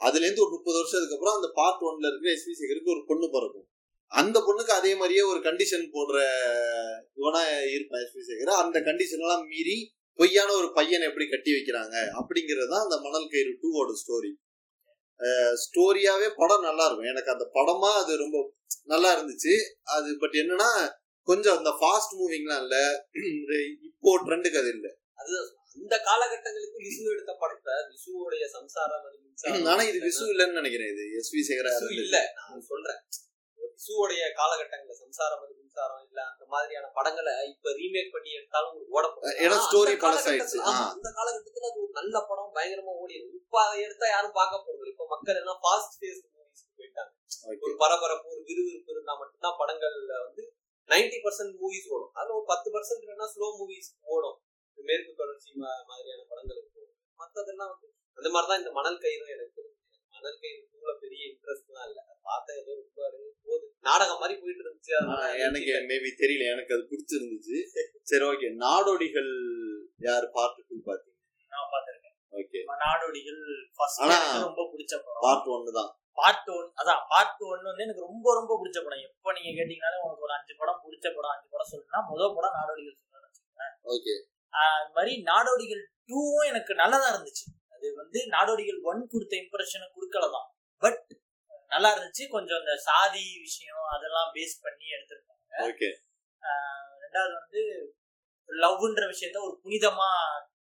[0.01, 3.67] அதுல இருந்து ஒரு முப்பது வருஷத்துக்கு அப்புறம் அந்த பார்ட் ஒன்ல இருக்கிற எஸ்பி சேகருக்கு ஒரு பொண்ணு பிறக்கும்.
[4.11, 6.17] அந்த பொண்ணுக்கு அதே மாதிரியே ஒரு கண்டிஷன் போடுற
[7.19, 7.41] இவனா
[7.75, 8.53] இருப்பான் எஸ்பி சேகர்.
[8.63, 9.77] அந்த கண்டிஷன் எல்லாம் மீறி
[10.19, 14.31] பொய்யான ஒரு பையனை எப்படி கட்டி வைக்கிறாங்க அப்படிங்கிறது தான் அந்த மணல் கயிறு டூவோட ஸ்டோரி
[15.63, 17.11] ஸ்டோரியாவே படம் நல்லா இருக்கும்.
[17.13, 18.37] எனக்கு அந்த படமா அது ரொம்ப
[18.91, 19.53] நல்லா இருந்துச்சு.
[19.95, 20.69] அது பட் என்னன்னா
[21.27, 22.77] கொஞ்சம் அந்த ஃபாஸ்ட் மூவிங்லாம் இல்ல.
[23.89, 24.87] இப்போ ட்ரெண்டுக்கு அது இல்ல.
[25.77, 31.03] அந்த காலகட்டங்களுக்கு விசு எடுத்த படத்தை விசுவோடைய சம்சாரம் அது ஆனா இது விசு இல்லைன்னு நினைக்கிறேன் இது.
[31.19, 32.99] எஸ் வி சேகரா இல்ல நான் சொல்றேன்.
[33.75, 39.05] விசுவோடைய காலகட்டங்கள்ல சம்சாரம் அது மின்சாரம் இல்ல அந்த மாதிரியான படங்களை இப்ப ரீமேக் பண்ணி எடுத்தாலும் ஓட.
[39.43, 40.59] ஏன்னா அந்த பழசாயிடுச்சு.
[40.95, 44.87] அந்த காலகட்டத்துல அது ஒரு நல்ல படம் பயங்கரமா ஓடியது இப்ப அதை எடுத்தா யாரும் பார்க்க போறது.
[44.93, 47.11] இப்ப மக்கள் எல்லாம் ஃபாஸ்ட் பேஸ் மூவிஸ்க்கு போயிட்டாங்க.
[47.65, 50.43] ஒரு பரபரப்பு ஒரு விறுவிறுப்பு இருந்தா மட்டும்தான் படங்கள்ல வந்து
[50.91, 52.13] 90% பர்சன்ட் மூவிஸ் ஓடும்.
[52.19, 54.37] அதுல ஒரு பத்து பர்சன்ட் வேணா ஸ்லோ மூவிஸ் ஓடும்.
[54.89, 55.49] மேற்கு தொடர்ச்சி
[55.89, 56.97] மாதிரியான படங்களுக்கு ஓடும்.
[57.21, 57.87] மத்ததெல்லாம் வந்து
[58.17, 59.77] அந்த மாதிரிதான் இந்த மணல் கயிறு எனக்கு தெரிஞ்சு.
[60.15, 61.99] மணல் கயிறு கூட பெரிய இன்ட்ரெஸ்ட் தான் இல்ல.
[62.29, 63.07] பார்த்த ஏதோ ரொம்ப
[63.45, 64.93] போகுது நாடகம் மாதிரி போயிட்டு இருந்துச்சு.
[64.97, 66.49] அதனால எனக்கு மேபி தெரியல.
[66.53, 67.57] எனக்கு அது பிடிச்சிருந்துச்சு.
[68.11, 69.31] சரி ஓகே நாடோடிகள்
[70.07, 71.17] யார் பார்ட் டூ பாத்தீங்க
[71.53, 72.17] நான் பார்த்திருக்கேன்.
[72.39, 73.41] ஓகே நாடோடிகள்
[73.77, 74.03] ஃபர்ஸ்ட்
[74.47, 75.23] ரொம்ப பிடிச்ச படம்.
[75.25, 75.91] பார்ட் ஒன்னு தான்.
[76.19, 79.05] பார்ட் ஒன் அதான் பார்ட் ஒன் வந்து எனக்கு ரொம்ப ரொம்ப பிடிச்ச படம்.
[79.09, 82.99] எப்போ நீங்க கேட்டீங்கனாலும் உங்களுக்கு ஒரு அஞ்சு படம் பிடிச்ச படம் அஞ்சு படம் சொல்லுன்னா முதல் படம் நாடோடிகள்
[82.99, 84.13] சொல்லுவேன் ஓகே
[84.53, 87.45] அது மாதிரி நாடோடிகள் டூவும் எனக்கு நல்லதா இருந்துச்சு.
[87.73, 90.47] அது வந்து நாடோடிகள் ஒன் கொடுத்த இம்ப்ரெஷனை கொடுக்கலதான்.
[90.83, 91.01] பட்
[91.73, 92.23] நல்லா இருந்துச்சு.
[92.35, 95.43] கொஞ்சம் அந்த சாதி விஷயம் அதெல்லாம் பேஸ் பண்ணி எடுத்திருக்காங்க.
[95.67, 95.89] ஓகே
[97.03, 97.61] ரெண்டாவது வந்து
[98.49, 100.09] லவ்ன்ற விஷயத்த ஒரு புனிதமா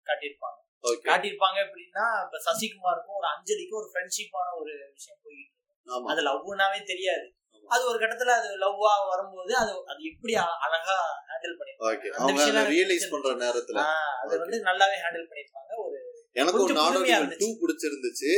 [0.06, 0.58] காட்டியிருப்பாங்க.
[0.82, 5.90] காட்டியிருப்பாங்க எப்படின்னா இப்ப சசிகுமாருக்கும் ஒரு அஞ்சலிக்கும் ஒரு ஃப்ரெண்ட்ஷிப்பான ஒரு விஷயம் போயிட்டு இருக்கு.
[5.90, 6.06] ஆமா.
[6.06, 7.32] அது லவ்னாவே தெரியாது.
[7.68, 10.96] அது ஒரு கட்டத்துல அது லவ்வா வரும்போது அது அது எப்படி அழகா
[11.28, 12.70] ஹேண்டில் பண்ணிருப்பாங்க.
[12.70, 13.10] ரியலைஸ்.
[13.10, 13.78] பண்ற நேரத்துல.
[14.22, 15.72] அது வந்து நல்லாவே ஹேண்டில் பண்ணிருப்பாங்க.
[15.78, 15.98] ஒரு
[16.32, 17.36] எனக்கு ஒரு நாடோடிகள்.
[17.38, 18.32] டூ பிடிச்சிருந்துச்சு.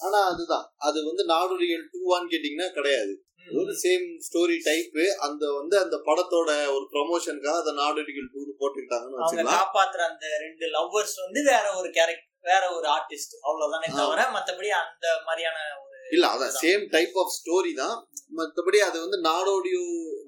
[0.00, 0.74] ஆனா அதுதான்.
[0.76, 3.27] அது வந்து நாடோடிகள் டூவான்னு கேட்டீங்கன்னா கிடையாது.
[3.58, 4.96] ஒரு சேம் ஸ்டோரி டைப்
[5.26, 9.58] அந்த வந்து அந்த படத்தோட ஒரு ப்ரமோஷனுக்காக அந்த நாடோடிகள் டூ போட்டுக்கிட்டாங்கன்னு வச்சுக்கலாம்.
[9.58, 13.88] காப்பாத்துற அந்த ரெண்டு லவ்வர்ஸ் வந்து வேற ஒரு கேரக்டர் வேற ஒரு ஆர்டிஸ்ட் அவ்வளவுதானே.
[14.00, 15.86] தவிர மத்தபடி அந்த மாதிரியான ஒரு
[16.16, 17.96] இல்ல அதான் சேம் டைப் ஆஃப் ஸ்டோரி தான்.
[18.38, 19.82] மத்தபடி அது வந்து நாடோடியோ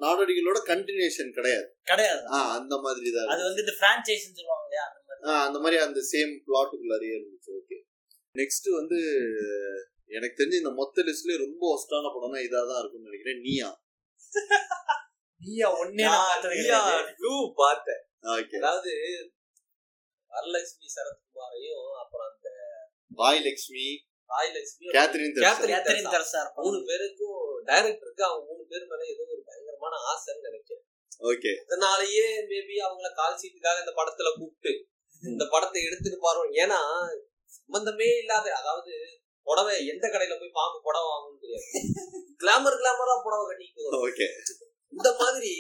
[0.04, 1.66] நாடோடிகளோட கண்டினியூஷன் கிடையாது.
[1.90, 2.22] கிடையாது.
[2.34, 5.22] ஆ அந்த மாதிரி தான் அது வந்து இந்த பிரான்ச்சைஸ்னு சொல்லுவாங்க இல்லையா அந்த மாதிரி.
[5.46, 7.78] அந்த மாதிரி அந்த சேம் பிளாட்டுக்குள்ளாரியே இருந்துச்சு ஓகே
[8.34, 8.98] நெக்ஸ்ட் வந்து
[10.10, 13.70] எனக்கு தெரிஞ்சு இந்த மொத்த லிஸ்ட்லயே ரொம்ப ஒஸ்டான படம்னா இதா தான் இருக்கும்னு நினைக்கிறேன் நீயா
[15.40, 16.06] நீயா ஒன்னே
[16.42, 16.94] கிடையாது.
[17.20, 18.02] டூ பார்த்தேன்
[18.32, 18.92] ஓகே அதாவது
[20.30, 22.48] வரலட்சுமி சரத்குமாரையும் அப்புறம் அந்த
[23.18, 23.86] வாய் லட்சுமி
[24.30, 25.46] ராயலட்சுமி கேத்ரின் தெரசா.
[25.46, 26.16] கேத்ரின் கேத்தரின் தெரசா.
[26.16, 26.66] தெரசா இருப்பாங்க.
[26.66, 27.38] மூணு பேருக்கும்
[27.70, 30.84] டைரக்டருக்கு அவங்க மூணு பேர் மேல ஏதோ ஒரு பயங்கரமான ஆசைன்னு நினைக்கிறேன்
[31.30, 34.72] ஓகே அதனாலயே மேபி அவங்கள கால் சீட்டுக்காக இந்த படத்துல கூப்பிட்டு
[35.22, 36.78] இந்த படத்தை எடுத்துட்டு பாருவோம் ஏன்னா
[37.52, 38.92] சம்பந்தமே இல்லாத அதாவது
[39.50, 41.68] புடவை எந்த கடையில போய் பாம்பு புடவை வாங்கணும்னு தெரியாது.
[42.42, 43.84] கிளாமர் கிளாமரா புடவை கட்டிட்டு.
[44.06, 44.26] ஓகே
[44.92, 45.52] இந்த மாதிரி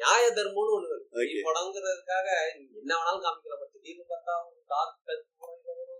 [0.00, 0.96] நியாய தர்மம்னு ஒண்ணு
[1.48, 2.28] படங்கிறதுக்காக
[2.80, 3.64] என்ன வேணாலும் காமிக்கலாம்.
[3.74, 4.34] திடீர்னு பார்த்தா
[4.72, 5.20] டாக்டர்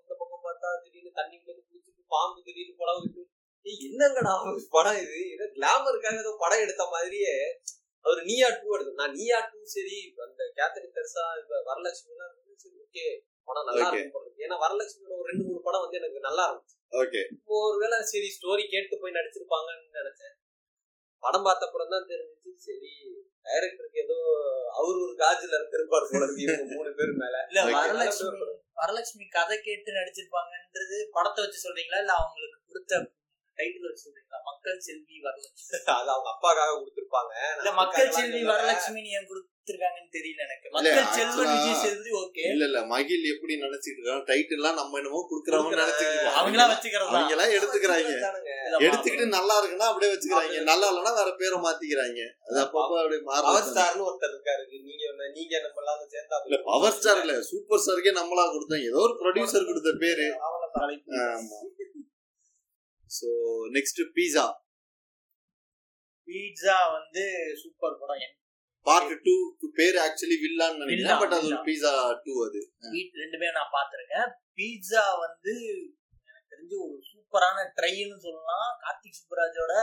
[0.01, 3.23] இந்த பக்கம் பார்த்தா திடீர்னு தண்ணி குளிச்சுட்டு பாம்பு திடீர்னு புடவை விட்டு
[3.87, 4.33] என்னங்கடா
[4.75, 5.17] படம் இது?
[5.35, 7.35] ஏதோ கிளாமருக்காக ஏதோ படம் எடுத்த மாதிரியே
[8.05, 12.15] அவர் நீயா டூ எடுத்து நான் நீயா டூ சரி அந்த கேத்தரின் தெரசா இப்ப வரலட்சுமி
[12.63, 13.05] சரி ஓகே
[13.51, 13.87] படம் நல்லா.
[13.95, 14.27] இருக்கும்.
[14.45, 18.65] ஏன்னா வரலட்சுமியோட ஒரு ரெண்டு மூணு படம் வந்து எனக்கு நல்லா இருந்துச்சு ஓகே இப்போ ஒருவேளை சரி ஸ்டோரி
[18.69, 20.35] கேட்டு போய் நடிச்சிருப்பாங்கன்னு நினைச்சேன்
[21.23, 22.93] படம் பார்த்தப்பறம் தான் தெரிஞ்சிச்சு சரி
[23.47, 24.17] டைரக்டருக்கு ஏதோ
[24.77, 26.27] அவர் ஒரு காஜில் இருந்திருப்பார் போல
[26.73, 27.61] மூணு பேர் மேல இல்ல.
[27.77, 28.49] வரலட்சுமி
[28.79, 33.01] வரலட்சுமி கதை கேட்டு நடிச்சிருப்பாங்கன்றது படத்தை வச்சு சொல்றீங்களா இல்ல அவங்களுக்கு கொடுத்த
[33.61, 34.41] டைட்டில் வச்சு சொல்றீங்களா?
[34.51, 35.79] மக்கள் செல்வி வரலட்சுமி.
[35.95, 37.33] அது அவங்க அப்பாக்காக கொடுத்திருப்பாங்க.
[37.61, 40.67] இல்ல மக்கள் செல்வி வரலட்சுமி ஏன் கொடுத்திருக்காங்கன்னு தெரியல எனக்கு.
[40.77, 45.77] மக்கள் செல்வன் விஜய் செல்வி ஓகே இல்ல இல்ல மகிழ் எப்படி நினைச்சிட்டு இருக்காங்க டைட்டில் நம்ம என்னமோ குடுக்கறவங்க
[45.77, 46.39] நினைச்சிட்டு இருக்காங்க.
[46.41, 47.11] அவங்களா வச்சுக்கிறதா?
[47.13, 48.11] அவங்க எல்லாம் எடுத்துக்கிறாங்க
[48.87, 50.63] எடுத்துக்கிட்டு நல்லா இருக்குன்னா அப்படியே வச்சுக்கிறாங்க.
[50.71, 52.21] நல்லா இல்லைன்னா வேற பேரை மாத்திக்கிறாங்க.
[52.49, 54.63] அது அப்பப்போ அப்படியே பவர் ஸ்டார்னு ஒருத்தர் இருக்காரு.
[54.87, 55.05] நீங்க
[55.37, 58.87] நீங்க நம்ம எல்லாம் சேர்ந்தா இல்ல பவர் ஸ்டார் இல்ல சூப்பர் ஸ்டாருக்கே நம்மளா கொடுத்தோம்.
[58.91, 60.29] ஏதோ ஒரு ப்ரொடியூசர் கொடுத்த பேரு.
[61.27, 61.59] ஆமா.
[63.19, 63.29] சோ
[63.77, 64.47] நெக்ஸ்ட் பீஸா
[66.29, 67.23] பீட்சா வந்து
[67.61, 68.35] சூப்பர் படம்.
[68.87, 69.33] பார்ட் டூ
[69.79, 71.21] பேரு ஆக்சுவலி வில்லான்னு நினைக்கிறேன்.
[71.23, 71.59] பட் அது ஒரு.
[71.69, 71.93] பீஸா
[72.27, 72.61] டூ அது.
[73.23, 75.55] ரெண்டுமே நான் பாத்திருக்கேன் பீட்சா வந்து
[76.29, 78.69] எனக்கு தெரிஞ்சு ஒரு சூப்பரான ட்ரைன்னு சொல்லலாம்.
[78.85, 79.75] கார்த்திக் சுப்பராஜோட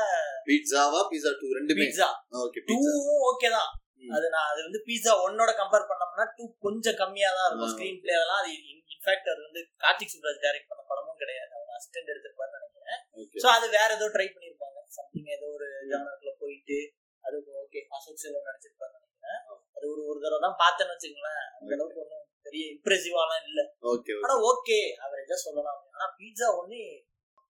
[0.50, 1.82] பீட்சாவா பீஸா டூ ரெண்டுமே?
[1.84, 2.10] பீட்சா
[2.46, 3.70] ஓகே பீட்சா டூவும் ஓகே தான்.
[4.16, 7.74] அது நான் அது வந்து பீட்சா ஒன்னோட கம்பேர் பண்ணோம்னா டூ கொஞ்சம் கம்மியா தான் இருக்கும்.
[7.76, 8.52] ஸ்கிரீன் பிளே அதெல்லாம் அது
[8.98, 11.52] இன்ஃபேக்ட் அது வந்து கார்த்திக் சுப்ராஜ் டைரக்ட் பண்ண படமும் கிடையாது.
[11.58, 13.00] அவர் அசிஸ்டன்ட் எடுத்திருப்பாரு நினைக்கிறேன்.
[13.44, 14.66] சோ அது வேற ஏதோ ட்ரை பண்ணிருப்பாங்க
[14.98, 16.78] சம்திங் ஏதோ ஒரு ஜானர்ல போயிட்டு
[17.24, 19.40] அது ஓகே அசோக் செல்வன் நடிச்சிருப்பாரு நினைக்கிறேன்.
[19.76, 23.62] அது ஒரு ஒரு தடவை தான் பார்த்தேன்னு வச்சுங்களேன் அந்த அளவுக்கு ஒன்றும் பெரிய இம்ப்ரெசிவாலாம் இல்ல.
[23.94, 26.82] ஓகே ஆனா ஓகே அவரேஜா சொல்லலாம் ஆனா பீட்சா ஒன்னு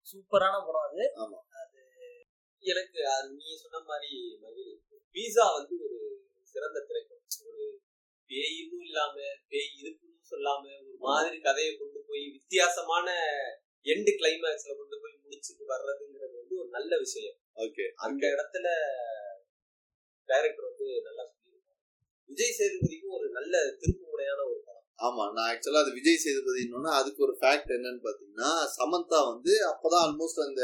[0.07, 1.03] சூப்பரான படம் அது.
[1.23, 1.39] ஆமா.
[2.63, 4.11] எனக்கு அது நீ சொன்ன மாதிரி
[5.15, 5.97] பீஸா வந்து ஒரு
[6.53, 7.13] சிறந்த திரைப்படம்.
[7.49, 7.65] ஒரு
[8.29, 9.15] பேயின்னு இல்லாம
[9.47, 13.07] பேய் இருக்குன்னு சொல்லாம ஒரு மாதிரி கதையை கொண்டு போய் வித்தியாசமான
[13.85, 17.37] எண்டு கிளைமேக்ஸ்ல கொண்டு போய் முடிச்சுட்டு வர்றதுங்கிறது வந்து ஒரு நல்ல விஷயம்.
[17.57, 17.85] ஓகே.
[17.97, 18.67] அந்த இடத்துல
[20.29, 21.83] டைரக்டர் வந்து நல்லா சொல்லியிருக்காங்க
[22.29, 24.85] விஜய் சேதுபதிக்கும் ஒரு நல்ல திருப்பு முனையான ஒரு படம்.
[24.99, 30.47] ஆமா நான் ஆக்சுவலா அது விஜய் சேதுபதினோன்னா அதுக்கு ஒரு ஃபேக்ட் என்னன்னு பாத்தீங்கன்னா சமந்தா வந்து அப்பதான் ஆல்மோஸ்ட்
[30.47, 30.63] அந்த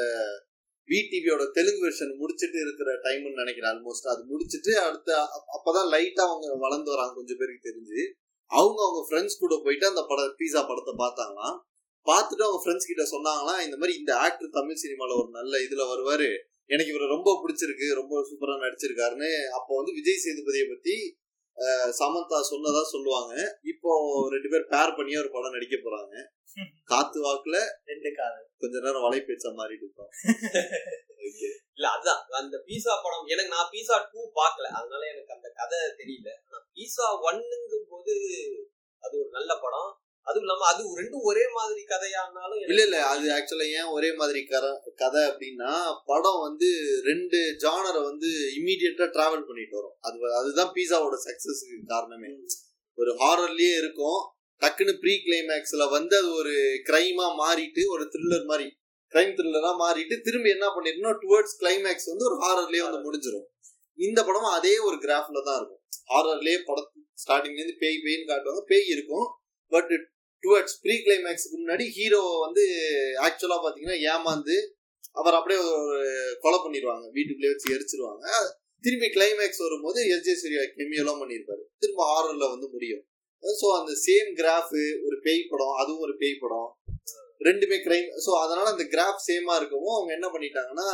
[0.90, 6.56] விடிவியோட தெலுங்கு வெர்ஷன் முடிச்சுட்டு இருக்கிற டைம்னு நினைக்கிறேன் ஆல்மோஸ்ட் அது முடிச்சுட்டு அடுத்த அப்- அப்பதான் லைட்டா அவங்க
[6.60, 8.22] வளர்ந்து வராங்க கொஞ்சம் பேருக்கு தெரிஞ்சு.
[8.46, 11.58] அவங்க அவங்க ஃப்ரெண்ட்ஸ் கூட போயிட்டு அந்த பட பீஸா படத்தை பார்த்தாங்களாம்.
[12.06, 16.28] பார்த்துட்டு அவங்க ஃப்ரெண்ட்ஸ் கிட்ட சொன்னாங்களாம் இந்த மாதிரி இந்த ஆக்டர் தமிழ் சினிமாவில் ஒரு நல்ல இதில் வருவார்.
[16.66, 19.46] எனக்கு இவரை ரொம்ப பிடிச்சிருக்கு ரொம்ப சூப்பராக நடிச்சிருக்காருன்னு.
[19.46, 21.18] அப்போ வந்து விஜய் சேதுபதியை பற்றி
[22.00, 23.34] சமந்தா சொன்னதா சொல்லுவாங்க.
[23.64, 23.92] இப்போ
[24.30, 26.16] ரெண்டு பேர் பேர் பண்ணியே ஒரு படம் நடிக்க போறாங்க.
[26.84, 28.42] காத்து வாக்குல ரெண்டு காது.
[28.58, 30.12] கொஞ்ச நேரம் வலை பேச்சா மாறிட்டு இருக்கோம்.
[31.76, 32.22] இல்ல அதான்.
[32.30, 34.68] அந்த பீஸா படம் எனக்கு நான் பீஸா டூ பார்க்கல.
[34.80, 36.30] அதனால எனக்கு அந்த கதை தெரியல.
[36.46, 38.14] ஆனா பீஸா ஒன்னுங்கும் போது
[39.04, 40.03] அது ஒரு நல்ல படம்.
[40.28, 44.70] அதுவும் இல்லாம அது ரெண்டும் ஒரே மாதிரி கதையானாலும் இல்ல இல்ல அது ஆக்சுவலா ஏன் ஒரே மாதிரி கதை
[44.96, 45.72] கதை அப்படின்னா
[46.12, 46.70] படம் வந்து
[47.10, 49.96] ரெண்டு ஜானரை வந்து இம்மீடியட்டா டிராவல் பண்ணிட்டு வரும்.
[50.00, 52.30] அது அதுதான் பீஸாவோட சக்சஸ்க்கு காரணமே.
[52.98, 54.22] ஒரு ஹாரர்லயே இருக்கும்
[54.62, 56.54] டக்குன்னு ப்ரீ கிளைமேக்ஸ்ல வந்து அது ஒரு
[56.90, 58.68] கிரைமா மாறிட்டு ஒரு த்ரில்லர் மாதிரி
[59.14, 63.48] கிரைம் த்ரில்லரா மாறிட்டு திரும்பி என்ன பண்ணிருக்கணும் டுவர்ட்ஸ் கிளைமேக்ஸ் வந்து ஒரு ஹாரர்லயே வந்து முடிஞ்சிடும்
[64.00, 65.82] இந்த படமும் அதே ஒரு கிராஃப்ல தான் இருக்கும்.
[66.14, 66.90] ஹாரர்லயே படம்
[67.24, 69.28] ஸ்டார்டிங்ல இருந்து பேய் பேய்னு காட்டுவாங்க பேய் இருக்கும்.
[69.72, 69.92] பட்
[70.44, 72.64] டுவர்ட்ஸ் ப்ரீ கிளைமேக்ஸ்க்கு முன்னாடி ஹீரோ வந்து
[73.28, 74.58] ஆக்சுவலாக பார்த்தீங்கன்னா ஏமாந்து
[75.22, 76.08] அவர் அப்படியே ஒரு
[76.44, 77.06] கொலை பண்ணிடுவாங்க.
[77.16, 78.26] வீட்டுக்குள்ளே வச்சு எரிச்சிருவாங்க.
[78.84, 81.64] திரும்பி கிளைமேக்ஸ் வரும்போது எஸ் ஜே சூர்யா கெமியெல்லாம் பண்ணியிருப்பாரு.
[81.82, 83.04] திரும்ப ஹாரரில் வந்து முடியும்.
[83.44, 86.70] ஸோ அந்த சேம் கிராஃபு ஒரு பேய் படம் அதுவும் ஒரு பேய் படம்.
[87.48, 90.90] ரெண்டுமே கிரைம் ஸோ அதனால அந்த கிராஃப் சேமாக இருக்கவும் அவங்க என்ன பண்ணிட்டாங்கன்னா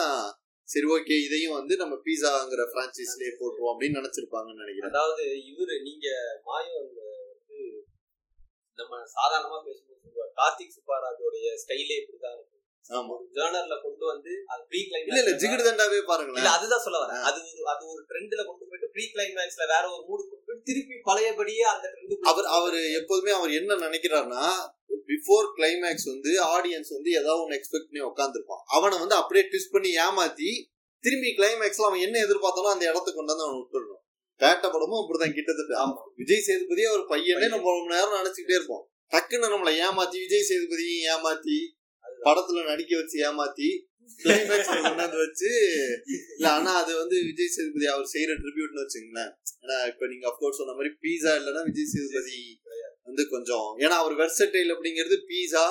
[0.69, 4.91] சரி ஓகே இதையும் வந்து நம்ம பீஸாங்கிற பிரான்ச்சைஸ்லயே போட்டுருவோம் அப்படின்னு நினச்சிருப்பாங்கன்னு நினைக்கிறேன்.
[4.93, 6.89] அதாவது இவர் நீங்கள் மாயம்
[8.79, 12.55] நம்ம சாதாரணமா பேசும்போது சொல்லுவார் கார்த்திக் சுப்பாராஜோடைய ஸ்டைலே இப்படிதான் இருக்கும்
[12.89, 13.15] ஆமா.
[13.83, 17.21] கொண்டு வந்து அது ப்ரீ இல்ல இல்ல ஜிகிடு தண்டாவே இல்ல பாருங்களேன் அதுதான் சொல்ல வரேன்.
[17.27, 20.95] அது ஒரு அது ஒரு ட்ரெண்ட்ல கொண்டு போயிட்டு ப்ரீ கிளைமேக்ஸ்ல வேற ஒரு மூடு கொண்டு போயிட்டு திருப்பி
[21.07, 24.43] பழையபடியே அந்த ட்ரெண்ட் அவர் அவர் எப்போதுமே அவர் என்ன நினைக்கிறாருன்னா
[25.09, 29.91] பிஃபோர் கிளைமேக்ஸ் வந்து ஆடியன்ஸ் வந்து ஏதாவது ஒன்று எக்ஸ்பெக்ட் பண்ணி உட்காந்துருப்பான் அவனை வந்து அப்படியே ட்விஸ்ட் பண்ணி
[30.03, 30.49] ஏமாத்தி
[31.03, 34.03] திரும்பி கிளைமேக்ஸ்ல அவன் என்ன எதிர்பார்த்தாலும் அந்த இடத்துக்கு கொண்டு வந்து அவன் விட்டுடணும்.
[34.39, 35.73] பேட்ட படமும் அப்படிதான் கிட்டத்தட்ட.
[35.83, 35.97] ஆமா.
[36.15, 38.83] விஜய் சேதுபதி அவர் பையனே நம்ம ரொம்ப நேரம் நினைச்சுக்கிட்டே இருப்போம்.
[39.11, 41.57] டக்குன்னு நம்மளை ஏமாத்தி விஜய் சேதுபதியும் ஏமாத்தி
[42.21, 43.69] படத்துல நடிக்க வச்சு ஏமாத்தி
[44.83, 45.49] கொண்டாந்து வச்சு
[46.35, 49.31] இல்ல ஆனா அது வந்து விஜய் சேதுபதி அவர் செய்யற ட்ரிபியூட்னு வச்சுங்களேன்
[49.63, 52.39] ஏன்னா இப்ப நீங்க அப்கோர்ஸ் சொன்ன மாதிரி பீஸா இல்லைன்னா விஜய் சேதுபதி
[53.07, 55.65] வந்து கொஞ்சம் ஏன்னா அவர் வெர்சட்டைல் அப்படிங்கிறது பீஸா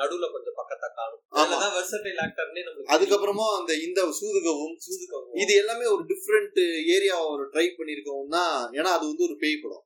[0.00, 1.20] நடுவுல கொஞ்சம் பக்கத்தை காணும்.
[1.30, 1.40] ஆமா.
[1.42, 2.62] அதுலதான் வெர்சடைல் ஆக்டர்னே
[2.94, 5.36] அதுக்கப்புறமா அந்த இந்த சூதுகவும் சூதுகவும்.
[5.44, 6.60] இது எல்லாமே ஒரு டிஃப்ரெண்ட்
[6.96, 9.84] ஏரியா அவர் ட்ரை பண்ணிருக்கோம் தான் ஏன்னா அது வந்து ஒரு பேய் படம்.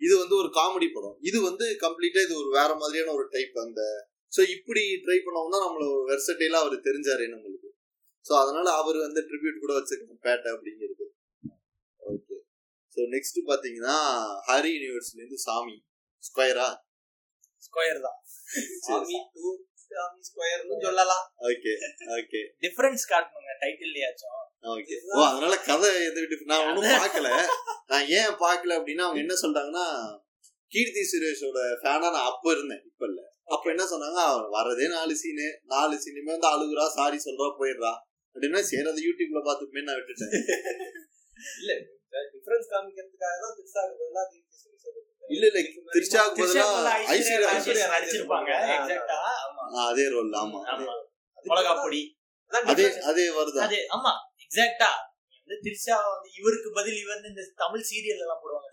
[0.00, 1.16] இது வந்து ஒரு காமெடி படம்.
[1.28, 3.82] இது வந்து கம்ப்ளீட்டா இது ஒரு வேற மாதிரியான ஒரு டைப் அந்த.
[4.32, 7.68] சோ இப்படி ட்ரை பண்ணோம்னா நம்மள ஒரு வெர்சடைலா அவர் தெரிஞ்சாரு நம்மளுக்கு
[8.26, 11.04] சோ அதனால அவர் வந்து ட்ரிபியூட் கூட வச்சிருக்கோம் பேட்டை அப்படிங்கிறது.
[12.02, 12.36] ஓகே
[12.96, 13.96] சோ நெக்ஸ்ட் பாத்தீங்கன்னா
[14.48, 15.76] ஹரி யூனிவர்ஸ்ல இருந்து சாமி.
[16.22, 16.68] ஸ்கொயரா
[17.66, 18.18] ஸ்கொயர் தான்.
[18.86, 19.46] சாமி டூ
[19.84, 21.24] சாமி ஸ்கொயர்னு சொல்லலாம்.
[21.50, 21.72] ஓகே
[22.16, 24.40] ஓகே டிஃபரன்ஸ் காட்டணுங்க டைட்டில்லையாச்சும்
[24.74, 26.20] ஓகே ஓ அதனால கதை எது
[26.52, 27.30] நான் ஒன்றும் பார்க்கல.
[27.90, 29.86] நான் ஏன் பார்க்கல அப்படின்னா அவங்க என்ன சொல்றாங்கன்னா
[30.72, 33.20] கீர்த்தி சுரேஷோட ஃபேனா நான் அப்ப இருந்தேன் இப்ப இல்ல.
[33.46, 34.20] அப்ப என்ன சொன்னாங்க?
[34.54, 37.92] வரதே நாலு சீனு நாலு சீனுமே வந்து அழுகுறா சாரி சொல்றா போயிடுறா.
[38.36, 40.32] அப்படின்னா சரி அதை யூடியூப்ல பார்த்துப்பே நான் விட்டுட்டேன்.
[41.60, 41.72] இல்ல
[42.32, 45.60] டிஃபரன்ஸ் காமிக்கிறதுக்காக தான் திருசாக்கு பதிலா தீர்த்தி சொல்லி சொல்லுங்க இல்ல இல்ல
[45.94, 46.66] திருச்சாக்கு பதிலா
[47.12, 48.50] ஐஸ்வர்யா ஐஸ்வர்யா நடிச்சிருப்பாங்க.
[48.60, 48.74] ஆ.
[48.76, 49.64] எக்ஸாக்டா ஆமா.
[49.86, 50.60] அதே ரோல் ஆமா.
[51.46, 52.02] மிளகா பொடி
[52.70, 54.12] அதே அதே வருதா அது ஆமா.
[54.44, 54.90] எக்ஸாக்டா
[55.40, 58.68] வந்து திருஷா வந்து இவருக்கு பதில் இவர் வந்து இந்த தமிழ் சீரியல் எல்லாம் போடுவாங்க.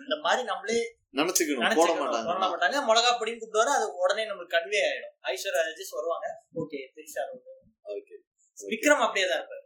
[0.00, 0.76] அந்த மாதிரி நம்மளே
[1.18, 2.28] நினைச்சுக்கணும் போட மாட்டாங்க.
[2.30, 2.78] பண்ண மாட்டாங்க.
[2.88, 5.14] மிளகா பொடின்னு கூப்பிடுவாரு அது உடனே நம்மளுக்கு கன்வே ஆயிடும்.
[5.30, 6.26] ஐஸ்வர்யா ராஜேஷ் வருவாங்க.
[6.62, 7.24] Okay Trisha
[7.86, 8.16] okay.
[8.58, 9.62] விக்ரம் அப்படியே தான் இருப்பாரு.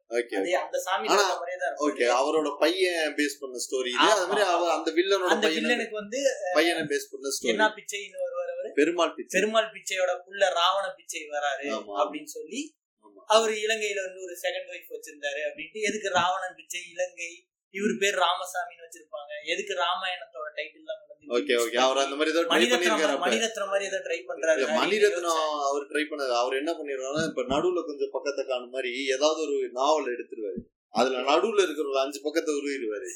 [1.86, 6.20] ஓகே அவரோட பையன் பேஸ் பண்ண ஸ்டோரி இது அது மாதிரி அவர் அந்த வில்லனோட வில்லனுக்கு வந்து
[6.52, 8.70] பையனை பேஸ் பண்ண ஸ்டோரி என்ன பிச்சைன்னு வருவாரு அவரு?
[8.74, 9.40] பெருமாள் பிச்சை.
[9.40, 11.66] பெருமாள் பிச்சையோட புள்ள ராவண பிச்சை வராரு.
[12.02, 12.78] அப்படின்னு சொல்லி.
[13.26, 15.80] அவர் இலங்கையில வந்து ஒரு செகண்ட் ஒய்ஃப் வச்சிருந்தாரு அப்படின்ட்டு.
[15.80, 17.46] எதுக்கு ராவணன் பிச்சை இலங்கை?
[17.74, 19.32] இவர் பேர் ராமசாமின்னு வச்சிருப்பாங்க.
[19.52, 20.98] எதுக்கு ராமாயணத்தோட டைட்டில் தான்
[21.36, 24.62] ஓகே ஓகே அவர் அந்த மாதிரி ஏதோ ட்ரை பண்ணிருக்காரு மணிரத்னம் மாதிரி ஏதோ ட்ரை பண்றாரு.
[24.78, 29.56] மணிரத்னம் அவர் ட்ரை பண்ணது அவர் என்ன பண்ணிடுவாருன்னா இப்ப நடுவுல கொஞ்சம் பக்கத்தை காணும் மாதிரி ஏதாவது ஒரு
[29.78, 30.60] நாவல் எடுத்துருவாரு.
[30.94, 33.08] அதுல நடுவுல இருக்கிற ஒரு அஞ்சு பக்கத்தை உருவிடுவாரு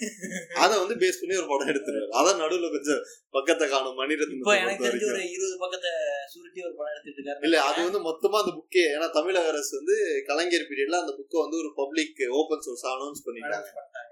[0.62, 2.08] அத வந்து பேஸ் பண்ணி ஒரு படம் எடுத்துருவாரு.
[2.18, 3.00] அதான் நடுவுல கொஞ்சம்
[3.36, 5.90] பக்கத்தை காணும் மணிரத்னம் எனக்கு தெரிஞ்ச ஒரு இருபது பக்கத்தை
[6.32, 9.96] சுருட்டி ஒரு படம் எடுத்துட்டு இல்ல அது வந்து மொத்தமா அந்த புக்கே ஏன்னா தமிழக அரசு வந்து
[10.30, 13.68] கலைஞர் பீரியட்ல அந்த புக்கை வந்து ஒரு பப்ளிக் ஓபன் சோர்ஸ் அனௌன்ஸ் பண்ணிட்டாங்க.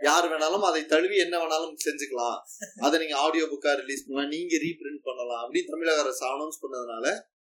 [0.09, 2.39] யார் வேணாலும் அதை தழுவி என்ன வேணாலும் செஞ்சுக்கலாம்.
[2.87, 7.07] அதை நீங்க ஆடியோ புக்கா ரிலீஸ் பண்ணலாம் நீங்க ரீபிரிண்ட் பண்ணலாம் அப்படின்னு தமிழக அரசு அனௌன்ஸ் பண்ணதுனால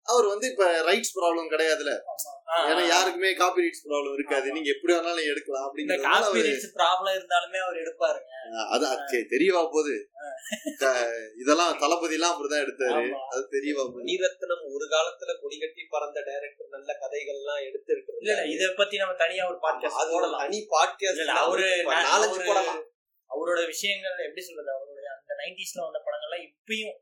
[0.08, 1.92] அவர் வந்து இப்ப ரைட்ஸ் ப்ராப்ளம் கிடையாதுல.
[2.64, 4.46] ஏன்னா யாருக்குமே காப்பி ரைட்ஸ் ப்ராப்ளம் இருக்காது.
[4.52, 9.24] நீங்க எப்படி வேணாலும் எடுக்கலாம் அப்படிங்கறதுனால காப்பி ரைட்ஸ் ப்ராப்ளம் இருந்தாலுமே அவர் எடுப்பாருங்க அஹ், அது அது சரி,
[9.32, 9.94] தெரியவா போகுது
[11.36, 13.02] இதெல்லாம் தளபதி எல்லாம் அப்படிதான் எடுத்தாரு.
[13.30, 18.68] அது தெரியவா போகுது மணிரத்னம் ஒரு காலத்துல கொடிகட்டி பறந்த டைரக்டர் நல்ல கதைகள்லாம் எடுத்து இல்ல இல்ல இத
[18.76, 20.42] பத்தி நம்ம தனியா ஒரு பாட்காஸ்ட் அது ஒரு போடலாம்.
[20.44, 21.66] தனி பாட்காஸ்ட் அவரு
[22.06, 22.82] நாலஞ்சு போடலாம்.
[23.30, 24.70] அவரோட விஷயங்கள் எப்படி சொல்றது?
[24.76, 26.94] அவருடைய அந்த நைன்டிஸ்ல வந்த படங்கள்லாம் இப்பயும்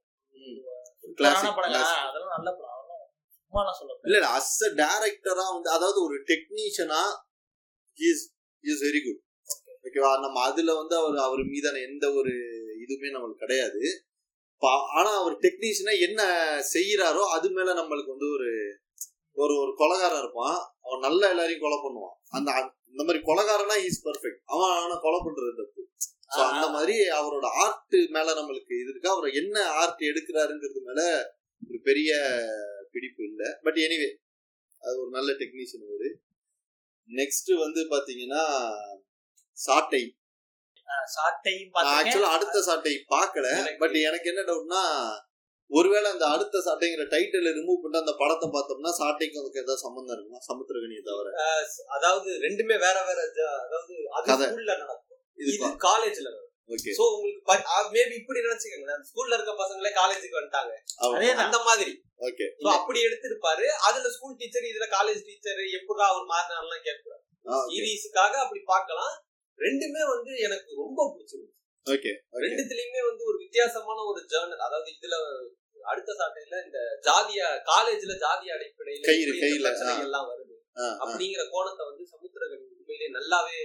[1.52, 1.84] படங்கள்.
[2.04, 2.80] அதெல்லாம் நல்ல படம்.
[3.54, 7.02] சும்மாலாம் சொல்ல இல்ல இல்ல அஸ் அ டேரக்டரா வந்து அதாவது ஒரு டெக்னீஷியனா
[7.98, 8.24] இஸ்
[8.64, 9.20] இஸ் வெரி குட்
[9.86, 12.32] ஓகேவா நம்ம அதுல வந்து அவர் அவர் மீதான எந்த ஒரு
[12.84, 13.82] இதுவுமே நம்மளுக்கு கிடையாது.
[14.98, 16.20] ஆனா அவர் டெக்னீஷியனா என்ன
[16.74, 18.48] செய்யறாரோ அது மேல நம்மளுக்கு வந்து ஒரு
[19.36, 20.58] ஒரு ஒரு கொலகாரன் இருப்பான்.
[20.84, 22.16] அவன் நல்லா எல்லாரையும் கொலை பண்ணுவான்.
[22.36, 22.50] அந்த
[22.92, 25.82] இந்த மாதிரி கொலகாரனா இஸ் பெர்ஃபெக்ட் அவன் அவனை கொலை பண்றது தப்பு.
[26.34, 29.14] ஸோ அந்த மாதிரி அவரோட ஆர்ட் மேல நம்மளுக்கு இது இருக்கு?
[29.14, 31.00] அவர் என்ன ஆர்ட் எடுக்கிறாருங்கிறது மேல
[31.62, 32.10] ஒரு பெரிய
[32.96, 33.48] பிடிப்பு இல்லை.
[33.66, 34.10] பட் எனிவே
[34.82, 36.08] அது ஒரு நல்ல டெக்னீஷியன் அவரு.
[37.10, 38.42] நெக்ஸ்ட் வந்து பாத்தீங்கன்னா
[39.58, 40.02] சாட்டை.
[41.98, 43.46] ஆக்சுவலா அடுத்த சாட்டை பார்க்கல
[43.82, 44.82] பட் எனக்கு என்ன டவுட்னா
[45.70, 50.40] ஒருவேளை அந்த அடுத்த சாட்டைங்கிற டைட்டில் ரிமூவ் பண்ணிட்டு அந்த படத்தை பார்த்தோம்னா சாட்டைக்கும் அதுக்கு ஏதாவது சம்பந்தம் இருக்குமா?
[50.48, 51.28] சமுத்திரகனியை தவிர.
[51.96, 53.20] அதாவது ரெண்டுமே வேற வேற
[53.64, 54.44] அதாவது அது.
[54.50, 55.20] ஸ்கூல்ல நடக்கும்.
[55.38, 56.28] இது காலேஜ்ல
[56.98, 59.02] சோ உங்களுக்கு மேபி இப்படி நினைச்சுக்கோங்களேன்.
[59.10, 60.74] ஸ்கூல்ல இருக்க பசங்களே காலேஜுக்கு வந்துட்டாங்க.
[61.46, 61.94] அந்த மாதிரி.
[62.20, 63.66] ஓகே So, அப்படி எடுத்திருப்பாரு.
[63.86, 67.22] அதுல ஸ்கூல் டீச்சர் இதுல காலேஜ் டீச்சர் எப்படா அவர் மாறினார்லாம் கேட்கக்கூடாது.
[67.70, 69.14] சீரீஸுக்காக அப்படி பார்க்கலாம்.
[69.58, 71.52] ரெண்டுமே வந்து எனக்கு ரொம்ப பிடிச்சிருக்கு
[71.86, 72.12] ஓகே
[72.44, 75.16] ரெண்டுத்துலயுமே வந்து ஒரு வித்தியாசமான ஒரு ஜேர்னல் அதாவது இதுல
[75.84, 79.02] அடுத்த சாட்டையில இந்த ஜாதிய காலேஜ்ல ஜாதி அடிப்படையில
[79.64, 80.54] பிரச்சனைகள் எல்லாம் வருது.
[81.02, 83.58] அப்படிங்கிற கோணத்தை வந்து சமுத்திரகனி உண்மையிலேயே நல்லாவே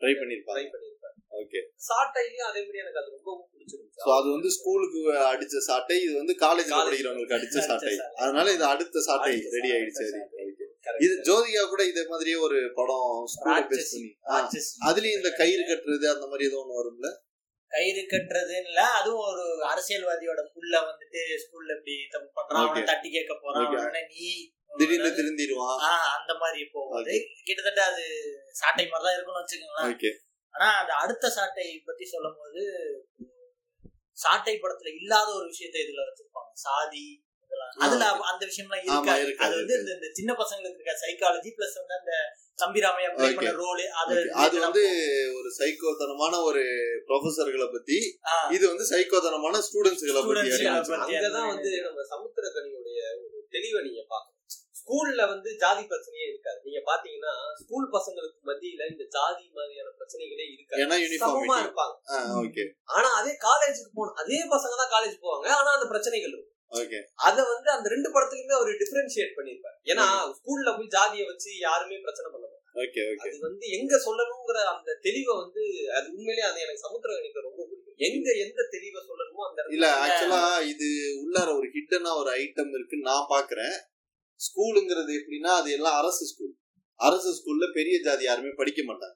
[0.00, 0.91] ட்ரை பண்ணிருப்பாங்க ட்ரை பண்ணிருப்பாரு
[1.32, 6.12] ஓகே சாட்டையிலயும் அதே மாதிரி எனக்கு அது ரொம்பவும் சோ பிடிச்சிருந்துச்சு அது வந்து ஸ்கூலுக்கு அடிச்ச சாட்டை இது
[6.18, 6.70] வந்து College.
[6.78, 7.92] படிக்கிறவங்களுக்கு அடிச்ச சாட்டை.
[8.22, 10.06] அதனால இது அடுத்த சாட்டை ரெடி ஆயிடுச்சு.
[11.00, 13.04] இது ஜோதிகா கூட இதே மாதிரியே ஒரு படம்
[13.70, 13.92] பேஸ்.
[13.92, 14.10] பண்ணி.
[14.88, 17.10] அதுலயும் இந்த கயிறு கட்டுறது அந்த மாதிரி ஏதோ ஒண்ணு வரும்ல
[17.70, 22.88] கயிறு கட்டுறதுன்னு இல்ல அதுவும் ஒரு அரசியல்வாதியோட புள்ள வந்துட்டு ஸ்கூல்ல இப்படி தப்பு பண்றான்.
[22.90, 24.26] தட்டி கேட்க போறான் நீ
[24.72, 25.80] திடீர்னு திருந்திடுவான்
[26.16, 27.14] அந்த மாதிரி போகுது
[27.46, 28.04] கிட்டத்தட்ட அது
[28.60, 30.20] சாட்டை மாதிரி தான் இருக்கும்னு வச்சுக்கோங்களேன்
[30.54, 32.62] ஆனா அந்த அடுத்த சாட்டை பத்தி சொல்லும் போது
[34.18, 37.04] சாட்டை படத்துல இல்லாத ஒரு விஷயத்தை இதுல வச்சிருப்பாங்க சாதி
[37.44, 37.72] இதெல்லாம்.
[37.84, 42.12] அதுல அந்த விஷயம்லாம் இருக்காது அது வந்து இந்த- இந்த சின்ன பசங்களுக்கு இருக்க சைக்காலஜி பிளஸ் வந்து அந்த
[42.58, 43.36] தம்பிராமையா ப்ளே Okay.
[43.38, 44.16] பண்ண ரோல் அது.
[44.42, 44.82] அது வந்து
[45.34, 46.62] ஒரு சைக்கோத்தனமான ஒரு
[47.08, 47.98] ப்ரொஃபசர்களை பத்தி
[48.50, 50.52] இது வந்து சைக்கோத்தனமான ஸ்டூடெண்ட்ஸ்களை பத்தி.
[51.08, 54.38] அங்கதான் வந்து நம்ம சமுத்திரகனியுடைய ஒரு தெளிவை நீங்க பாக்கணும்
[54.82, 56.58] ஸ்கூல்ல வந்து ஜாதி பிரச்சனையே இருக்காது.
[56.66, 60.80] நீங்க பாத்தீங்கன்னா ஸ்கூல் பசங்களுக்கு மத்தியில இந்த ஜாதி மாதிரியான பிரச்சனைகளே இருக்காது.
[61.24, 61.94] சமமா இருப்பாங்க.
[62.44, 62.64] ஓகே
[62.96, 64.18] ஆனா அதே காலேஜுக்கு போகணும்.
[64.22, 65.46] அதே பசங்க தான் காலேஜ் போவாங்க.
[65.60, 66.48] ஆனா அந்த பிரச்சனைகள் இருக்கும்.
[66.80, 70.06] ஓகே அத வந்து அந்த ரெண்டு படத்துலயுமே அவர் டிஃபரன்ஷியேட் பண்ணிருப்பாரு ஏன்னா
[70.38, 72.48] ஸ்கூல்ல போய் ஜாதியை வச்சு யாருமே பிரச்சனை பண்ண
[73.24, 75.62] அது வந்து எங்க சொல்லணுங்கிற அந்த தெளிவை வந்து
[75.96, 77.98] அது உண்மையிலேயே அது எனக்கு சமுத்திரகனிக்கு ரொம்ப பிடிக்கும்.
[78.08, 80.88] எங்க எந்த தெளிவை சொல்லணுமோ அந்த இல்ல ஆக்சுவலா இது
[81.22, 83.76] உள்ளார ஒரு ஹிட்டனா ஒரு ஐட்டம் இருக்குன்னு நான் பாக்குறேன்.
[84.46, 86.54] ஸ்கூலுங்கிறது எப்படின்னா அது எல்லாம் அரசு ஸ்கூல்.
[87.00, 89.14] அரசு ஸ்கூல்ல பெரிய ஜாதி யாருமே படிக்க மாட்டாங்க.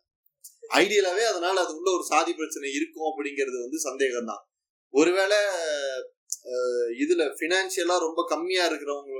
[0.83, 4.43] ஐடியலாவே அதனால அது உள்ள ஒரு சாதி பிரச்சனை இருக்கும் அப்படிங்கிறது வந்து சந்தேகம் தான்
[4.95, 5.39] ஒருவேளை
[7.03, 9.13] இதுல பினான்சியலா ரொம்ப கம்மியா இருக்கிறவங்க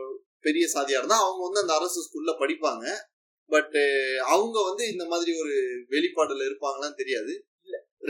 [0.47, 2.85] பெரிய சாதியா இருந்தா அவங்க வந்து அந்த அரசு ஸ்கூல்ல படிப்பாங்க.
[3.51, 3.77] பட்
[4.35, 5.55] அவங்க வந்து இந்த மாதிரி ஒரு
[5.93, 7.35] வெளிப்பாடுல இருப்பாங்களான்னு தெரியாது.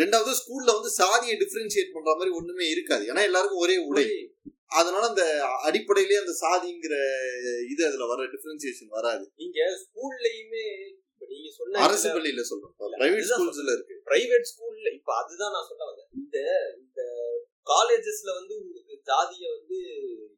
[0.00, 3.04] ரெண்டாவது ஸ்கூல்ல வந்து சாதியை டிஃபரன்ஷியேட் பண்ற மாதிரி ஒண்ணுமே இருக்காது.
[3.12, 4.06] ஏன்னா எல்லாருக்கும் ஒரே உடை.
[4.70, 5.24] அதனால அந்த
[5.62, 6.94] அடிப்படையிலேயே அந்த சாதிங்கிற
[7.70, 9.32] இது அதுல வர டிஃபரன்சியேஷன் வராது.
[9.36, 10.64] நீங்க ஸ்கூல்லயுமே
[11.28, 12.74] நீங்க சொன்ன அரசு பள்ளியில சொல்றோம்.
[12.98, 13.94] பிரைவேட் ஸ்கூல்ஸ்ல இருக்கு.
[14.04, 16.08] பிரைவேட் ஸ்கூல்ல இப்ப அதுதான் நான் சொல்ல வந்தேன்.
[16.14, 16.36] இந்த
[16.78, 17.00] இந்த
[17.66, 19.78] காலேஜஸ்ல வந்து உங்களுக்கு ஜாதிய வந்து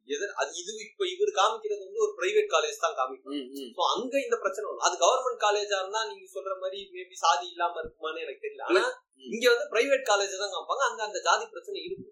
[0.05, 3.35] எதிர் அது இது இப்ப இவர் காமிக்கிறது வந்து ஒரு பிரைவேட் காலேஜ் தான் காமிக்கும்.
[3.75, 4.79] So, அங்க இந்த பிரச்சனை வரும்.
[4.79, 8.61] அது கவர்மெண்ட் காலேஜா இருந்தா நீங்க சொல்ற மாதிரி மேபி சாதி இல்லாம இருக்குமான்னு எனக்கு தெரியல.
[8.61, 8.81] ஆனா.
[9.25, 10.83] இங்க வந்து பிரைவேட் காலேஜ் தான் காமிப்பாங்க.
[10.89, 12.09] அங்க அந்த ஜாதி பிரச்சனை இருக்கு.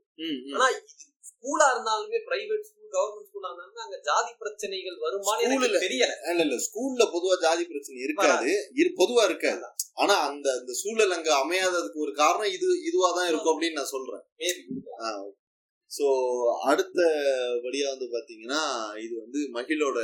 [0.54, 0.82] ஆனா இது
[1.38, 6.14] ஸ்கூலா இருந்தாலுமே பிரைவேட் ஸ்கூல் கவர்மெண்ட் ஸ்கூலா இருந்தாலுமே அங்க ஜாதி பிரச்சனைகள் School எனக்கு தெரியல.
[6.32, 8.52] இல்ல இல்ல ஸ்கூல்ல பொதுவா ஜாதி பிரச்சனை இருக்காது.
[8.80, 9.68] இரு பொதுவா இருக்காது.
[10.02, 14.24] ஆனா அந்த அந்த சூழல் அங்க அமையாததுக்கு ஒரு காரணம் இது இதுவா தான் இருக்கும் அப்படின்னு நான் சொல்றேன்.
[15.92, 16.06] சோ
[16.70, 17.00] அடுத்த
[17.66, 18.62] வழியா வந்து பாத்தீங்கன்னா
[19.06, 20.00] இது வந்து மகிழோட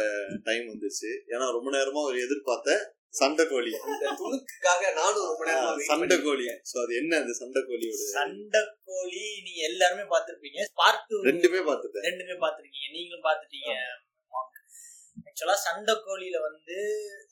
[0.48, 1.10] டைம் வந்துச்சு.
[1.34, 2.78] ஏன்னா ரொம்ப நேரமா ஒரு எதிர்பார்த்த
[3.14, 9.62] சண்டைக்கோழி இந்த துணுக்குக்காக நானும் ரொம்ப நேரமா பண்ணிட்டு சண்டைக்கோழி சோ அது என்ன அந்த சண்டைக்கோழியோட சண்டைக்கோழி நீங்க
[9.70, 12.06] எல்லாருமே பாத்திருப்பீங்க பார்ட் ரெண்டுமே பார்த்துட்டேன்.
[12.08, 13.72] ரெண்டுமே பாத்திருக்கீங்க நீங்களும் பாத்துட்டீங்க
[15.28, 16.78] ஆக்சுவலா சண்டைக்கோழியில வந்து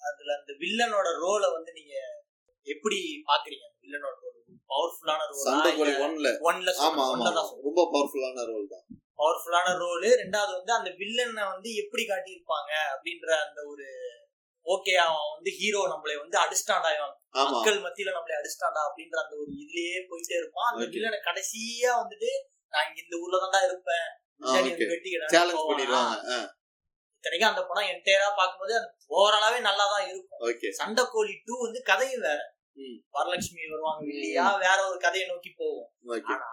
[0.07, 1.95] அதுல அந்த வில்லனோட ரோலை வந்து நீங்க
[2.67, 4.37] எப்படி பாக்குறீங்க வில்லனோட ரோல்
[4.69, 6.27] பவர்ஃபுல்லான ரோல் ஒன்ல.
[6.47, 8.85] ஒன்ல ஆமா ஆமா ஒன்ல தான் ரொம்ப பவர்ஃபுல்லான ரோல் தான்.
[9.19, 13.87] பவர்ஃபுல்லான ரோல் ரெண்டாவது வந்து அந்த வில்லனை வந்து எப்படி காட்டியிருப்பாங்க அப்படின்ற அந்த ஒரு
[14.65, 17.15] ஓகே அவன் வந்து ஹீரோ நம்மளை வந்து அடிஸ்டாண்டா இவன்
[17.49, 20.69] மக்கள் மத்தியில நம்மளை அடிஸ்டாண்டா அப்படின்ற அந்த ஒரு இதுலயே போயிட்டே இருப்பான்.
[20.69, 20.79] அந்த.
[20.95, 22.31] வில்லனை கடைசியா வந்துட்டு
[22.73, 24.07] நான் இங்க இந்த ஊர்ல தான்டா இருப்பேன்.
[27.15, 32.25] இத்தனைக்கும் அந்த படம் என்டையரா பார்க்கும்போது அது ஓவராலாவே நல்லா தான் இருக்கும் ஓகே சண்டைக்கோழி டூ வந்து கதையும்
[32.25, 32.39] வேற.
[33.13, 34.43] வரலட்சுமி வருவாங்க இல்லையா?
[34.63, 35.51] வேற ஒரு கதையை நோக்கி
[36.11, 36.49] ஓகே ஆனா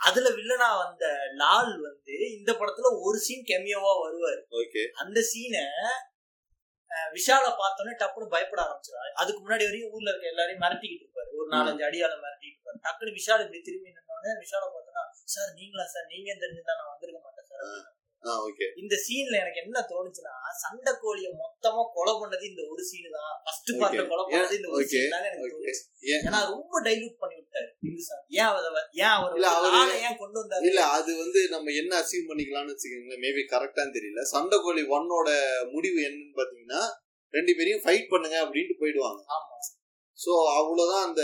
[0.00, 1.04] அதுல வில்லனா வந்த
[1.36, 4.40] லால் வந்து இந்த படத்துல ஒரு சீன் கெமியோவா வருவாரு.
[4.58, 5.64] ஓகே அந்த சீனை
[6.90, 11.30] விஷால பார்த்தோன்னே டப்புன்னு பயப்பட ஆரம்பிச்சிடாரு அதுக்கு முன்னாடி வரையும் ஊர்ல இருக்க எல்லாரையும் மிரட்டிக்கிட்டு இருப்பாரு.
[11.38, 12.78] ஒரு நாலஞ்சு அடியால மிரட்டிட்டு இருப்பாரு.
[12.82, 16.06] டக்குனு விஷால் இப்படி திரும்பி நின்னோடனே விஷால பார்த்தோன்னா சார் நீங்களா சார்?
[16.06, 17.64] நீங்க தெரிஞ்சிருந்தா நான் வந்திருக்க மாட்டேன் சார்.
[18.76, 23.40] இந்த சீன்ல எனக்கு என்ன தோணுச்சுன்னா சண்டை கோழிய மொத்தமா கொலை பண்ணது இந்த ஒரு சீன் தான்.
[23.44, 24.08] ஃபர்ஸ்ட் பார்ட்ல.
[24.08, 24.86] கொலை பண்ணது இந்த ஒரு.
[24.86, 25.82] சீன் தான் எனக்கு தோணுச்சு.
[26.02, 27.70] ஏன்னா ரொம்ப டைலூட் பண்ணி விட்டாரு.
[28.28, 28.60] ஏன் அவ
[28.92, 30.66] ஏன் அவர் அவரு- ஏன் கொண்டு வந்தாரு?
[30.66, 34.20] இல்ல அது வந்து நம்ம என்ன அசீவ் பண்ணிக்கலாம்னு வச்சுக்கோங்களேன் மேபி கரெக்டான்னு தெரியல.
[34.20, 35.28] சண்டை கோழி ஒன்னோட
[35.72, 36.82] முடிவு என்னன்னு பாத்தீங்கன்னா
[37.30, 39.20] ரெண்டு பேரையும் ஃபைட் பண்ணுங்க அப்படின்ட்டு போயிடுவாங்க.
[39.36, 39.54] ஆமா.
[40.26, 41.22] சோ அவ்வளவுதான் அந்த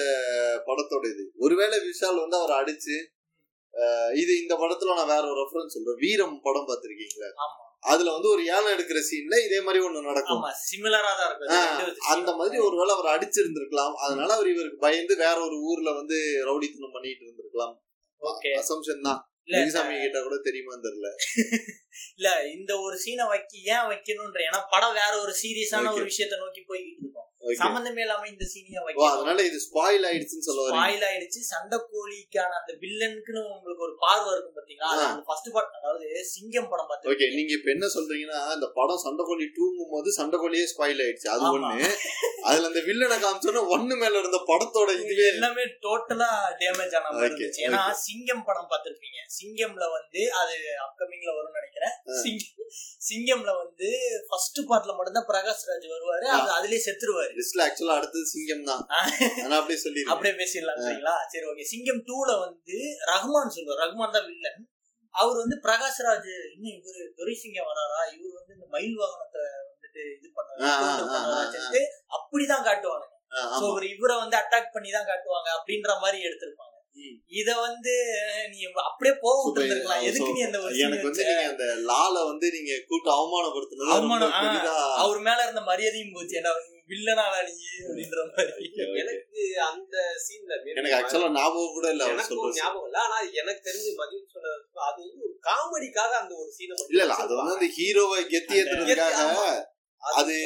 [0.66, 2.96] படத்தோட இது ஒருவேளை விஷால் வந்து அவரை அடிச்சு
[4.14, 5.96] இது இந்த படத்துல நான் வேற ஒரு ரெஃபரன்ஸ் சொல்றேன்.
[5.96, 7.30] வீரம் படம் பார்த்திருக்கீங்களா?
[7.80, 10.42] அதுல வந்து ஒரு யானை எடுக்கிற சீன்ல இதே மாதிரி ஒண்ணு நடக்கும்.
[10.42, 11.48] சிமிலரா தான் இருக்கும்.
[11.48, 11.98] scene.
[12.00, 13.94] அந்த மாதிரி ஒருவேளை அவர் அடிச்சிருந்திருக்கலாம்.
[13.94, 16.14] அதனால அவர் இவருக்கு பயந்து வேற ஒரு ஊர்ல வந்து
[16.44, 17.74] ரவுடித்தனம் பண்ணிட்டு இருந்திருக்கலாம்.
[18.20, 18.62] ஓகே.
[18.62, 19.30] அசம்ஷன் தான்.
[19.44, 21.08] இல்ல சாமி கிட்ட கூட தெரியுமான்னு தெரியல.
[22.16, 25.92] இல்ல இந்த ஒரு சீனை வைக்க ஏன் வைக்கணும்ன்ற ஏன்னா படம் வேற ஒரு சீரியஸான.
[25.92, 27.31] ஒரு விஷயத்த நோக்கி போய்கிட்டு இருக்கோம்.
[27.60, 31.40] சம்பந்தமே இல்லாம இந்த சீனியா அதனால இது ஸ்பாயில் ஆயிடுச்சுன்னு சொல்ல ஸ்பாயில் ஆயிடுச்சு.
[31.50, 34.90] சண்டை கோழிக்கான அந்த வில்லனுக்குன்னு உங்களுக்கு ஒரு பார்வை இருக்கும் பாத்தீங்களா.
[35.06, 39.46] அந்த ஃபர்ஸ்ட் பார்ட் அதாவது சிங்கம் படம் ஓகே பார்த்து நீங்க இப்ப என்ன சொல்றீங்கன்னா இந்த படம் சண்டைக்கோழி
[39.58, 41.28] தூங்கும் போது சண்டைக்கோழியே ஸ்பாயில் ஆயிடுச்சு.
[41.28, 41.44] அது.
[41.56, 41.88] ஒண்ணு.
[42.48, 46.30] அதுல அந்த வில்லனை காமிச்சோன்னா ஒண்ணு மேல இருந்த படத்தோட இதுவே எல்லாமே டோட்டலா
[46.62, 47.28] டேமேஜ் ஆன மாதிரி
[47.66, 49.18] ஏன்னா சிங்கம் படம் பார்த்திருப்பீங்க.
[49.38, 50.54] சிங்கம்ல வந்து அது
[50.86, 51.94] அப்கமிங்ல வரும்னு நினைக்கிறேன்.
[52.22, 52.58] சிங்கம்
[53.06, 53.88] சிங்கம்ல வந்து
[54.28, 57.31] ஃபர்ஸ்ட் பார்ட்ல மட்டும்தான் பிரகாஷ் ராஜ் வருவாரு அது அதுலயே செத்துருவாரு.
[57.38, 58.82] லிஸ்ட்ல ஆக்சுவலா அடுத்தது சிங்கம் தான்.
[59.48, 61.16] நான் அப்படியே சொல்லிருக்கேன் அப்படியே பேசிடலாம் சரிங்களா?
[61.32, 62.76] சரி ஓகே சிங்கம் டூல வந்து
[63.12, 63.82] ரஹ்மான் சொல்லுவார்.
[63.84, 64.60] ரஹ்மான் தான் வில்லன்
[65.14, 68.00] அவர் வந்து பிரகாஷ்ராஜ் இன்னும் இவரு துரை சிங்கம் வராரா?
[68.16, 70.60] இவர் வந்து இந்த மயில் வாகனத்தை வந்துட்டு இது பண்ணாரு
[72.16, 73.06] அப்படிதான் காட்டுவாங்க.
[73.94, 76.68] இவர் வந்து அட்டாக் பண்ணி தான் காட்டுவாங்க அப்படின்ற மாதிரி எடுத்திருப்பாங்க.
[77.40, 77.92] இத வந்து
[78.50, 78.58] நீ
[78.88, 79.36] அப்படியே போக.
[79.44, 81.24] விட்டுருக்கலாம் எதுக்கு நீ அந்த ஒரு எனக்கு வந்து?
[81.28, 84.34] நீங்க அந்த லால வந்து நீங்க கூட்டு அவமானப்படுத்தினது ரொம்ப அவமானம்,
[85.04, 86.34] அவர் மேல இருந்த மரியாதையும் போச்சு.
[86.40, 86.52] ஏன்னா
[86.90, 87.52] வில்லனாடா நீ
[87.82, 88.64] அப்படின்ற மாதிரி.
[89.02, 94.56] எனக்கு அந்த சீன்ல எனக்கு ஆக்சுவலா ஞாபகம் கூட இல்ல ஞாபகம் இல்ல ஆனா எனக்கு தெரிஞ்சு மகிழ் சொன்னது
[94.88, 99.44] அது வந்து ஒரு காமெடிக்காக அந்த ஒரு சீனை இல்ல இல்ல அது வந்து அந்த ஹீரோவை கெத்தி ஏத்துறதுக்காக.
[100.02, 100.36] அது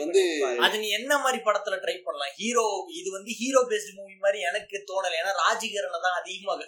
[0.00, 0.22] வந்து
[0.66, 2.32] அது நீ என்ன மாதிரி படத்துல ட்ரை பண்ணலாம்?
[2.38, 2.64] ஹீரோ
[3.00, 5.18] இது வந்து ஹீரோ பேஸ்ட் மூவி மாதிரி எனக்கு தோணல.
[5.20, 6.66] ஏன்னா ராஜிகரனை தான் அதிகமாக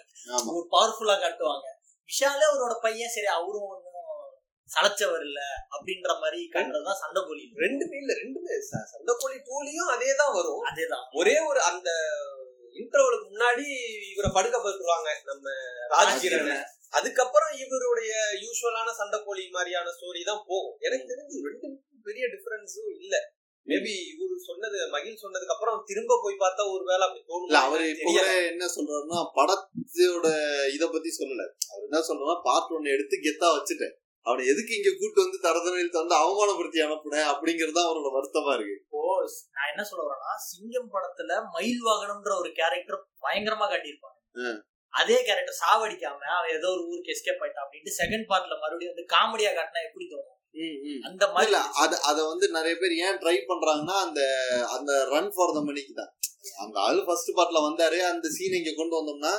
[0.51, 1.65] ஒரு பவர்ஃபுல்லா காட்டுவாங்க.
[2.09, 3.73] விஷாலே அவரோட பையன் சரி அவரும்
[4.69, 5.39] சளைச்சவர் இல்ல
[5.75, 8.55] அப்படின்ற மாதிரி காட்டுறதுதான் சண்டை கோழி ரெண்டுமே இல்ல ரெண்டுமே
[8.91, 10.63] சண்டைக்கோழி டூலையும் அதே தான் வரும்.
[10.69, 11.05] அதேதான்.
[11.19, 11.89] ஒரே ஒரு அந்த
[12.75, 13.65] இன்டர்வலுக்கு முன்னாடி
[14.11, 15.45] இவரை படுக்க போட்டுருவாங்க நம்ம
[15.93, 16.57] ராஜ்கிரணை
[16.93, 18.11] அதுக்கப்புறம் இவருடைய
[18.43, 20.77] யூஸ்வலான சண்டைக்கோழி மாதிரியான ஸ்டோரி தான் போகும்.
[20.81, 21.67] எனக்கு தெரிஞ்சு ரெண்டு
[22.05, 23.15] பெரிய டிஃபரன்ஸும் இல்ல.
[23.67, 27.87] மேபி இவரு சொன்னது மகிழ் சொன்னதுக்கு அப்புறம் திரும்ப போய் பார்த்தா ஒரு வேலை அப்படி தோணும் இல்ல அவரு
[28.51, 30.27] என்ன சொல்றாருன்னா படத்தோட
[30.75, 31.45] இத பத்தி சொல்லல.
[31.71, 33.95] அவர் என்ன சொல்றாருன்னா பார்ட் ஒன்னு எடுத்து கெத்தா வச்சுட்டேன்.
[34.27, 38.77] அவனை எதுக்கு இங்க கூட்டு வந்து தரதனையில் தந்து அவமானப்படுத்தி அனுப்புனேன் அப்படிங்கறது அவரோட வருத்தமா இருக்கு.
[38.81, 39.01] இப்போ
[39.57, 44.17] நான் என்ன சொல்ல வரேன்னா சிங்கம் படத்துல மயில் வாகனம்ன்ற ஒரு கேரக்டர் பயங்கரமா காட்டியிருப்பாங்க.
[44.93, 49.51] அதே கேரக்டர் சாவடிக்காம அவன் ஏதோ ஒரு ஊருக்கு எஸ்கேப் ஆயிட்டான் அப்படின்ட்டு செகண்ட் பார்ட்ல மறுபடியும் வந்து காமெடியா
[49.57, 50.33] காட்டினா எப்படி தோணும்?
[51.07, 54.21] அந்த மாதிரி இல்ல அத அத வந்து நிறைய பேர் ஏன் ட்ரை பண்றாங்கன்னா அந்த
[54.75, 56.11] அந்த ரன் ஃபார் த மணிக்கு தான்.
[56.63, 59.33] அந்த ஆளு ஃபர்ஸ்ட் பார்ட்ல வந்தாரு அந்த சீன் இங்க கொண்டு வந்தோம்னா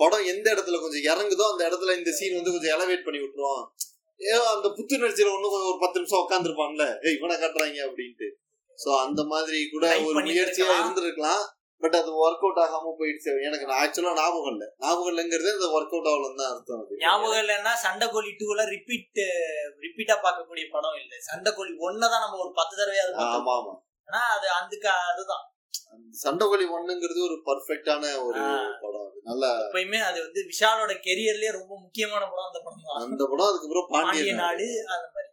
[0.00, 3.99] படம் எந்த இடத்துல கொஞ்சம் இறங்குதோ அந்த இடத்துல இந்த சீன் வந்து கொஞ்சம் எலவேட் பண்ணி விட்டுருவோம் ஏ
[4.52, 8.28] அந்த புத்துணர்ச்சியில ஒண்ணு கொஞ்சம் ஒரு பத்து நிமிஷம் உட்காந்துருப்பான்ல ஏய் இவனை காட்டுறாங்க அப்படின்ட்டு.
[8.78, 10.68] சோ அந்த மாதிரி கூட ஒரு முயற்சியா.
[10.76, 11.42] இருந்திருக்கலாம்.
[11.82, 13.30] பட் அது ஒர்க் அவுட் ஆகாம போயிடுச்சு.
[13.40, 14.64] எனக்கு ஆக்சுவலா ஞாபகம் இல்ல.
[14.78, 16.98] ஞாபகம் இல்லைங்கிறது அந்த ஒர்க் அவுட் ஆகலன்னு தான் அர்த்தம் அது.
[16.98, 19.20] ஞாபகம் இல்லைன்னா சண்டைக்கோழி டூல ரிப்பீட்
[19.80, 21.12] ரிப்பீட்டா பார்க்கக்கூடிய படம் இல்ல.
[21.28, 23.74] சண்டைக்கோழி ஒன்னதான் நம்ம ஒரு பத்து தடவையாவது ஆமா ஆமா.
[24.08, 25.44] ஆனா அது அதுக்கு அதுதான்.
[26.22, 28.40] சண்டைக்கோழி ஒண்ணுங்கிறது ஒரு பர்ஃபெக்டான ஒரு.
[28.82, 29.04] படம்.
[29.06, 33.02] அது நல்லா எப்பயுமே அது வந்து விஷாலோட கெரியர்லயே ரொம்ப முக்கியமான படம் அந்த படம் தான்.
[33.06, 35.28] அந்த படம் அதுக்கப்புறம் பாண்டிய நாடு அந்த மாதிரி.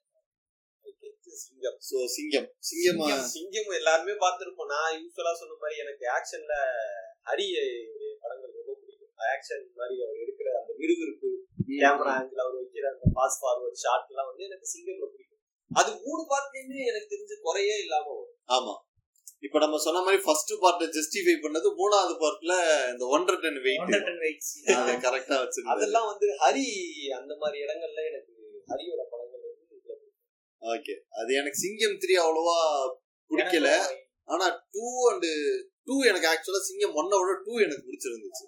[1.44, 1.78] சிங்கம்.
[1.88, 2.48] சோ சிங்கம்.
[2.60, 3.68] சிங்கம் சிங்கம்.
[3.72, 4.72] எல்லாருமே பார்த்திருப்போம்.
[4.74, 6.54] நான் யூஸ்வலா சொன்ன மாதிரி எனக்கு ஆக்ஷன்ல
[7.30, 7.48] ஹரி
[8.22, 9.14] படங்கள் ரொம்ப பிடிக்கும்.
[9.34, 11.30] ஆக்ஷன் மாதிரி அவர் எடுக்கிற அந்த விறுவிறுப்பு
[11.72, 15.42] கேமரா ஆங்கிள் அவர் வைக்கிற அந்த பாஸ் ஃபார்வர்ட் ஷாட் எல்லாம் வந்து எனக்கு சிங்கம்ல பிடிக்கும்.
[15.72, 18.36] அது மூணு பார்ட்லயுமே எனக்கு தெரிஞ்ச குறையே இல்லாம வரும்.
[18.58, 18.76] ஆமா.
[19.46, 22.54] இப்ப நம்ம சொன்ன மாதிரி ஃபர்ஸ்ட் பார்ட்ட ஜஸ்டிஃபை பண்ணது மூணாவது பார்ட்ல
[22.94, 26.68] இந்த ஒன்றரை டன் வெயிட் ஒன்றரை டன் வெயிட்ஸ் அதை கரெக்டா வச்சிருந்தாரு அதெல்லாம் வந்து ஹரி
[27.20, 28.34] அந்த மாதிரி இடங்கள்ல எனக்கு
[28.72, 29.96] ஹரியோட படங்கள் வந்து.
[30.62, 32.58] ஓகே அது எனக்கு சிங்கம் த்ரீ அவ்வளவா
[33.32, 33.70] பிடிக்கல.
[34.30, 35.28] ஆனா டூ அண்ட்
[35.88, 38.46] டூ எனக்கு ஆக்சுவலா சிங்கம் ஒன்ன விட டூ எனக்கு பிடிச்சிருந்துச்சு.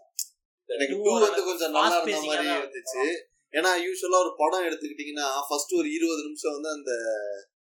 [0.69, 3.05] எனக்கு டூ வந்து கொஞ்சம் நல்லா இருந்த மாதிரி இருந்துச்சு.
[3.53, 6.91] ஏன்னா யூஸ்வலா ஒரு படம் எடுத்துக்கிட்டீங்கன்னா ஃபர்ஸ்ட் ஒரு இருபது நிமிஷம் வந்து அந்த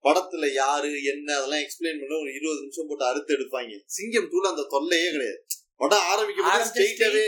[0.05, 3.73] படத்துல யாரு என்ன அதெல்லாம் எக்ஸ்பிளைன் பண்ண ஒரு இருபது நிமிஷம் போட்டு அறுத்து எடுப்பாங்க.
[3.87, 5.41] சிங்கம் டூல அந்த தொல்லையே கிடையாது.
[5.81, 7.21] படம் ஆரம்பிக்கும் ஸ்ட்ரெயிட்டாவே.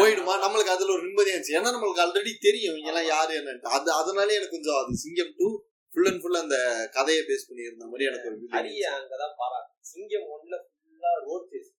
[0.00, 0.34] போயிடுமா?
[0.44, 3.68] நம்மளுக்கு அதுல ஒரு நிம்மதியாச்சு ஏன்னா நம்மளுக்கு ஆல்ரெடி தெரியும் இவங்க எல்லாம் யாரு என்னன்ட்டு.
[3.76, 5.48] அது அதனாலே எனக்கு கொஞ்சம் அது சிங்கம் டூ
[5.92, 6.56] ஃபுல் அண்ட் ஃபுல் அந்த
[6.92, 11.70] கதையை பேஸ் பண்ணி இருந்த மாதிரி எனக்கு ஒரு ஹரிய அங்கதான் பாராட்டு சிங்கம் ஒன்ல ஃபுல்லா ரோட் சேஸ்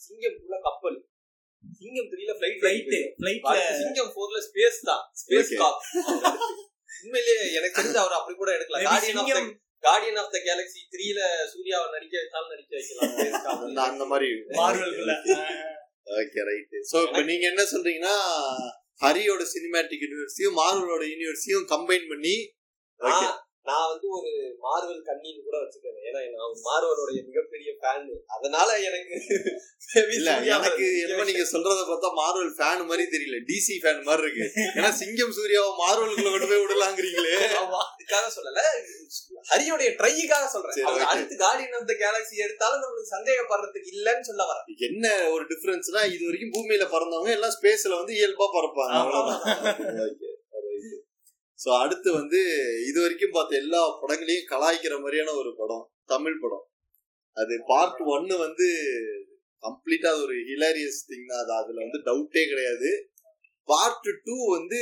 [0.00, 0.98] சிங்கம் ஃபுல்லா கப்பல்.
[1.78, 2.88] சிங்கம் த்ரீல Flight, பிளைட்
[3.22, 5.04] flightல சிங்கம் போர்ல ஸ்பேஸ் தான்.
[5.20, 5.52] ஸ்பேஸ்.
[5.56, 5.80] காப்
[7.02, 9.50] உண்மையிலேயே எனக்கு தெரிஞ்சு அவர் அப்படி கூட எடுக்கலாம் guardian of Singam
[9.82, 11.20] guardian of the galaxy த்ரீல
[11.52, 13.84] சூர்யாவை நடிக்க வச்சாலும் நடிக்க வைக்கலாம்.
[13.90, 14.28] அந்த மாதிரி.
[14.58, 15.14] மார்வல்குள்ள
[16.16, 18.16] ஓகே ரைட் சோ இப்போ நீங்க என்ன சொல்றீங்கன்னா
[19.00, 22.34] ஹரியோட சினிமேட்டிக் யூனிவர்ஸையும் மார்வலோட யூனிவர்ஸையும் கம்பைன் பண்ணி
[23.66, 24.30] நான் வந்து ஒரு
[24.64, 28.06] மார்வல் கண்ணின்னு கூட வச்சுக்கிறேன் ஏன்னா நான் மார்வலோடைய மிகப்பெரிய ஃபேன்
[28.36, 29.16] அதனால எனக்கு
[30.16, 33.38] இல்ல எனக்கு என்ன நீங்க சொல்றத பார்த்தா மார்வல் ஃபேன் மாதிரி தெரியல.
[33.50, 34.44] டிசி ஃபேன் மாதிரி இருக்கு.
[34.76, 37.34] ஏன்னா சிங்கம் சூர்யாவை மார்வலுக்குள்ள கொண்டு போய் விடலாங்கிறீங்களே.
[37.82, 38.60] அதுக்காக சொல்லல.
[39.50, 40.78] ஹரியோடைய ட்ரைக்காக சொல்றேன்.
[41.10, 44.66] அடுத்து கார்டியன் ஆஃப் த கேலக்ஸி எடுத்தாலும் நம்மளுக்கு சந்தேகப்படுறதுக்கு இல்லன்னு சொல்ல வரேன்.
[44.88, 45.04] என்ன
[45.34, 48.96] ஒரு டிஃபரன்ஸ்னா இது வரைக்கும் பூமியில பறந்தவங்க எல்லாம் ஸ்பேஸ்ல வந்து இயல்பா பறப்பாங்க.
[49.02, 49.42] அவ்வளவுதான்.
[51.64, 52.40] சோ அடுத்து வந்து
[52.88, 56.64] இது வரைக்கும் பார்த்த எல்லா படங்களையும் கலாய்க்கிற மாதிரியான ஒரு படம் தமிழ் படம்.
[57.36, 58.66] அது பார்ட் ஒன்னு வந்து
[59.62, 61.42] கம்ப்ளீட்டா அது ஒரு ஹிலாரியஸ் திங் தான்.
[61.44, 62.90] அது அதுல வந்து டவுட்டே கிடையாது.
[63.68, 64.78] பார்ட் டூ வந்து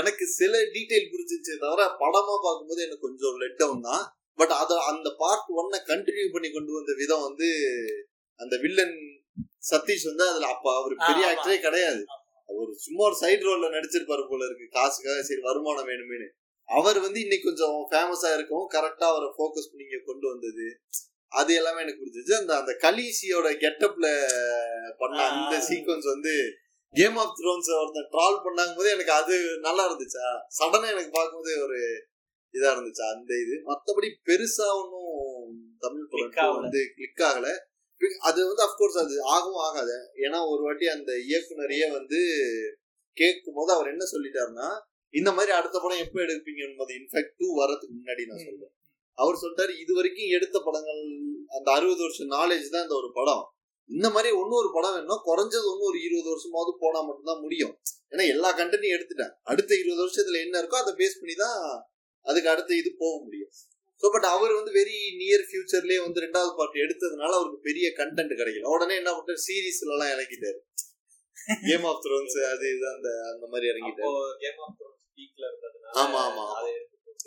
[0.00, 4.04] எனக்கு சில டீடைல் புரிஞ்சிச்சே தவிர படமா பார்க்கும்போது எனக்கு கொஞ்சம் லெட் டவுன் தான்.
[4.38, 7.48] பட் அத அந்த பார்ட் ஒன்னை கண்டினியூ பண்ணி கொண்டு வந்த விதம் வந்து
[8.40, 8.96] அந்த வில்லன்
[9.70, 11.24] சதீஷ் வந்து அதுல அப்ப அவர் பெரிய.
[11.32, 12.02] ஆக்டரே கிடையாது.
[12.48, 14.66] அவர் சும்மா ஒரு சைடு ரோல்ல நடிச்சிருப்பாரு போல இருக்கு.
[14.70, 16.28] காசுக்காக சரி வருமானம் வேணுமேனு
[16.68, 20.80] அவர் வந்து இன்னைக்கு கொஞ்சம் ஃபேமஸா இருக்கவும் கரெக்டா அவரை ஃபோக்கஸ் பண்ணி கொண்டு வந்தது.
[21.28, 24.06] அது எல்லாமே எனக்கு பிடிச்சிச்சு அந்த அந்த கலீசியோட கெட்டப்ல
[24.98, 25.56] பண்ண அந்த.
[25.68, 26.34] சீக்வன்ஸ் வந்து
[26.94, 30.26] கேம் ஆஃப் த்ரோன்ஸ் ஒருத்தன் ட்ரால் பண்ணாங்க போது எனக்கு அது நல்லா இருந்துச்சா?
[30.58, 31.78] சடனா எனக்கு பார்க்கும்போது ஒரு
[32.54, 33.04] இதா இருந்துச்சு?
[33.14, 33.62] அந்த இது.
[33.66, 36.60] மத்தபடி பெருசா ஒன்றும் தமிழ் படம்.
[36.60, 37.48] வந்து கிளிக் ஆகல.
[38.28, 39.96] அது வந்து அப்கோர்ஸ் அது ஆகவும் ஆகாது.
[40.24, 42.18] ஏன்னா ஒரு வாட்டி அந்த இயக்குனரையே வந்து
[43.16, 44.68] கேட்கும் போது அவர் என்ன சொல்லிட்டாருன்னா
[45.14, 48.72] இந்த மாதிரி அடுத்த படம் எப்போ எடுப்பீங்க என்பது இன்ஃபேக்ட் டூ வரதுக்கு முன்னாடி நான் சொல்றேன்.
[49.18, 51.02] அவர் சொல்லிட்டாரு இது வரைக்கும் எடுத்த படங்கள்
[51.56, 53.44] அந்த அறுபது வருஷம் நாலேஜ் தான் இந்த ஒரு படம்.
[53.90, 57.74] இந்த மாதிரி ஒன்னும் ஒரு படம் வேணும்னா குறைஞ்சது ஒன்னும் ஒரு இருபது வருஷமாவது போனா மட்டும்தான் முடியும்.
[58.12, 59.32] ஏன்னா எல்லா கண்டென்ட்டையும் எடுத்துட்டேன்.
[59.52, 61.58] அடுத்த இருபது வருஷத்துல என்ன இருக்கோ அதை பேஸ் பண்ணி தான்
[62.26, 63.52] அதுக்கு அடுத்த இது போக முடியும்.
[64.02, 68.72] ஸோ பட் அவர் வந்து வெரி நியர் ஃபியூச்சர்லயே வந்து ரெண்டாவது பார்ட் எடுத்ததுனால அவருக்கு பெரிய கண்டென்ட் கிடைக்கல.
[68.74, 69.44] உடனே என்ன பண்ணிட்டாரு?
[69.46, 70.58] சீரீஸ்ல எல்லாம் இறங்கிட்டாரு.
[71.64, 74.12] கேம் ஆஃப் த்ரோன்ஸ் அது இது அந்த அந்த மாதிரி இறங்கிட்டாரு.
[74.44, 76.46] கேம் ஆஃப் த்ரோன்ஸ் பீக்ல இருந்ததுனால ஆமா, ஆமா,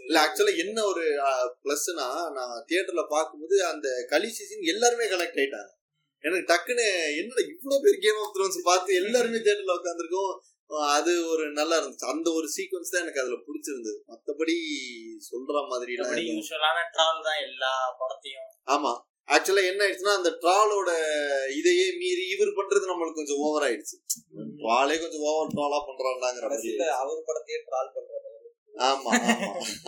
[0.03, 1.03] இல்ல ஆக்சுவலா என்ன ஒரு
[1.63, 2.05] பிளஸ்னா
[2.38, 5.72] நான் தியேட்டர்ல பார்க்கும்போது அந்த களி சீசன் எல்லாருமே கனெக்ட் ஆயிட்டாங்க.
[6.24, 6.86] எனக்கு டக்குன்னு
[7.20, 10.34] என்னடா இவ்வளவு பேர் கேம் ஆஃப் த்ரோன்ஸ் பார்த்து எல்லாருமே தியேட்டர்ல உட்காந்துருக்கோம்
[10.70, 12.05] அது ஒரு நல்லா இருந்துச்சு.
[12.05, 13.99] அந்த ஒரு சீக்வன்ஸ் தான் எனக்கு அதுல பிடிச்சிருந்தது.
[14.07, 14.55] மத்தபடி
[15.20, 15.93] சொல்ற மாதிரி
[16.30, 18.49] யூஸ்வலான ட்ராவல் தான் எல்லா படத்தையும்.
[18.67, 18.91] ஆமா.
[19.30, 20.91] ஆக்சுவலா என்ன ஆயிடுச்சுன்னா அந்த ட்ராலோட
[21.51, 23.97] இதையே மீறி இவர் பண்றது நம்மளுக்கு கொஞ்சம் ஓவர் ஆயிடுச்சு.
[24.61, 25.80] ட்ராலே கொஞ்சம் ஓவர் ட்ராலா
[26.22, 28.17] மாதிரி கடைசியில அவர் படத்தையே ட்ரால் பண்றது
[28.76, 29.11] ஆமா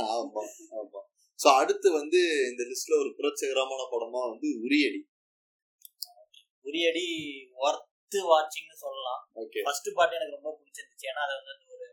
[0.08, 0.42] ஆமா
[0.78, 1.02] ஆமா
[1.40, 2.20] சோ அடுத்து வந்து
[2.50, 5.00] இந்த லிஸ்ட்ல ஒரு புரட்சிகரமான படமா வந்து உரியடி.
[6.66, 7.06] உரியடி
[8.12, 9.22] ஒர்த்து வாட்சிங்னு சொல்லலாம்.
[9.66, 11.06] ஃபர்ஸ்ட் பார்ட் எனக்கு ரொம்ப பிடிச்சிருந்துச்சு.
[11.12, 11.86] ஏன்னா அது வந்து ஒரு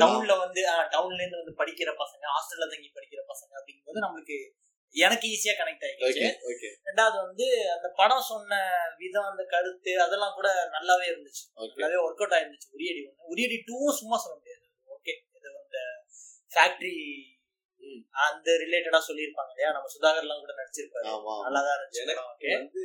[0.00, 0.60] டவுன்ல வந்து
[0.94, 4.36] டவுன்ல இருந்து வந்து படிக்கிற பசங்க ஹாஸ்டல்ல தங்கி படிக்கிற பசங்க அப்படிங்கும்போது நம்மளுக்கு
[4.94, 8.54] எனக்கு ஈஸியா கனெக்ட் ஓகே ரெண்டாவது வந்து அந்த படம் சொன்ன
[9.02, 11.44] விதம் அந்த கருத்து அதெல்லாம் கூட நல்லாவே இருந்துச்சு.
[11.58, 12.68] நல்லாவே ஒர்க் அவுட் ஆயிருந்துச்சு.
[12.76, 14.64] உரியடி ஒன்று உரியடி டூவும் சும்மா சொல்ல முடியாது.
[14.96, 15.78] ஓகே இது அந்த
[16.50, 16.96] ஃபேக்டரி.
[18.26, 19.70] அந்த ரிலேட்டடா சொல்லியிருப்பாங்க இல்லையா?
[19.76, 21.06] நம்ம சுதாகர்லாம் கூட நடிச்சிருப்பாரு.
[21.46, 22.24] நல்லா தான் இருந்துச்சு எனக்கு.
[22.58, 22.84] வந்து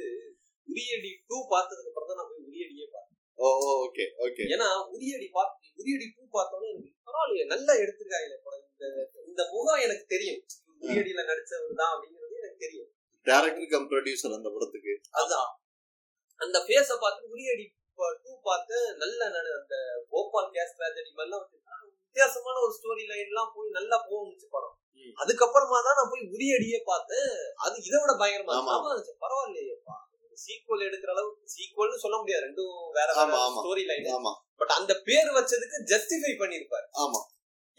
[0.68, 3.12] உரியடி டூ பார்த்ததுக்கு அப்புறம் தான் நான் போய் உரியடியே பார்த்தேன்.
[3.40, 3.48] Oh
[3.86, 4.44] okay okay.
[4.54, 8.66] ஏன்னா உரியடி பார்த்து உரியடி டூ பார்த்தோன்னே எனக்கு பரவாயில்லையே நல்லா எடுத்துருக்காங்க படம்.
[8.72, 8.86] இந்த
[9.30, 10.42] இந்த முகம் எனக்கு தெரியும்.
[10.82, 12.90] உரியடியில நடிச்சவர் தான் அப்படிங்கிறது எனக்கு தெரியும்.
[13.28, 14.94] டைரக்டர் கம் ப்ரொடியூசர் அந்த படத்துக்கு.
[15.20, 15.50] அதுதான்
[16.40, 17.66] அந்த ஃபேஸ பார்த்து உரியடி
[18.24, 19.20] டூ பார்த்து நல்ல
[19.60, 19.76] அந்த
[20.14, 21.46] போபால் கேஸ் ட்ராஜடி மாதிரிலாம்
[21.86, 24.76] வித்தியாசமான ஒரு ஸ்டோரி லைன் எல்லாம் போய் நல்லா போகுச்சு படம்.
[25.18, 27.32] அதுக்கப்புறமா தான் நான் போய் உரியடியே பார்த்தேன்.
[27.66, 28.76] அது இதை விட பயங்கரமா
[29.24, 29.96] பரவாயில்லையேப்பா.
[30.44, 32.44] சீக்வல் எடுக்கிற அளவுக்கு சீக்வல்னு சொல்ல முடியாது.
[32.48, 33.10] ரெண்டும் வேற.
[33.58, 34.34] ஸ்டோரி லைன் ஆமா.
[34.62, 37.22] பட் அந்த பேர் வச்சதுக்கு ஜஸ்டிஃபை பண்ணிருப்பாரு ஆமா.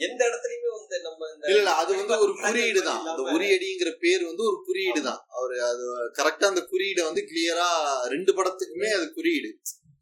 [0.00, 3.02] எந்த இடத்துலயுமே வந்து நம்ம இல்ல அது வந்து ஒரு குறியீடு தான்.
[3.10, 5.20] அந்த உரியடிங்கிற பேர் வந்து ஒரு குறியீடு தான்.
[5.36, 5.84] அவரு அது
[6.18, 7.68] கரெக்டா அந்த குறியீடை வந்து கிளியரா
[8.14, 9.50] ரெண்டு படத்துக்குமே அது குறியீடு.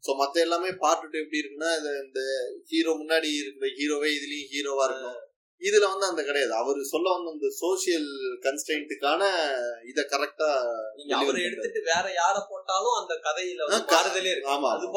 [0.03, 1.69] சோ மத்த எல்லாமே பார்த்துட்டு எப்படி இருக்குன்னா
[2.03, 2.19] இந்த
[2.71, 5.21] ஹீரோ முன்னாடி இருக்கிற ஹீரோவே இதுலயும் ஹீரோவா இருக்கும்
[5.61, 6.53] இதுல வந்து அந்த கிடையாது.
[6.61, 8.09] அவர் சொல்ல வந்த அந்த சோசியல்
[8.45, 9.21] கன்ஸ்டன்ட்டுக்கான
[9.91, 10.49] இத கரெக்டா
[11.19, 13.61] அவரை எடுத்துட்டு வேற யார போட்டாலும் அந்த கதையில
[13.91, 14.51] மாறுதலே இருக்கு.
[14.55, 14.87] ஆமா அது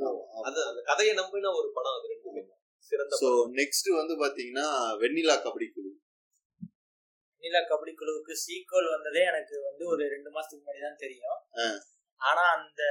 [0.00, 0.24] போகும்.
[0.48, 2.42] அது அந்த கதையை நம்பின ஒரு படம் அது ரெண்டுமே.
[2.92, 3.30] சிறந்த சோ
[3.60, 4.66] நெக்ஸ்ட் வந்து பாத்தீங்கன்னா
[5.02, 5.90] வெண்ணிலா கபடி குழு.
[7.42, 11.40] நீலா கபடி குழுவுக்கு சீக்வல் வந்ததே எனக்கு வந்து ஒரு ரெண்டு மாசத்துக்கு முன்னாடி தான் தெரியும்.
[12.20, 12.82] ஆனா அந்த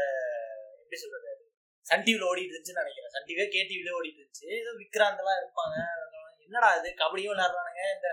[0.81, 1.31] எப்படி சொல்றது
[1.85, 3.13] சன் டிவில ஓடிட்டு இருந்துச்சுன்னு நினைக்கிறேன்.
[3.15, 4.47] சன் டிவியே கே டிவில ஓடிட்டு இருந்துச்சு.
[4.61, 5.75] ஏதோ விக்ராந்த் எல்லாம் இருப்பாங்க.
[6.47, 6.89] என்னடா இது?
[7.01, 7.83] கபடியும் விளையாடுறானுங்க.
[7.97, 8.09] இந்த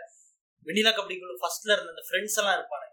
[0.67, 2.91] வெண்ணிலா கபடி குழு ஃபர்ஸ்ட்ல இருந்த அந்த ஃப்ரெண்ட்ஸ் எல்லாம் இருப்பானுங்க.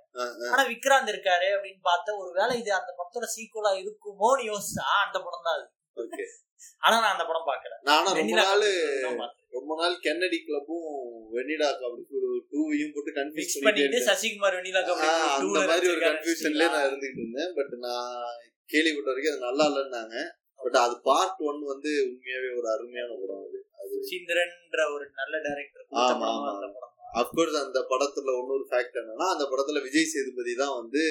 [0.54, 5.46] ஆனா விக்ராந்த் இருக்காரு அப்படின்னு பார்த்தா ஒரு வேளை இது அந்த படத்தோட சீக்குவலா இருக்குமோன்னு யோசிச்சா அந்த படம்
[5.48, 5.68] தான் அது.
[6.86, 8.66] ஆனா நான் அந்த படம் பாக்கல நானும் ரொம்ப வெண்ணிலா நாள்.
[9.56, 10.90] ரொம்ப நாள் கென்னடி கிளப்பும்
[11.36, 12.04] வெண்ணிடா கபடி
[12.54, 15.08] டூவையும் போட்டு கன்ஃபியூஸ் பண்ணிட்டு சசிகுமார் வெண்ணிலா கபடி
[15.38, 17.52] அந்த மாதிரி ஒரு வச்சிருக்காரு கன்ஃபியூஷன்லயே நான் இருந்துகிட்டு இருந்தேன்.
[17.58, 18.38] பட் நான்
[18.70, 20.16] கேள்விப்பட்ட வரைக்கும் அது நல்லா இல்லைன்னாங்க.
[20.62, 23.60] பட் அது பார்ட் ஒன் வந்து உண்மையாவே ஒரு அருமையான படம் அது.
[23.94, 26.52] சுசீந்திரன்ற ஒரு நல்ல டைரக்டர் ஆமா, ஆமா.
[27.14, 31.02] அப்கோர்ஸ் அந்த படத்துல இன்னொரு ஃபேக்ட் என்னன்னா அந்த படத்துல விஜய் சேதுபதி தான் வந்து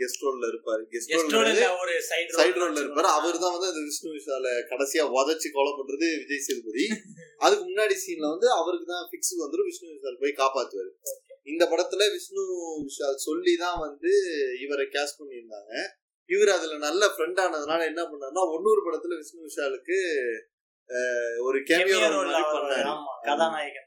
[0.00, 0.82] கெஸ்ட் ரோல்ல இருப்பாரு.
[0.90, 3.12] கெஸ்ட் Guest ரோல் role இல்ல, ஒரு சைடு சைடு ரோல்ல இருப்பாரு.
[3.14, 6.84] அவர் தான் வந்து அந்த விஷ்ணு விஷால கடைசியா உதச்சு கொலை பண்றது விஜய் சேதுபதி.
[7.44, 9.68] அதுக்கு முன்னாடி சீன்ல வந்து அவருக்கு தான் பிக்ஸ் வந்துரும்.
[9.70, 10.92] விஷ்ணு விஷால் போய் காப்பாத்துவாரு.
[11.46, 12.44] இந்த படத்துல விஷ்ணு
[12.84, 14.12] விஷால் சொல்லி தான் வந்து
[14.64, 15.72] இவரை கேஸ்ட் பண்ணியிருந்தாங்க.
[16.30, 19.98] இவர் அதுல நல்ல ஃப்ரெண்ட் ஆனதுனால என்ன பண்ணாருன்னா ஒன்னொரு படத்துல விஷ்ணு விஷாலுக்கு
[21.46, 21.98] ஒரு கேமியோ
[22.54, 22.82] பண்ணாரு.
[23.28, 23.82] கதாநாயகன்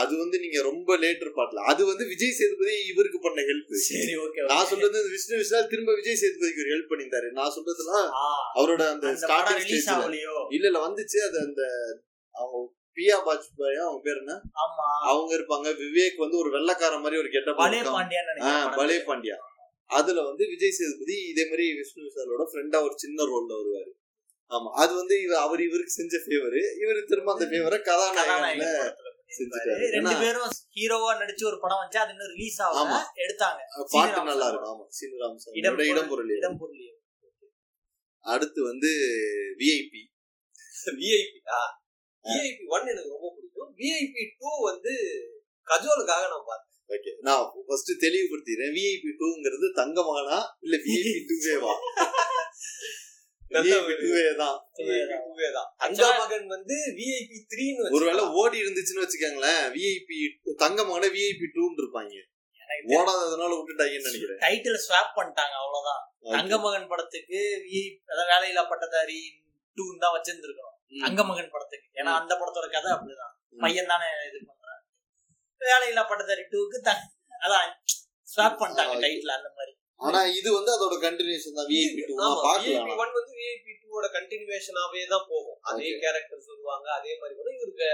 [0.00, 4.42] அது வந்து நீங்க ரொம்ப லேட்டர் பாட்டல அது வந்து விஜய் சேதுபதி இவருக்கு பண்ண ஹெல்ப் சரி ஓகே
[4.50, 7.28] நான் சொல்றது விஷ்ணு விஷால் திரும்ப விஜய் சேதுபதிக்கு ஒரு ஹெல்ப் பண்ணியிருந்தாரு.
[7.38, 8.08] நான் சொல்றதுலாம்
[8.58, 9.62] அவரோட அந்த ஸ்டார்டிங்
[10.56, 11.18] இல்ல இல்ல வந்துச்சு.
[11.28, 11.62] அது அந்த
[12.34, 12.58] அவங்க
[12.98, 14.34] பியா பாஜ்பாய் அவங்க பேர் என்ன?
[15.10, 15.68] அவங்க இருப்பாங்க.
[15.82, 17.80] விவேக் வந்து ஒரு வெள்ளக்கார மாதிரி ஒரு கெட்ட பலே
[18.28, 19.38] நினைக்கிறேன் பலே பாண்டியா.
[19.90, 23.92] அதுல வந்து விஜய் சேதுபதி இதே மாதிரி விஷ்ணு விஷாலோட ஃப்ரெண்டா ஒரு சின்ன ரோல்ல வருவாரு.
[24.50, 28.66] ஆமா அது வந்து இவ- அவர் இவருக்கு செஞ்ச ஃபேவர் இவரு திரும்ப அந்த ஃபேவரை கதாநாயகன்ல.
[29.90, 32.76] ரெண்டு பேரும் ஹீரோவா நடிச்சு ஒரு படம் வந்துச்சு அது இன்னும் ரிலீஸ் ஆகல.
[32.82, 32.98] ஆமா.
[33.24, 33.60] எடுத்தாங்க.
[33.90, 34.72] பாட்டு நல்லா இருக்கும்.
[34.72, 35.54] ஆமா சீனிராம் இடம் சார்
[35.92, 36.36] இடம் பொருள்.
[36.36, 36.92] இடம் பொருளியோ
[38.24, 38.90] அடுத்து வந்து
[39.58, 40.02] விஐபி
[40.96, 41.38] விஐபி
[42.24, 43.74] விஐபி ஒன் எனக்கு ரொம்ப பிடிக்கும்.
[43.76, 44.92] விஐபி டூ வந்து
[45.66, 51.74] கஜோலுக்காக நான் பார்த்தேன் ஓகே நான் ஃபர்ஸ்ட் தெளிவுபடுத்திடுறேன் விஐபி டூங்கிறது தங்கமானா இல்ல விஐபி டூவேவா
[57.92, 60.18] ஒருவேளை ஓடி இருந்துச்சுன்னு வச்சுக்கோங்களேன் விஐபி
[60.56, 62.16] தங்க மகன விஐபி டூன்னு இருப்பாங்க.
[62.94, 64.40] ஓடாததுனால விட்டுட்டாங்கன்னு நினைக்கிறேன்.
[64.44, 66.02] டைட்டில் ஸ்வாப் பண்ணிட்டாங்க அவ்வளவுதான்.
[66.34, 67.40] தங்கமகன் படத்துக்கு
[68.10, 69.20] அதாவது வேலையில்லா பட்டதாரி
[69.78, 70.76] டூ தான் வச்சிருந்துருக்கணும்.
[70.92, 71.02] ம்.
[71.04, 71.88] தங்கமகன் படத்துக்கு.
[71.94, 73.34] ஏன்னா அந்த படத்தோட கதை அப்படிதான்.
[73.58, 74.38] பையன் தானே இது
[75.60, 76.78] வேலையில்லா பட்டதாரி டூக்கு
[77.40, 77.68] அதான்
[78.28, 78.94] ஸ்வாப் பண்ணிட்டாங்க.
[79.04, 79.72] டைட்டில் அந்த மாதிரி.
[80.00, 82.14] ஆனா இது வந்து அதோட கண்டினியூஷன் தான் விஐபி டூ
[82.46, 82.72] விஐபி
[83.02, 85.58] ஒன் வந்து விஐபி டூவோட கண்டினியூவேஷனாவே தான் போகும்.
[85.68, 85.88] அதே.
[86.02, 87.90] கேரக்டர் சொல்லுவாங்க அதே மாதிரி கூட இவருக்கு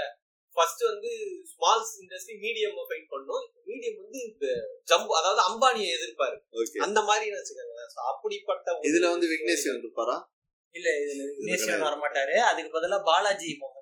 [0.57, 1.11] ஃபர்ஸ்ட் வந்து
[1.53, 3.45] ஸ்மால் இண்டஸ்ட்ரி மீடியம் ஃபைட் பண்ணோம்.
[3.69, 4.51] மீடியம் வந்து
[4.91, 6.37] ஜம்பு அதாவது அம்பானியை எதிர்ப்பாரு.
[6.57, 7.93] ஓகே அந்த மாதிரி வச்சுக்கோங்களேன்.
[7.95, 10.17] So, அப்படிப்பட்ட இதுல வந்து விக்னேஸ்வரன் இருப்பாரா
[10.75, 13.82] இல்ல இதுல விக்னேஸ்வரன் வர மாட்டாரு அதுக்கு பதிலா பாலாஜி மோகன்.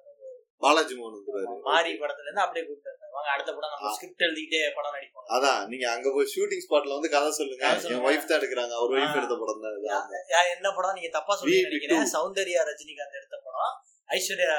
[0.62, 1.54] பாலாஜி மோகன் வந்துருவாரு.
[1.68, 5.26] மாரி படத்துல இருந்து அப்படியே கூப்பிட்டு வாங்க அடுத்த படம் நம்ம ஸ்கிரிப்ட் எழுதிட்டே படம் நடிப்போம்.
[5.36, 7.64] அதான் நீங்க அங்க போய் ஷூட்டிங் ஸ்பாட்ல வந்து கதை சொல்லுங்க.
[7.88, 8.04] என்.
[8.08, 9.16] ஒய்ஃப் தான் எடுக்கிறாங்க அவர் ஒய்ஃப்.
[9.20, 12.06] எடுத்த படம் தான் என்ன படம் நீங்க தப்பா சொல்லி நினைக்கிறேன்.
[12.16, 13.74] சௌந்தர்யா ரஜினிகாந்த் எடுத்த படம்.
[14.08, 14.54] ஐஸ்வர்யா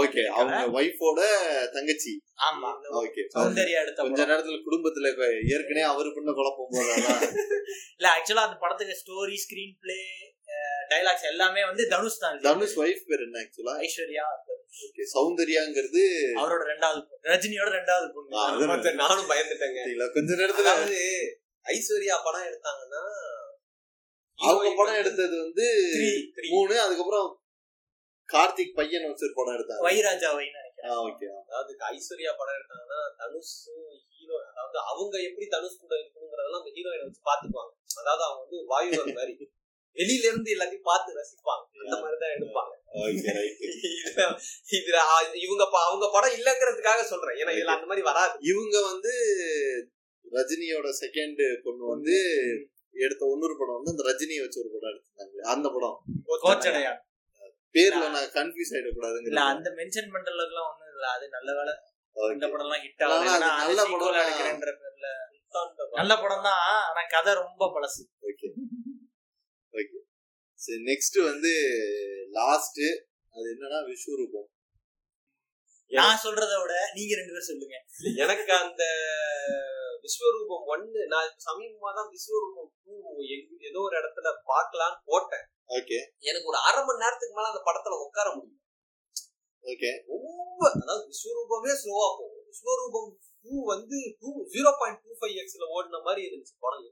[0.00, 1.20] ஓகே அவங்க ஒய்ஃபோட
[1.74, 2.12] தங்கச்சி.
[2.46, 2.68] ஆமா
[3.00, 5.08] ஓகே சௌந்தர்யா எடுத்த கொஞ்ச நேரத்துல குடும்பத்துல
[5.54, 7.22] ஏற்கனவே அவரு பண்ண குழப்பம் போதாதான்
[7.96, 9.98] இல்ல ஆக்சுவலா அந்த படத்துக்கு ஸ்டோரி ஸ்கிரீன் பிளே
[10.90, 12.38] டைலாக்ஸ் எல்லாமே வந்து தனுஷ் தான்.
[12.46, 14.24] தனுஷ் ஒய்ஃப் பேர் என்ன ஆக்சுவலா ஐஸ்வர்யா
[14.80, 16.02] ஓகே சௌந்தர்யாங்கிறது
[16.40, 17.02] அவரோட ரெண்டாவது.
[17.30, 19.80] ரஜினியோட ரெண்டாவது பொண்ணு நானும் பயந்துட்டேங்க?
[20.16, 21.00] கொஞ்ச நேரத்துல அதாவது
[21.66, 23.02] ஐஸ்வர்யா படம் எடுத்தாங்கன்னா
[24.38, 25.66] அவங்க படம் வந்து எடுத்தது வந்து.
[26.52, 27.28] மூணு அதுக்கப்புறம்
[28.28, 34.36] கார்த்திக் பையன் வச்சு ஒரு படம் எடுத்தாங்க வைராஜாவைன்னு நினைக்கிறேன் ஓகே அதாவது ஐஸ்வர்யா படம் எடுத்தாங்கன்னா தனுஷும் ஹீரோ
[34.50, 37.72] அதாவது அவங்க எப்படி தனுஷ் கூட இருக்கணுங்கிறதெல்லாம் அந்த ஹீரோயினை வச்சு பாத்துக்குவாங்க
[38.02, 39.34] அதாவது அவங்க வந்து வாயுவர் மாதிரி
[39.94, 41.62] வெளியில இருந்து எல்லாத்தையும் பார்த்து ரசிப்பாங்க.
[41.84, 42.72] அந்த மாதிரிதான் எடுப்பாங்க.
[42.94, 43.58] ஓகே ரைட்
[44.70, 47.36] இதுல இவங்க ப- அவங்க படம் இல்லங்கிறதுக்காக சொல்றேன்.
[47.36, 48.38] ஏன்னா இதுல அந்த மாதிரி வராது.
[48.40, 49.12] இவங்க வந்து
[50.30, 52.16] ரஜினியோட செகண்ட் பொண்ணு வந்து
[52.92, 55.46] எடுத்த இன்னொரு படம் வந்து அந்த ரஜினியை வச்சு ஒரு படம் எடுத்திருந்தாங்க.
[55.46, 55.98] அந்த படம்.
[56.42, 57.08] கோச்சடையா?
[57.72, 61.06] பேர்ல நான் கன்ஃபியூஸ் இல்ல ஆயிடக்கூடாதுங்க அந்த மென்ஷன் எல்லாம் ஒண்ணும் இல்ல.
[61.06, 61.72] அது நல்ல வேலை.
[62.32, 63.98] இந்த படம் எல்லாம் ஹிட் ஆகல நல்ல படம்.
[65.92, 68.02] நல்ல படம் தான் ஆனா கதை ரொம்ப பழசு.
[70.60, 71.52] சரி நெக்ஸ்ட் வந்து
[72.38, 72.80] லாஸ்ட்
[73.34, 74.48] அது என்னன்னா விஸ்வரூபம்
[75.90, 77.76] நான் சொல்றத விட நீங்க ரெண்டு பேரும் சொல்லுங்க.
[78.24, 78.82] எனக்கு அந்த
[80.04, 82.94] விஸ்வரூபம் ஒன்னு நான் சமீபமா தான் விஸ்வரூபம் டூ
[83.68, 85.46] ஏதோ ஒரு இடத்துல பார்க்கலான்னு போட்டேன்.
[85.70, 85.98] ஓகே.
[86.20, 88.56] எனக்கு ஒரு அரை மணி நேரத்துக்கு மேல அந்த படத்துல உட்கார முடியும்
[89.64, 89.90] ஓகே.
[90.12, 92.46] ரொம்ப அதாவது விஸ்வரூபமே ஸ்லோவா போகும்.
[92.50, 93.10] விஸ்வரூபம்
[93.44, 96.86] டூ வந்து two zero point two five எக்ஸ்ல ஓடின மாதிரி இருந்துச்சு படம்.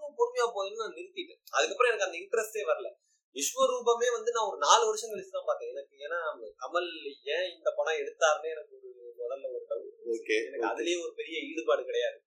[0.00, 1.40] இவ்வளவு பொறுமையா போகுதுன்னு நான் நிறுத்திட்டேன்.
[1.56, 2.88] அதுக்கப்புறம் எனக்கு அந்த இன்ட்ரெஸ்டே வரல.
[3.36, 5.70] விஸ்வரூபமே வந்து நான் ஒரு நாலு வருஷம் கழிச்சு தான் பார்த்தேன்.
[5.74, 6.18] எனக்கு ஏன்னா
[6.62, 6.88] கமல்
[7.34, 8.88] ஏன் இந்த படம் எடுத்தாருன்னு எனக்கு ஒரு
[9.20, 12.18] முதல்ல ஒரு டவுட் ஓகே எனக்கு அதுலயே ஒரு பெரிய ஈடுபாடு கிடையாது.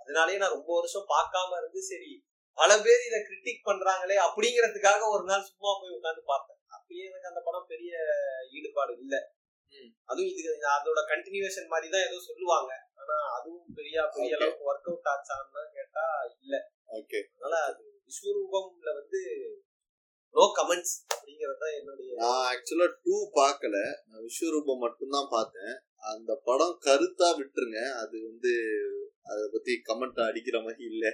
[0.00, 2.12] அதனாலயே நான் ரொம்ப வருஷம் பார்க்காம இருந்து சரி
[2.58, 6.60] பல பேர் இதை கிரிட்டிக் பண்றாங்களே அப்படிங்கறதுக்காக ஒரு நாள் சும்மா போய் உட்கார்ந்து பார்த்தேன்.
[6.76, 7.92] அப்பயே எனக்கு அந்த படம் பெரிய
[8.56, 9.14] ஈடுபாடு இல்ல.
[10.10, 12.72] அதுவும் இது அதோட கண்டினியூவேஷன் மாதிரி தான் ஏதோ சொல்லுவாங்க.
[12.98, 14.34] ஆனா அதுவும் பெரிய பெரிய.
[14.36, 16.04] அளவுக்கு ஒர்க் அவுட் ஆச்சான்னு கேட்டா
[16.34, 16.54] இல்ல.
[16.92, 19.20] ஓகே அதனால அது விஸ்வரூபம்ல வந்து
[20.34, 23.76] நோ கமெண்ட்ஸ் அப்படிங்கறது என்னுடைய நான் ஆக்சுவலா டூ பார்க்கல.
[24.06, 25.74] நான் விஸ்வரூபம் மட்டும்தான் பார்த்தேன்.
[26.12, 27.80] அந்த படம் கருத்தா விட்டுருங்க.
[28.02, 28.52] அது வந்து
[29.24, 31.04] அதை பத்தி கமெண்ட் அடிக்கிற மாதிரி இல்ல.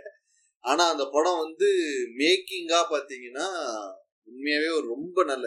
[0.65, 1.69] ஆனா அந்த படம் வந்து
[2.17, 3.47] மேக்கிங்கா பாத்தீங்கன்னா
[4.29, 5.47] உண்மையாவே ஒரு ரொம்ப நல்ல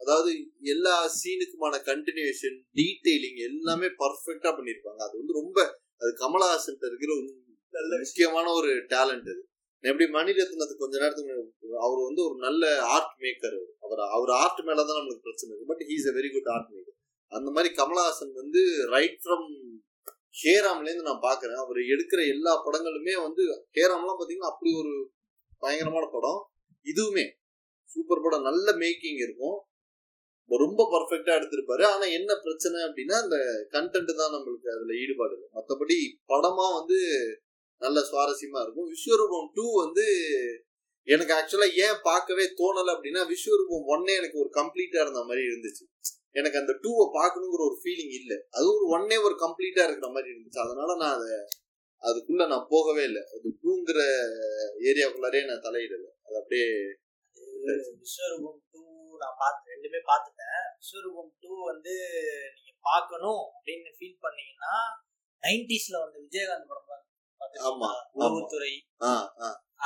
[0.00, 0.30] அதாவது
[0.72, 5.58] எல்லா சீனுக்குமான கண்டினியூஷன் டீட்டெயிலிங் எல்லாமே பர்ஃபெக்டா பண்ணியிருப்பாங்க அது வந்து ரொம்ப
[6.00, 7.28] அது கமலஹாசன் இருக்கிற ஒரு
[7.74, 9.42] நல்ல முக்கியமான ஒரு டேலண்ட் அது.
[9.84, 12.62] நான் எப்படி மணிரத்னத்துக்கு கொஞ்ச நேரத்துக்கு முன்னாடி அவர் வந்து ஒரு நல்ல
[12.94, 14.02] ஆர்ட் மேக்கர் அவர்.
[14.16, 15.70] அவர் ஆர்ட் மேலதான் நம்மளுக்கு பிரச்சனை இருக்கு.
[15.72, 16.96] But he's a very good art maker
[17.32, 18.60] அந்த மாதிரி கமலஹாசன் வந்து
[18.94, 19.48] ரைட் ஃப்ரம்
[20.42, 23.42] ஹேராம்லேருந்து நான் பாக்குறேன் அவர் எடுக்கிற எல்லா படங்களுமே வந்து
[23.76, 24.92] ஹேராம்லாம் பாத்தீங்கன்னா அப்படி ஒரு
[25.62, 26.40] பயங்கரமான படம்.
[26.86, 27.24] இதுவுமே
[27.90, 29.58] சூப்பர் படம் நல்ல மேக்கிங் இருக்கும்.
[30.64, 31.82] ரொம்ப பர்ஃபெக்டா எடுத்திருப்பாரு.
[31.92, 33.36] ஆனா என்ன பிரச்சனை அப்படின்னா அந்த
[33.74, 35.48] கண்டென்ட் தான் நம்மளுக்கு அதுல ஈடுபாடு இல்லை.
[35.58, 35.98] மத்தபடி
[36.32, 36.98] படமா வந்து
[37.76, 38.88] நல்ல சுவாரஸ்யமா இருக்கும்.
[38.94, 40.06] விஸ்வரூபம் டூ வந்து
[41.04, 45.84] எனக்கு ஆக்சுவலா ஏன் பார்க்கவே தோணலை அப்படின்னா விஸ்வரூபம் ஒன்னே எனக்கு ஒரு கம்ப்ளீட்டா இருந்த மாதிரி இருந்துச்சு.
[46.30, 48.36] எனக்கு அந்த டூவை பார்க்கணுங்கிற ஒரு ஃபீலிங் இல்லை.
[48.50, 50.60] அது ஒரு ஒன்னே ஒரு கம்ப்ளீட்டா இருக்கிற மாதிரி இருந்துச்சு.
[50.66, 51.30] அதனால நான் அதை
[52.02, 53.22] அதுக்குள்ள நான் போகவே இல்லை.
[53.34, 54.00] அது டூங்கிற
[54.90, 56.10] ஏரியாக்குள்ளாரே நான் தலையிடலை.
[56.26, 56.68] அது அப்படியே
[58.02, 58.82] விஸ்வரூபம் டூ
[59.22, 61.94] நான் பார்த்து ரெண்டுமே பார்த்துட்டேன் விஸ்வரூபம் டூ வந்து
[62.56, 64.74] நீங்க பார்க்கணும் அப்படின்னு ஃபீல் பண்ணீங்கன்னா
[65.42, 66.86] நைன்டிஸ்ல வந்து விஜயகாந்த் படம்
[68.18, 68.72] உளவுத்துறை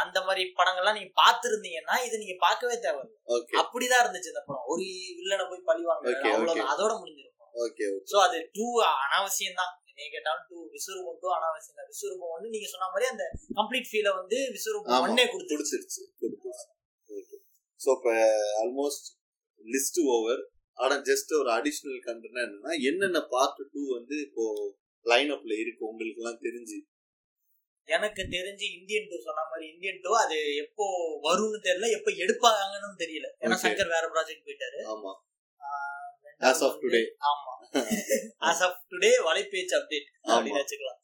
[0.02, 3.16] அந்த மாதிரி படங்கள்லாம் நீங்க பார்த்திருந்தீங்கன்னா இது நீங்க பார்க்கவே தேவையில்லை.
[3.34, 3.54] ஓகே.
[3.62, 4.68] அப்படிதான் இருந்துச்சு இந்த படம்.
[4.72, 4.84] ஒரு
[5.18, 6.70] வில்லனை போய் பழி வாங்க அவ்வளவுதான்.
[6.74, 7.50] அதோட முடிஞ்சிருக்கும்.
[7.54, 8.66] ஓகே சோ அது டூ
[9.02, 13.24] அனாவசியம் தான் நீங்க கேட்டாலும் டூ விஸ்வரூபம் டூ அனாவசியம் தான் விஸ்வரூபம் வந்து நீங்க சொன்ன மாதிரி அந்த
[13.58, 14.94] கம்ப்ளீட் ஃபீல வந்து விஸ்வரூபம்.
[15.06, 15.52] ஒன்னே கொடுத்து
[17.80, 18.14] ஸோ இப்போ
[18.62, 19.08] ஆல்மோஸ்ட்
[19.66, 20.42] லிஸ்ட் ஓவர்
[20.78, 24.44] ஆனா ஜஸ்ட் ஒரு அடிஷ்னல் கண்டென்ட் என்னன்னா என்னென்ன பார்ட் டூ வந்து இப்போ
[25.06, 26.78] லைன் அப்ல இருக்கு உங்களுக்கு எல்லாம் தெரிஞ்சு
[27.88, 30.84] எனக்கு தெரிஞ்சு இந்தியன் டூ சொன்ன மாதிரி இந்தியன் டூ அது எப்போ
[31.24, 33.58] வரும்னு தெரியல எப்போ எடுப்பாங்கன்னு தெரியல ஏன்னா.
[33.64, 35.12] சங்கர் வேற ப்ராஜெக்ட் போயிட்டாரு ஆமா
[36.48, 37.02] As of today.
[37.22, 37.52] ஆமா
[38.42, 40.56] as of today Valaipechu update அப்படின்னு.
[40.58, 40.98] வச்சுக்கலாம்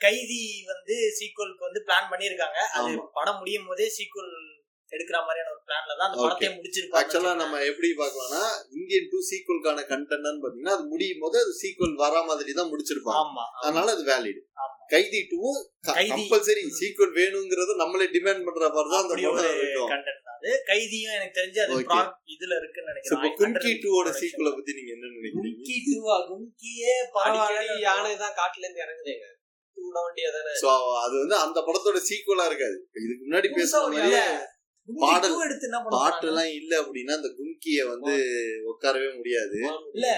[0.00, 2.92] கைதி வந்து சீக்வலுக்கு வந்து பிளான் பண்ணிருக்காங்க அது.
[3.16, 4.32] படம் முடியும் போதே சீக்வல்
[4.94, 6.26] எடுக்கிற மாதிரியான ஒரு பிளான்ல தான் அந்த Okay.
[6.26, 8.42] படத்தையே முடிச்சிருப்பாங்க ஆக்சுவலா நம்ம எப்படி பார்க்கலாம்னா
[8.78, 13.22] இந்தியன் டூ சீக்வல்கான கண்டென்ட்னு பாத்தீங்கன்னா அது முடியும் போது அது சீக்வல் வரா மாதிரி தான் முடிச்சிருப்பாங்க.
[13.24, 14.40] ஆமா அதனால அது வேலிட்.
[14.92, 16.10] கைதி டூவும் கைதி.
[16.12, 19.14] கம்பல்சரி சீக்வல் வேணுங்கிறத நம்மளே டிமாண்ட் பண்ற மாதிரி தான் அந்த
[20.34, 21.76] அது கைதியும் எனக்கு தெரிஞ்சு அது
[22.34, 23.36] இதுல இருக்குன்னு நினைக்கிறேன்.
[23.38, 24.08] கும்கி டூவோட.
[24.18, 25.54] சீக்வலை பத்தி நீங்க என்ன நினைக்கிறீங்க?
[25.56, 29.30] கும்கி டூவா கும்கியே பரவாயில்ல யானை தான் காட்டுல இருந்து இறங்குதேங்க
[31.04, 32.76] அது வந்து அந்த படத்தோட சீக்குவலா இருக்காது.
[32.98, 33.78] இதுக்கு முன்னாடி புதுசா
[34.88, 38.14] பாடல், two எடுத்து என்ன பாட்டு எல்லாம் இல்ல அப்படின்னா அந்த கும்கிய வந்து
[38.72, 39.58] உட்காரவே முடியாது
[39.94, 40.08] இல்ல.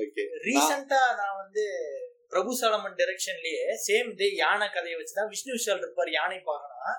[0.00, 1.64] ஓகே ரீசெண்டா நான் வந்து
[2.32, 6.92] பிரபு சாலமன் டைரக்ஷன்லயே சேம் இதே யானை கதையை வச்சுதான் விஷ்ணு விஷால் இருப்பார் யானை பாகனா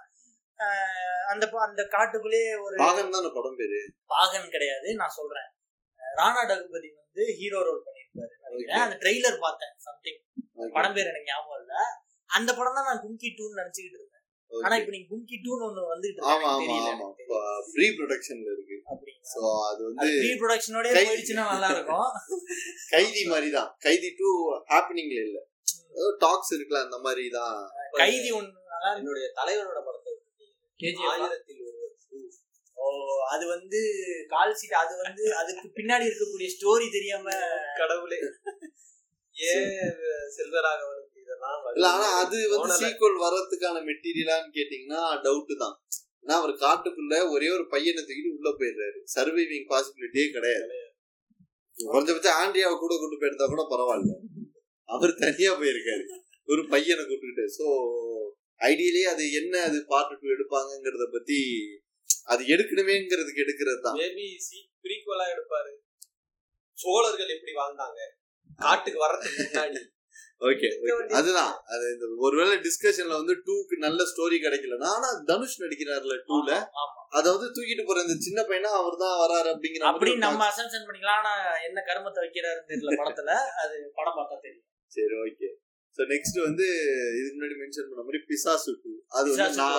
[1.31, 3.79] அந்த அந்த காட்டுக்குள்ளேயே ஒரு பாகன் தான் படம் பேரு
[4.13, 5.49] பாகன் கிடையாது நான் சொல்றேன்
[6.01, 7.81] ராணா டகுபதி வந்து ஹீரோ ரோல்.
[8.53, 8.77] Okay.
[8.79, 10.17] அந்த ட்ரெய்லர் பார்த்தேன் சம்திங்.
[10.75, 11.75] படம் பேர் எனக்கு ஞாபகம் இல்ல
[12.29, 14.10] அந்த படம் தான் நான் கும்கி டூன்னு நினைச்சுக்கிட்டு இருந்தேன்.
[14.51, 16.49] ஆனா இப்ப நீங்க கும்கி டூன்னு ஒண்ணு வந்துட்டு ஆமா
[16.87, 17.07] ஆமா.
[17.71, 18.77] ப்ரீ ப்ரொடக்ஷன்ல இருக்கு?
[19.31, 22.07] சோ அது வந்து ப்ரீ ப்ரொடக்ஷனோட போயிடுச்சுன்னா நல்லா இருக்கும்
[22.93, 24.29] கைதி மாதிரி தான் கைதி டூ
[24.71, 25.39] ஹாப்பனிங்ல இல்ல.
[26.21, 27.55] டாக்ஸ் இருக்குல்ல அந்த மாதிரி தான்
[27.99, 30.13] கைதி நல்லா என்னுடைய தலைவனோட படத்தை
[30.79, 31.95] கேஜிஎஃப் ஆயிரத்தில் ஒருவர்.
[32.77, 32.85] ஓ
[33.33, 33.79] அது வந்து
[34.31, 37.27] கால் சீட் அது வந்து அதுக்கு பின்னாடி இருக்கக்கூடிய ஸ்டோரி தெரியாம
[37.79, 38.19] கடவுளே.
[39.35, 39.75] ஏன்
[40.35, 41.10] செல்வராகவனுக்கு இதெல்லாம்
[41.75, 42.75] இல்ல ஆனா அது வந்து.
[42.83, 45.75] சீக்வல் வர்றதுக்கான மெட்டீரியலான்னு கேட்டீங்கன்னா டவுட் தான்.
[46.23, 48.99] ஏன்னா அவர் காட்டுக்குள்ள ஒரே ஒரு பையனை தூக்கிட்டு உள்ள போயிடுறாரு.
[49.15, 50.79] சர்வைவிங் பாசிபிலிட்டியே கிடையாது.
[51.77, 54.15] குறைஞ்சபட்சம் ஆண்ட்ரியாவை கூட கொண்டு போயிருந்தா கூட பரவாயில்ல.
[54.89, 56.05] அவர் தனியா போயிருக்காரு.
[56.51, 57.67] ஒரு பையனை கூப்பிட்டுட்டு சோ
[58.69, 61.39] ஐடியலி அது என்ன அது பார்ட் டூ எடுப்பாங்கங்கிறத பத்தி
[62.33, 63.97] அது எடுக்கணுமேங்கிறதுக்கு எடுக்கிறது தான்.
[64.01, 65.71] மேபி சி ப்ரீக்வலா எடுப்பாரு.
[66.77, 67.99] சோழர்கள் எப்படி வாழ்ந்தாங்க?
[68.65, 69.81] காட்டுக்கு வர்றதுக்கு முன்னாடி.
[70.41, 70.67] ஓகே
[71.17, 71.51] அதுதான்.
[71.73, 76.49] அது இந்த ஒருவேளை டிஸ்கஷன்ல வந்து டூக்கு நல்ல ஸ்டோரி கிடைக்கலன்னா ஆனா தனுஷ் நடிக்கிறாருல டூல
[77.17, 81.19] அதாவது தூக்கிட்டு போற இந்த சின்ன பையனா அவர் தான் வராரு அப்படிங்கிற அப்படி நம்ம அசம்ஷன் பண்ணிக்கலாம்.
[81.21, 81.33] ஆனா
[81.67, 83.33] என்ன கருமத்தை வைக்கிறாருன்னு தெரியல படத்துல.
[83.63, 84.67] அது படம் பார்த்தா தெரியும்.
[84.91, 85.49] சரி ஓகே
[85.97, 86.65] சோ நெக்ஸ்ட் வந்து
[87.17, 89.77] இதுக்கு முன்னாடி மென்ஷன் பண்ண மாதிரி பிசாசு டூ அது வந்து நான்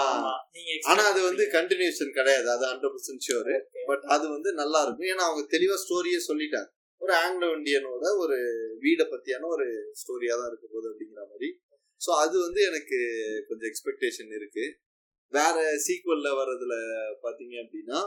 [0.91, 1.45] ஆனா அது வந்து.
[1.57, 2.49] கண்டினியூஷன் கிடையாது.
[2.55, 3.53] அது ஹண்ட்ரட் பர்சன்ட் ஷியோர்.
[3.91, 5.09] பட் அது வந்து நல்லா இருக்கும்.
[5.13, 6.71] ஏன்னா அவங்க தெளிவா ஸ்டோரியே சொல்லிட்டாங்க.
[7.03, 8.37] ஒரு ஆங்கிலோ இந்தியனோட ஒரு
[8.83, 9.67] வீடை பத்தியான ஒரு
[10.01, 11.49] ஸ்டோரியா தான் இருக்க போகுது அப்படிங்கிற மாதிரி.
[12.01, 12.99] சோ அது வந்து எனக்கு
[13.49, 14.65] கொஞ்சம் எக்ஸ்பெக்டேஷன் இருக்கு.
[15.33, 15.57] வேற
[15.87, 16.75] சீக்வல்ல வர்றதுல
[17.25, 17.99] பாத்தீங்க அப்படின்னா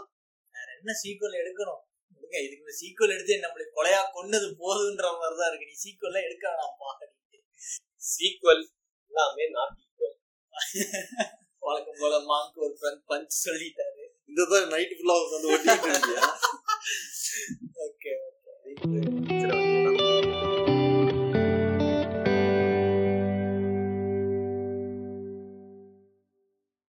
[0.79, 1.81] என்ன சீக்வல் எடுக்கணும்?
[2.17, 5.69] எடுங்க இதுக்கு இந்த சீக்வல் எடுத்து நம்மளை கொலையா கொன்னது போதுன்ற மாதிரி தான் இருக்கு.
[5.71, 6.89] நீ சீக்வல் எடுக்க வேணாம்ப்பா.
[8.13, 8.63] சீக்வல்
[9.11, 10.17] எல்லாமே நாட் ஈக்குவல்
[11.67, 14.03] வழக்கம் போல மாங்கு ஒரு ஃப்ரெண்ட் பஞ்ச் சொல்லிட்டாரு.
[14.29, 15.47] இந்த தான் நைட் ஃபுல்லா உட்காந்து
[18.81, 19.01] 对
[19.41, 19.64] 这个